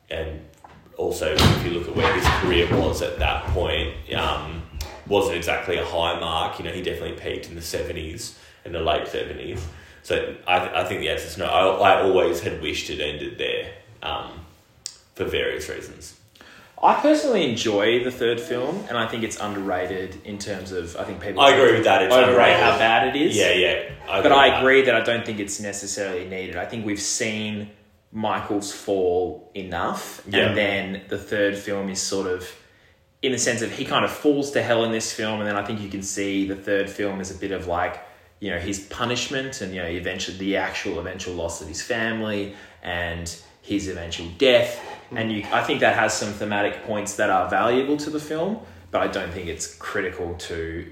and 0.10 0.42
also, 0.98 1.34
if 1.34 1.66
you 1.66 1.72
look 1.72 1.88
at 1.88 1.96
where 1.96 2.14
his 2.14 2.28
career 2.42 2.68
was 2.78 3.02
at 3.02 3.20
that 3.20 3.46
point, 3.48 3.94
um, 4.14 4.62
wasn't 5.08 5.38
exactly 5.38 5.78
a 5.78 5.86
high 5.86 6.20
mark. 6.20 6.60
You 6.60 6.66
know, 6.66 6.72
he 6.72 6.82
definitely 6.82 7.20
peaked 7.20 7.48
in 7.50 7.56
the 7.56 7.62
seventies 7.62 8.38
and 8.66 8.74
the 8.74 8.80
late 8.82 9.08
seventies. 9.08 9.66
So 10.04 10.36
I, 10.48 10.82
I 10.82 10.84
think 10.86 11.02
the 11.02 11.10
answer 11.10 11.28
is 11.28 11.38
no. 11.38 11.46
I, 11.46 11.94
I 11.94 12.02
always 12.02 12.42
had 12.42 12.62
wished 12.62 12.90
it 12.90 13.00
ended 13.00 13.38
there 13.38 13.74
um, 14.02 14.40
for 15.16 15.26
various 15.26 15.70
reasons. 15.70 16.16
I 16.82 16.96
personally 17.02 17.50
enjoy 17.50 18.04
the 18.06 18.12
third 18.12 18.40
film, 18.40 18.86
and 18.88 18.98
I 18.98 19.06
think 19.06 19.24
it's 19.24 19.40
underrated 19.40 20.22
in 20.24 20.38
terms 20.38 20.72
of. 20.72 20.96
I 20.96 21.04
think 21.04 21.22
people. 21.22 21.42
I 21.42 21.52
agree 21.52 21.74
with 21.74 21.84
that. 21.84 22.04
It's 22.04 22.14
overrate 22.14 22.30
underrated. 22.30 22.60
how 22.60 22.78
bad 22.78 23.16
it 23.16 23.22
is. 23.22 23.36
Yeah, 23.36 23.52
yeah. 23.52 23.90
I 24.08 24.22
but 24.22 24.32
I 24.32 24.50
that. 24.50 24.62
agree 24.62 24.82
that 24.84 24.96
I 24.96 25.02
don't 25.02 25.26
think 25.26 25.40
it's 25.40 25.60
necessarily 25.60 26.28
needed. 26.28 26.56
I 26.56 26.66
think 26.66 26.86
we've 26.86 27.02
seen 27.02 27.70
Michael's 28.12 28.72
fall 28.72 29.52
enough, 29.54 30.22
Yeah. 30.28 30.48
and 30.48 30.58
then 30.58 31.02
the 31.10 31.18
third 31.18 31.58
film 31.58 31.90
is 31.90 32.02
sort 32.02 32.28
of, 32.28 32.50
in 33.22 33.32
the 33.32 33.38
sense 33.38 33.62
of 33.62 33.72
he 33.72 33.86
kind 33.86 34.04
of 34.06 34.12
falls 34.12 34.52
to 34.52 34.64
hell 34.64 34.84
in 34.84 34.92
this 34.92 35.12
film, 35.14 35.40
and 35.40 35.48
then 35.48 35.56
I 35.56 35.64
think 35.64 35.82
you 35.82 35.90
can 35.90 36.02
see 36.02 36.48
the 36.48 36.56
third 36.56 36.90
film 36.90 37.22
is 37.22 37.30
a 37.32 37.36
bit 37.38 37.52
of 37.52 37.68
like, 37.68 38.00
you 38.40 38.50
know, 38.50 38.58
his 38.60 38.80
punishment, 38.80 39.62
and 39.62 39.76
you 39.76 39.82
know, 39.82 39.88
eventually 39.88 40.38
the 40.38 40.56
actual 40.58 41.00
eventual 41.00 41.36
loss 41.36 41.62
of 41.62 41.68
his 41.68 41.82
family, 41.82 42.56
and 42.82 43.36
his 43.62 43.88
eventual 43.90 44.28
death, 44.38 44.80
and 45.12 45.32
you, 45.32 45.44
I 45.52 45.62
think 45.64 45.82
that 45.82 45.96
has 45.96 46.14
some 46.14 46.32
thematic 46.34 46.84
points 46.86 47.16
that 47.18 47.30
are 47.30 47.48
valuable 47.50 47.98
to 47.98 48.10
the 48.10 48.20
film, 48.20 48.60
but 48.90 49.02
I 49.02 49.08
don't 49.08 49.32
think 49.32 49.48
it's 49.48 49.76
critical 49.76 50.34
to 50.36 50.92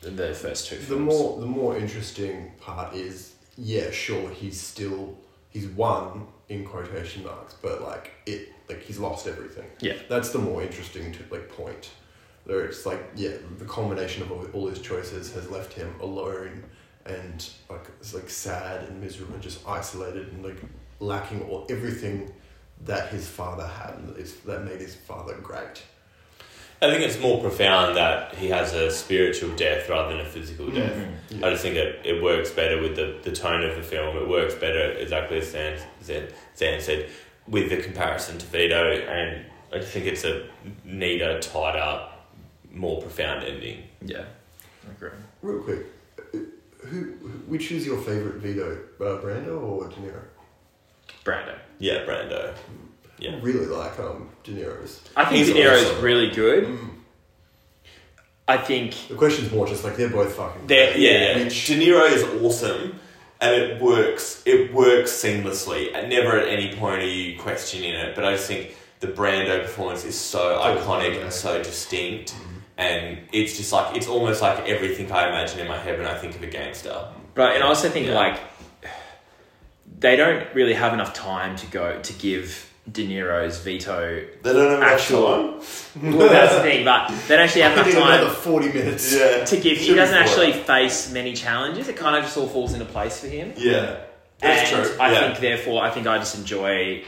the 0.00 0.32
first 0.34 0.66
two 0.68 0.76
films. 0.76 0.88
The 0.88 0.96
more 0.96 1.40
the 1.40 1.46
more 1.46 1.76
interesting 1.76 2.52
part 2.60 2.94
is, 2.94 3.34
yeah, 3.56 3.90
sure, 3.90 4.30
he's 4.30 4.58
still 4.60 5.16
he's 5.50 5.68
won 5.68 6.26
in 6.50 6.64
quotation 6.64 7.22
marks, 7.24 7.54
but 7.62 7.80
like 7.80 8.10
it 8.26 8.48
like 8.68 8.82
he's 8.82 8.98
lost 8.98 9.26
everything. 9.26 9.64
Yeah. 9.80 9.94
That's 10.08 10.30
the 10.30 10.38
more 10.38 10.62
interesting 10.62 11.12
to 11.12 11.18
like 11.30 11.48
point. 11.48 11.90
There 12.44 12.64
it's 12.64 12.84
like 12.84 13.02
yeah, 13.14 13.36
the 13.58 13.64
culmination 13.64 14.22
of 14.22 14.32
all, 14.32 14.44
all 14.52 14.66
his 14.68 14.80
choices 14.80 15.32
has 15.32 15.48
left 15.50 15.72
him 15.72 15.94
alone 16.00 16.64
and 17.06 17.48
like 17.70 17.86
it's 18.00 18.12
like 18.12 18.28
sad 18.28 18.88
and 18.88 19.00
miserable 19.00 19.34
and 19.34 19.42
just 19.42 19.66
isolated 19.66 20.32
and 20.32 20.44
like 20.44 20.60
lacking 20.98 21.42
all 21.48 21.66
everything 21.70 22.30
that 22.84 23.08
his 23.08 23.28
father 23.28 23.66
had 23.66 23.94
and 23.94 24.16
that 24.44 24.64
made 24.64 24.80
his 24.80 24.94
father 24.94 25.34
great. 25.42 25.82
I 26.82 26.90
think 26.90 27.02
it's 27.02 27.20
more 27.20 27.38
profound 27.40 27.96
that 27.96 28.34
he 28.36 28.48
has 28.48 28.72
a 28.72 28.90
spiritual 28.90 29.54
death 29.54 29.88
rather 29.90 30.16
than 30.16 30.24
a 30.24 30.28
physical 30.28 30.70
death. 30.70 30.96
Yeah. 31.28 31.46
I 31.46 31.50
just 31.50 31.62
think 31.62 31.76
it, 31.76 32.00
it 32.04 32.22
works 32.22 32.50
better 32.50 32.80
with 32.80 32.96
the, 32.96 33.18
the 33.22 33.32
tone 33.36 33.62
of 33.62 33.76
the 33.76 33.82
film. 33.82 34.16
It 34.16 34.26
works 34.26 34.54
better, 34.54 34.92
exactly 34.92 35.38
as 35.38 35.50
Zan, 35.50 35.78
Zan, 36.02 36.28
Zan 36.56 36.80
said, 36.80 37.10
with 37.46 37.68
the 37.68 37.82
comparison 37.82 38.38
to 38.38 38.46
Vito. 38.46 38.92
And 38.92 39.44
I 39.72 39.78
just 39.78 39.92
think 39.92 40.06
it's 40.06 40.24
a 40.24 40.48
neater, 40.84 41.38
tighter, 41.40 42.08
more 42.72 43.02
profound 43.02 43.44
ending. 43.44 43.82
Yeah, 44.00 44.24
I 44.88 44.92
agree. 44.92 45.10
Real 45.42 45.62
quick, 45.62 45.86
uh, 46.18 46.38
who, 46.86 47.02
which 47.46 47.72
is 47.72 47.84
your 47.84 48.00
favorite 48.00 48.36
Vito, 48.36 48.78
uh, 49.00 49.20
Brando 49.20 49.60
or 49.60 49.86
De 49.88 49.96
Niro? 49.96 50.22
Brando. 51.24 51.58
Yeah, 51.78 52.06
Brando. 52.06 52.54
Yeah. 53.20 53.32
I 53.36 53.40
really 53.40 53.66
like 53.66 53.98
um, 53.98 54.28
De 54.44 54.52
Niro's. 54.52 55.00
I 55.16 55.24
think 55.26 55.36
He's 55.46 55.54
De 55.54 55.60
Niro's 55.60 55.84
awesome. 55.90 56.02
really 56.02 56.30
good. 56.30 56.64
Mm. 56.64 56.90
I 58.48 58.56
think 58.56 58.94
The 59.08 59.14
question's 59.14 59.52
more 59.52 59.66
just 59.66 59.84
like 59.84 59.96
they're 59.96 60.08
both 60.10 60.34
fucking. 60.34 60.66
They're, 60.66 60.92
great. 60.92 61.00
yeah, 61.02 61.36
yeah. 61.36 61.44
Which- 61.44 61.66
De 61.66 61.78
Niro 61.78 62.10
is 62.10 62.24
awesome, 62.42 62.98
and 63.40 63.54
it 63.54 63.80
works. 63.80 64.42
It 64.44 64.72
works 64.74 65.12
seamlessly, 65.12 65.94
and 65.94 66.08
never 66.08 66.36
at 66.38 66.48
any 66.48 66.74
point 66.74 67.02
are 67.02 67.06
you 67.06 67.38
questioning 67.38 67.92
it. 67.94 68.14
But 68.16 68.24
I 68.24 68.32
just 68.32 68.48
think 68.48 68.74
the 69.00 69.06
Brando 69.08 69.62
performance 69.62 70.04
is 70.04 70.18
so 70.18 70.58
Totally, 70.58 70.80
iconic 70.84 71.14
yeah. 71.14 71.20
and 71.22 71.32
so 71.32 71.62
distinct, 71.62 72.34
and 72.76 73.18
it's 73.32 73.56
just 73.56 73.72
like 73.72 73.96
it's 73.96 74.08
almost 74.08 74.42
like 74.42 74.68
everything 74.68 75.12
I 75.12 75.28
imagine 75.28 75.60
in 75.60 75.68
my 75.68 75.78
head 75.78 75.98
when 75.98 76.08
I 76.08 76.16
think 76.18 76.34
of 76.34 76.42
a 76.42 76.46
gangster. 76.48 77.06
Right, 77.36 77.54
and 77.54 77.62
I 77.62 77.66
also 77.68 77.88
think 77.88 78.08
Yeah. 78.08 78.14
like 78.14 78.40
they 79.98 80.16
don't 80.16 80.52
really 80.54 80.74
have 80.74 80.92
enough 80.92 81.12
time 81.14 81.54
to 81.56 81.66
go 81.66 82.00
to 82.02 82.12
give 82.14 82.69
De 82.90 83.06
Niro's 83.06 83.58
Vito. 83.62 84.24
They 84.42 84.52
don't 84.52 84.70
have 84.70 84.82
Actual- 84.82 85.60
actual. 85.60 85.64
Well, 86.18 86.28
that's 86.28 86.54
the 86.54 86.62
thing, 86.62 86.84
but 86.84 87.08
they 87.28 87.36
don't 87.36 87.44
actually 87.44 87.62
have 87.62 87.72
I 87.78 87.82
enough 87.82 87.86
need 87.86 87.96
another 87.96 88.26
time 88.26 88.34
forty 88.34 88.68
minutes. 88.72 89.14
Yeah, 89.18 89.44
to 89.44 89.56
give. 89.60 89.78
He 89.78 89.94
doesn't 89.94 90.14
actually 90.16 90.54
hours. 90.54 90.62
face 90.64 91.12
many 91.12 91.34
challenges. 91.34 91.88
It 91.88 91.96
kind 91.96 92.16
of 92.16 92.24
just 92.24 92.36
all 92.36 92.46
falls 92.48 92.72
into 92.72 92.86
place 92.86 93.20
for 93.20 93.26
him. 93.28 93.52
Yeah, 93.56 94.00
that's 94.38 94.72
and 94.72 94.84
true. 94.86 94.96
I 95.00 95.12
yeah. 95.12 95.20
think, 95.20 95.40
therefore, 95.40 95.82
I 95.82 95.90
think 95.90 96.06
I 96.06 96.18
just 96.18 96.36
enjoy 96.36 97.04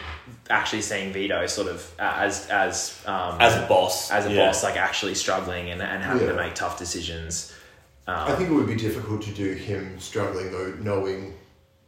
actually 0.51 0.83
seeing 0.83 1.13
Vito 1.13 1.47
sort 1.47 1.69
of 1.69 1.91
uh, 1.99 2.13
as 2.17 2.49
as 2.49 3.03
um, 3.07 3.41
as 3.41 3.57
a 3.57 3.67
boss, 3.67 4.11
as 4.11 4.27
a 4.27 4.31
yeah. 4.33 4.47
boss, 4.47 4.63
like 4.63 4.77
actually 4.77 5.15
struggling 5.15 5.71
and, 5.71 5.81
and 5.81 6.03
having 6.03 6.27
to 6.29 6.35
make 6.35 6.55
tough 6.55 6.79
decisions. 6.79 7.55
Um, 8.07 8.17
I 8.33 8.35
think 8.35 8.51
it 8.51 8.53
would 8.53 8.67
be 8.67 8.75
difficult 8.75 9.23
to 9.23 9.31
do 9.31 9.53
him 9.53 9.99
struggling 10.01 10.51
though, 10.51 10.75
knowing 10.81 11.35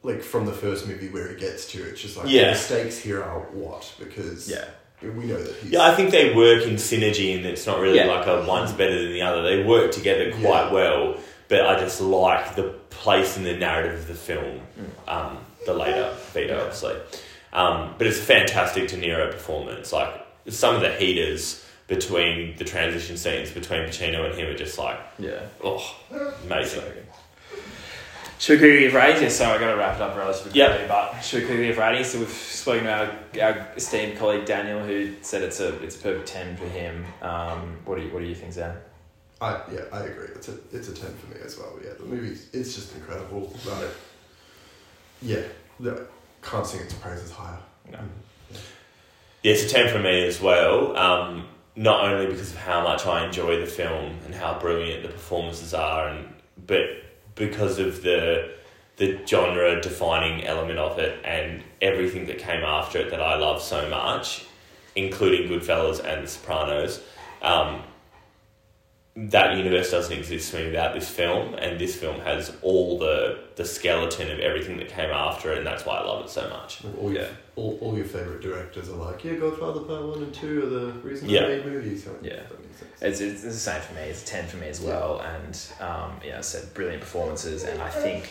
like 0.04 0.22
from 0.22 0.46
the 0.46 0.52
first 0.52 0.86
movie 0.86 1.08
where 1.08 1.28
he 1.28 1.34
gets 1.34 1.66
to. 1.72 1.82
It's 1.82 2.00
just 2.00 2.16
like 2.16 2.28
Yeah. 2.28 2.52
the 2.52 2.56
stakes 2.58 2.98
here 2.98 3.22
are 3.22 3.40
what 3.52 3.92
because 3.98 4.48
yeah, 4.48 4.66
we 5.02 5.24
know 5.24 5.42
that 5.42 5.56
he's 5.56 5.70
Yeah, 5.72 5.82
I 5.84 5.94
think 5.96 6.10
they 6.10 6.32
work 6.34 6.62
in 6.64 6.74
synergy, 6.74 7.34
and 7.36 7.44
it's 7.46 7.66
not 7.66 7.80
really 7.80 7.96
Yeah. 7.96 8.06
like 8.06 8.26
a 8.26 8.42
one's 8.46 8.72
better 8.72 8.96
than 9.02 9.12
the 9.12 9.22
other. 9.22 9.42
They 9.42 9.62
work 9.64 9.90
together 9.90 10.30
quite 10.30 10.66
Yeah. 10.66 10.72
well, 10.72 11.16
but 11.48 11.66
I 11.66 11.80
just 11.80 12.00
like 12.00 12.54
the 12.54 12.74
place 12.90 13.36
in 13.36 13.42
the 13.44 13.54
narrative 13.56 13.94
of 14.00 14.06
the 14.08 14.14
film. 14.14 14.60
Um, 15.08 15.38
the 15.66 15.72
later 15.74 16.14
Vito, 16.34 16.58
obviously, 16.60 16.94
um, 17.54 17.94
but 17.98 18.06
it's 18.06 18.18
a 18.18 18.22
fantastic 18.22 18.88
De 18.88 18.96
Niro 18.96 19.30
performance. 19.30 19.92
Like 19.92 20.10
some 20.48 20.74
of 20.74 20.82
the 20.82 20.92
heaters 20.92 21.64
between 21.86 22.54
the 22.58 22.64
transition 22.64 23.16
scenes 23.16 23.50
between 23.50 23.80
Pacino 23.82 24.24
and 24.26 24.34
him 24.38 24.48
are 24.48 24.56
just 24.56 24.78
like, 24.78 24.98
yeah. 25.18 25.40
oh, 25.62 25.82
amazing. 26.44 26.80
Should 26.82 26.92
we 28.52 28.58
quickly 28.58 28.80
give 28.80 28.94
ratings? 28.94 29.34
So 29.34 29.46
I 29.46 29.58
got 29.58 29.70
to 29.70 29.76
wrap 29.76 29.96
it 29.96 30.02
up 30.02 30.16
relatively 30.16 30.52
Yep. 30.58 30.70
quickly, 30.70 30.88
but 30.88 31.20
should 31.20 31.40
we 31.42 31.46
quickly 31.46 31.66
give 31.66 31.78
ratings? 31.78 32.10
So 32.10 32.18
we've 32.18 32.28
spoken 32.28 32.84
to 32.84 32.92
our, 32.92 33.48
our 33.48 33.68
esteemed 33.76 34.18
colleague 34.18 34.44
Daniel, 34.44 34.80
who 34.80 35.14
said 35.22 35.42
it's 35.42 35.60
a 35.60 35.80
it's 35.82 35.96
a 35.96 36.02
perfect 36.02 36.28
ten 36.28 36.56
for 36.56 36.66
him. 36.66 37.04
Um, 37.22 37.78
what 37.84 37.96
do 37.96 38.02
you 38.02 38.12
what 38.12 38.20
do 38.20 38.26
you 38.26 38.34
think, 38.34 38.52
Zan? 38.52 38.76
I 39.40 39.60
yeah, 39.72 39.80
I 39.92 40.00
agree. 40.00 40.28
It's 40.34 40.48
a 40.48 40.54
it's 40.72 40.88
a 40.88 40.94
ten 40.94 41.14
for 41.14 41.34
me 41.34 41.40
as 41.44 41.58
well. 41.58 41.78
Yeah, 41.84 41.92
the 41.98 42.04
movie 42.04 42.38
it's 42.52 42.74
just 42.74 42.94
incredible. 42.94 43.52
Like, 43.66 43.88
yeah, 45.22 45.42
the, 45.80 46.06
can't 46.42 46.66
sing 46.66 46.80
its 46.82 46.94
praises 46.94 47.30
higher. 47.30 47.58
No. 47.90 47.98
Yeah, 49.42 49.52
it's 49.52 49.64
a 49.64 49.68
10 49.68 49.92
for 49.92 49.98
me 49.98 50.26
as 50.26 50.40
well. 50.40 50.96
Um, 50.96 51.46
not 51.76 52.04
only 52.04 52.26
because 52.26 52.52
of 52.52 52.56
how 52.58 52.82
much 52.82 53.06
I 53.06 53.26
enjoy 53.26 53.60
the 53.60 53.66
film 53.66 54.16
and 54.24 54.34
how 54.34 54.58
brilliant 54.58 55.02
the 55.02 55.10
performances 55.10 55.74
are, 55.74 56.08
and 56.08 56.28
but 56.66 56.86
because 57.34 57.78
of 57.78 58.02
the 58.02 58.54
the 58.96 59.18
genre 59.26 59.80
defining 59.80 60.44
element 60.44 60.78
of 60.78 61.00
it 61.00 61.18
and 61.24 61.62
everything 61.82 62.26
that 62.26 62.38
came 62.38 62.62
after 62.62 62.98
it 62.98 63.10
that 63.10 63.20
I 63.20 63.36
love 63.36 63.60
so 63.60 63.88
much, 63.88 64.46
including 64.94 65.48
Goodfellas 65.48 65.98
and 65.98 66.22
The 66.22 66.28
Sopranos. 66.28 67.00
Um, 67.42 67.82
that 69.16 69.56
universe 69.56 69.92
doesn't 69.92 70.16
exist 70.16 70.50
for 70.50 70.56
me 70.56 70.66
without 70.66 70.92
this 70.92 71.08
film, 71.08 71.54
and 71.54 71.78
this 71.80 71.94
film 71.94 72.18
has 72.20 72.52
all 72.62 72.98
the 72.98 73.38
the 73.54 73.64
skeleton 73.64 74.28
of 74.32 74.40
everything 74.40 74.76
that 74.78 74.88
came 74.88 75.10
after 75.10 75.52
it, 75.52 75.58
and 75.58 75.66
that's 75.66 75.86
why 75.86 75.94
I 75.98 76.04
love 76.04 76.24
it 76.24 76.30
so 76.30 76.48
much. 76.48 76.82
Like, 76.82 76.98
all, 76.98 77.12
your, 77.12 77.22
Yeah. 77.22 77.28
all, 77.54 77.78
all 77.80 77.96
your 77.96 78.06
favorite 78.06 78.40
directors 78.42 78.88
are 78.88 78.96
like, 78.96 79.22
yeah, 79.22 79.34
Godfather 79.34 79.80
Part 79.82 80.04
One 80.04 80.22
and 80.24 80.34
Two 80.34 80.64
are 80.64 80.66
the 80.68 80.92
reason 81.08 81.28
Yeah. 81.28 81.42
I 81.44 81.48
made 81.48 81.66
movies. 81.66 82.02
So, 82.02 82.16
Yeah. 82.22 82.34
that 82.48 82.60
makes 82.60 82.78
sense. 82.80 82.90
It's, 83.02 83.20
it's, 83.20 83.44
it's 83.44 83.54
the 83.54 83.60
same 83.60 83.80
for 83.82 83.94
me. 83.94 84.00
It's 84.02 84.24
10 84.24 84.48
for 84.48 84.56
me 84.56 84.66
as 84.66 84.80
well. 84.80 85.20
And, 85.20 85.56
um, 85.78 86.20
yeah, 86.26 86.38
I 86.38 86.40
said 86.40 86.74
brilliant 86.74 87.00
performances. 87.02 87.62
And 87.62 87.80
I 87.80 87.90
think 87.90 88.28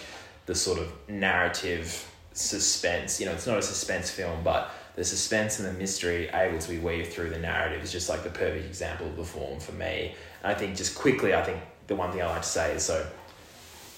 the 0.48 0.56
sort 0.56 0.80
of 0.80 0.92
narrative 1.08 2.06
suspense, 2.34 3.22
you 3.22 3.26
know, 3.26 3.32
it's 3.32 3.48
not 3.48 3.58
a 3.58 3.62
suspense 3.62 4.12
film, 4.12 4.44
but 4.44 4.70
the 4.96 5.06
suspense 5.06 5.60
and 5.60 5.68
the 5.68 5.80
mystery 5.80 6.28
able 6.34 6.60
to 6.60 6.70
be 6.70 6.78
weaved 6.80 7.14
through 7.14 7.30
the 7.30 7.40
narrative 7.40 7.82
is 7.82 7.92
just 7.94 8.10
like 8.10 8.24
the 8.24 8.30
perfect 8.30 8.66
example 8.66 9.08
of 9.08 9.16
the 9.16 9.24
form 9.24 9.60
for 9.62 9.72
me. 9.72 10.14
And 10.44 10.52
I 10.52 10.56
think 10.56 10.76
just 10.76 10.96
quickly, 10.96 11.34
I 11.34 11.44
think 11.44 11.60
the 11.88 11.96
one 11.96 12.12
thing 12.12 12.22
I 12.22 12.28
like 12.28 12.42
to 12.42 12.48
say 12.48 12.76
is 12.76 12.84
so 12.84 13.06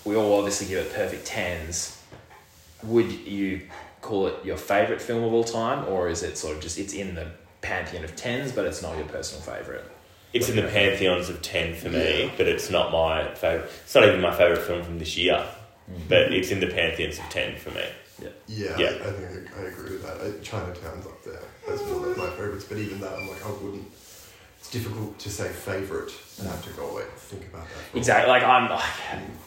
we 0.05 0.15
all 0.15 0.37
obviously 0.37 0.67
give 0.67 0.85
it 0.85 0.93
perfect 0.93 1.27
10s. 1.27 1.97
Would 2.83 3.11
you 3.11 3.67
call 4.01 4.27
it 4.27 4.45
your 4.45 4.57
favorite 4.57 5.01
film 5.01 5.23
of 5.23 5.33
all 5.33 5.43
time, 5.43 5.87
or 5.87 6.07
is 6.07 6.21
it 6.21 6.37
sort 6.37 6.55
of 6.55 6.61
just 6.61 6.77
it's 6.77 6.93
in 6.93 7.15
the 7.15 7.27
pantheon 7.61 8.03
of 8.03 8.15
10s, 8.15 8.53
but 8.53 8.65
it's 8.65 8.81
not 8.81 8.95
your 8.95 9.07
personal 9.07 9.41
favorite? 9.41 9.83
It's 10.33 10.49
in 10.49 10.57
the 10.57 10.63
pantheons 10.63 11.29
of 11.29 11.41
10 11.41 11.75
for 11.75 11.89
me, 11.89 12.31
but 12.37 12.45
it's 12.45 12.69
not 12.69 12.91
my 12.91 13.33
favourite. 13.35 13.69
It's 13.83 13.95
not 13.95 14.03
even 14.03 14.19
my 14.19 14.35
favourite 14.35 14.61
film 14.61 14.83
from 14.83 14.99
this 14.99 15.15
year, 15.15 15.45
mm-hmm. 15.89 16.09
but 16.09 16.33
it's 16.33 16.51
in 16.51 16.59
the 16.59 16.67
pantheons 16.67 17.17
of 17.17 17.23
10 17.29 17.57
for 17.57 17.71
me. 17.71 17.85
Yeah, 18.21 18.29
Yeah. 18.77 18.85
I, 18.85 18.89
I 18.89 19.11
think 19.11 19.55
I, 19.55 19.61
I 19.61 19.65
agree 19.67 19.91
with 19.91 20.03
that. 20.03 20.17
I, 20.21 20.43
Chinatown's 20.43 21.05
up 21.05 21.23
there 21.23 21.41
as 21.71 21.81
one 21.83 22.11
of 22.11 22.17
my 22.17 22.29
favorites, 22.31 22.65
but 22.65 22.77
even 22.77 22.99
that, 22.99 23.13
I'm 23.13 23.29
like, 23.29 23.45
I 23.45 23.51
wouldn't. 23.51 23.87
It's 24.65 24.73
difficult 24.73 25.19
to 25.19 25.29
say 25.29 25.47
favorite 25.49 26.11
and 26.39 26.47
have 26.47 26.63
to 26.63 26.71
go 26.71 26.89
away 26.89 27.03
and 27.03 27.11
think 27.11 27.45
about 27.53 27.67
that. 27.67 27.77
for 27.91 27.97
Exactly. 27.99 28.31
Like 28.31 28.41
I'm, 28.41 28.67
like, 28.67 28.83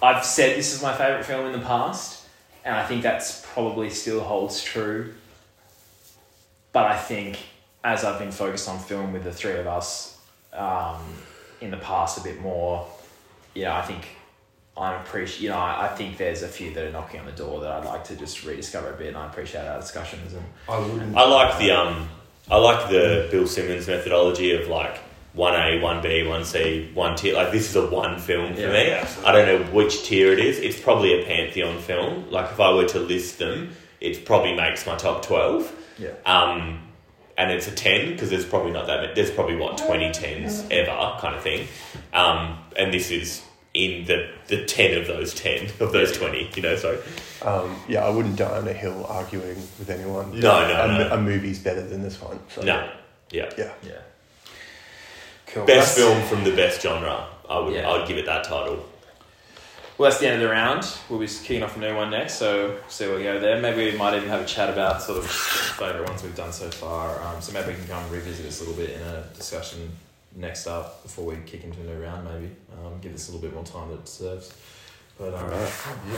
I've 0.01 0.25
said 0.25 0.57
this 0.57 0.73
is 0.73 0.81
my 0.81 0.97
favorite 0.97 1.25
film 1.25 1.47
in 1.47 1.53
the 1.53 1.67
past, 1.67 2.25
and 2.65 2.77
I 2.77 2.87
think 2.87 3.03
that's 3.03 3.45
probably 3.53 3.91
still 3.91 4.21
holds 4.21 4.63
true. 4.63 5.13
But 6.73 6.85
I 6.87 6.97
think 6.97 7.37
as 7.83 8.05
I've 8.05 8.21
been 8.21 8.31
focused 8.31 8.69
on 8.69 8.79
film 8.79 9.13
with 9.13 9.25
the 9.25 9.33
three 9.33 9.59
of 9.59 9.67
us 9.67 10.21
um, 10.53 11.03
in 11.61 11.73
the 11.73 11.79
past 11.79 12.19
a 12.19 12.23
bit 12.23 12.41
more, 12.41 12.87
you 13.55 13.65
know, 13.65 13.73
I 13.73 13.83
think 13.83 14.07
I'm 14.77 15.01
appreciate. 15.01 15.41
You 15.43 15.49
know, 15.49 15.59
I, 15.59 15.87
I 15.87 15.97
think 15.97 16.17
there's 16.17 16.45
a 16.45 16.49
few 16.49 16.73
that 16.75 16.85
are 16.85 16.93
knocking 16.93 17.19
on 17.19 17.27
the 17.27 17.33
door 17.33 17.61
that 17.63 17.73
I'd 17.73 17.85
like 17.85 18.05
to 18.05 18.15
just 18.15 18.45
rediscover 18.45 18.95
a 18.95 18.97
bit, 18.97 19.09
and 19.09 19.17
I 19.17 19.27
appreciate 19.27 19.67
our 19.67 19.81
discussions 19.81 20.35
and. 20.35 20.45
I 20.69 20.79
wouldn't. 20.79 21.17
I 21.17 21.29
like 21.29 21.59
the 21.59 21.73
um, 21.73 22.09
I 22.49 22.57
like 22.57 22.89
the 22.89 23.27
Bill 23.33 23.49
Simmons 23.49 23.89
methodology 23.89 24.53
of 24.53 24.69
like 24.69 25.08
one 25.39 25.55
A, 25.55 25.81
one 25.81 26.03
B, 26.03 26.27
one 26.27 26.45
C, 26.45 26.91
one 26.95 27.15
tier. 27.17 27.35
Like 27.35 27.53
this 27.53 27.71
is 27.71 27.77
a 27.77 27.87
one 27.87 28.19
film 28.19 28.55
for 28.55 28.61
Yeah, 28.61 28.73
me. 28.73 28.91
absolutely. 28.91 29.29
I 29.31 29.33
don't 29.33 29.47
know 29.67 29.73
which 29.73 30.03
tier 30.05 30.33
it 30.33 30.41
is. 30.41 30.59
It's 30.59 30.79
probably 30.81 31.21
a 31.21 31.25
pantheon 31.25 31.79
film. 31.79 32.29
Like 32.31 32.51
if 32.51 32.59
I 32.61 32.73
were 32.75 32.87
to 32.89 32.99
list 32.99 33.39
them, 33.39 33.71
it 34.01 34.25
probably 34.27 34.55
makes 34.55 34.87
my 34.87 34.97
top 34.97 35.25
twelve. 35.25 35.73
yeah. 35.99 36.11
Um, 36.27 36.83
and 37.37 37.53
it's 37.53 37.69
a 37.69 37.71
10 37.71 38.11
because 38.15 38.31
there's 38.31 38.45
probably 38.45 38.73
not 38.73 38.89
that 38.89 39.01
many, 39.01 39.15
there's 39.15 39.31
probably 39.31 39.55
what 39.55 39.79
20 39.79 40.11
10s 40.11 40.67
ever 40.73 41.21
kind 41.21 41.37
of 41.37 41.41
thing. 41.45 41.69
Um, 42.13 42.59
and 42.77 42.93
this 42.93 43.13
is 43.13 43.45
in 43.75 44.05
the, 44.07 44.29
the 44.49 44.65
10 44.65 44.99
of 44.99 45.07
those 45.07 45.35
10 45.35 45.67
of 45.81 45.93
those 45.93 46.11
20, 46.19 46.51
you 46.57 46.63
know, 46.63 46.75
so 46.75 47.01
Um, 47.43 47.77
yeah, 47.87 48.05
I 48.05 48.11
wouldn't 48.11 48.35
die 48.35 48.59
on 48.59 48.67
a 48.67 48.73
hill 48.73 49.07
arguing 49.09 49.55
with 49.79 49.89
anyone. 49.89 50.33
No, 50.41 50.67
no, 50.67 50.83
a, 50.83 50.99
no. 50.99 51.15
a 51.15 51.21
movie's 51.21 51.61
better 51.61 51.83
than 51.87 52.03
this 52.03 52.21
one. 52.21 52.41
So. 52.49 52.63
no. 52.63 52.91
Yeah. 53.31 53.49
Yeah. 53.57 53.73
Yeah. 53.87 53.93
Cool. 55.53 55.65
Best 55.67 55.97
That's- 55.97 56.19
film 56.19 56.23
from 56.29 56.45
the 56.45 56.55
best 56.57 56.81
genre. 56.83 57.27
I 57.49 57.59
would 57.59 57.75
Yeah. 57.75 57.89
I 57.89 57.99
would 57.99 58.07
give 58.09 58.19
it 58.19 58.27
that 58.27 58.45
title. 58.45 58.85
Well, 59.97 60.09
that's 60.11 60.21
the 60.21 60.29
end 60.29 60.37
of 60.37 60.49
the 60.49 60.55
round. 60.55 60.87
We'll 61.09 61.19
be 61.19 61.27
kicking 61.27 61.63
off 61.65 61.77
a 61.77 61.81
new 61.81 61.97
one 61.97 62.11
next, 62.11 62.35
so 62.35 62.77
see 62.89 63.07
where 63.09 63.17
we 63.17 63.25
go 63.25 63.41
there. 63.41 63.61
Maybe 63.61 63.91
we 63.91 63.99
might 63.99 64.15
even 64.17 64.29
have 64.29 64.41
a 64.41 64.45
chat 64.45 64.69
about 64.71 65.03
sort 65.03 65.19
of 65.19 65.29
favourite 65.29 66.09
ones 66.09 66.23
we've 66.23 66.37
done 66.37 66.53
so 66.53 66.71
far. 66.71 67.21
Um, 67.23 67.41
so 67.43 67.53
maybe 67.53 67.71
we 67.71 67.75
can 67.75 67.89
come 67.89 68.05
and 68.05 68.13
revisit 68.13 68.45
this 68.45 68.61
a 68.61 68.65
little 68.65 68.79
bit 68.81 68.91
in 68.91 69.03
a 69.03 69.23
discussion 69.35 69.91
next 70.37 70.69
up 70.69 71.03
before 71.03 71.25
we 71.25 71.37
kick 71.47 71.65
into 71.65 71.81
a 71.81 71.85
new 71.85 72.01
round. 72.01 72.25
Maybe 72.33 72.55
um, 72.75 73.01
give 73.01 73.11
this 73.13 73.29
a 73.29 73.33
little 73.33 73.45
bit 73.45 73.55
more 73.55 73.65
time 73.65 73.89
that 73.89 73.95
it 73.95 74.05
deserves. 74.05 74.53
But 75.19 75.35
um, 75.35 75.51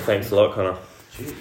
Thanks 0.05 0.31
a 0.31 0.37
lot, 0.37 0.53
Connor. 0.55 0.77
Cheers. 1.17 1.33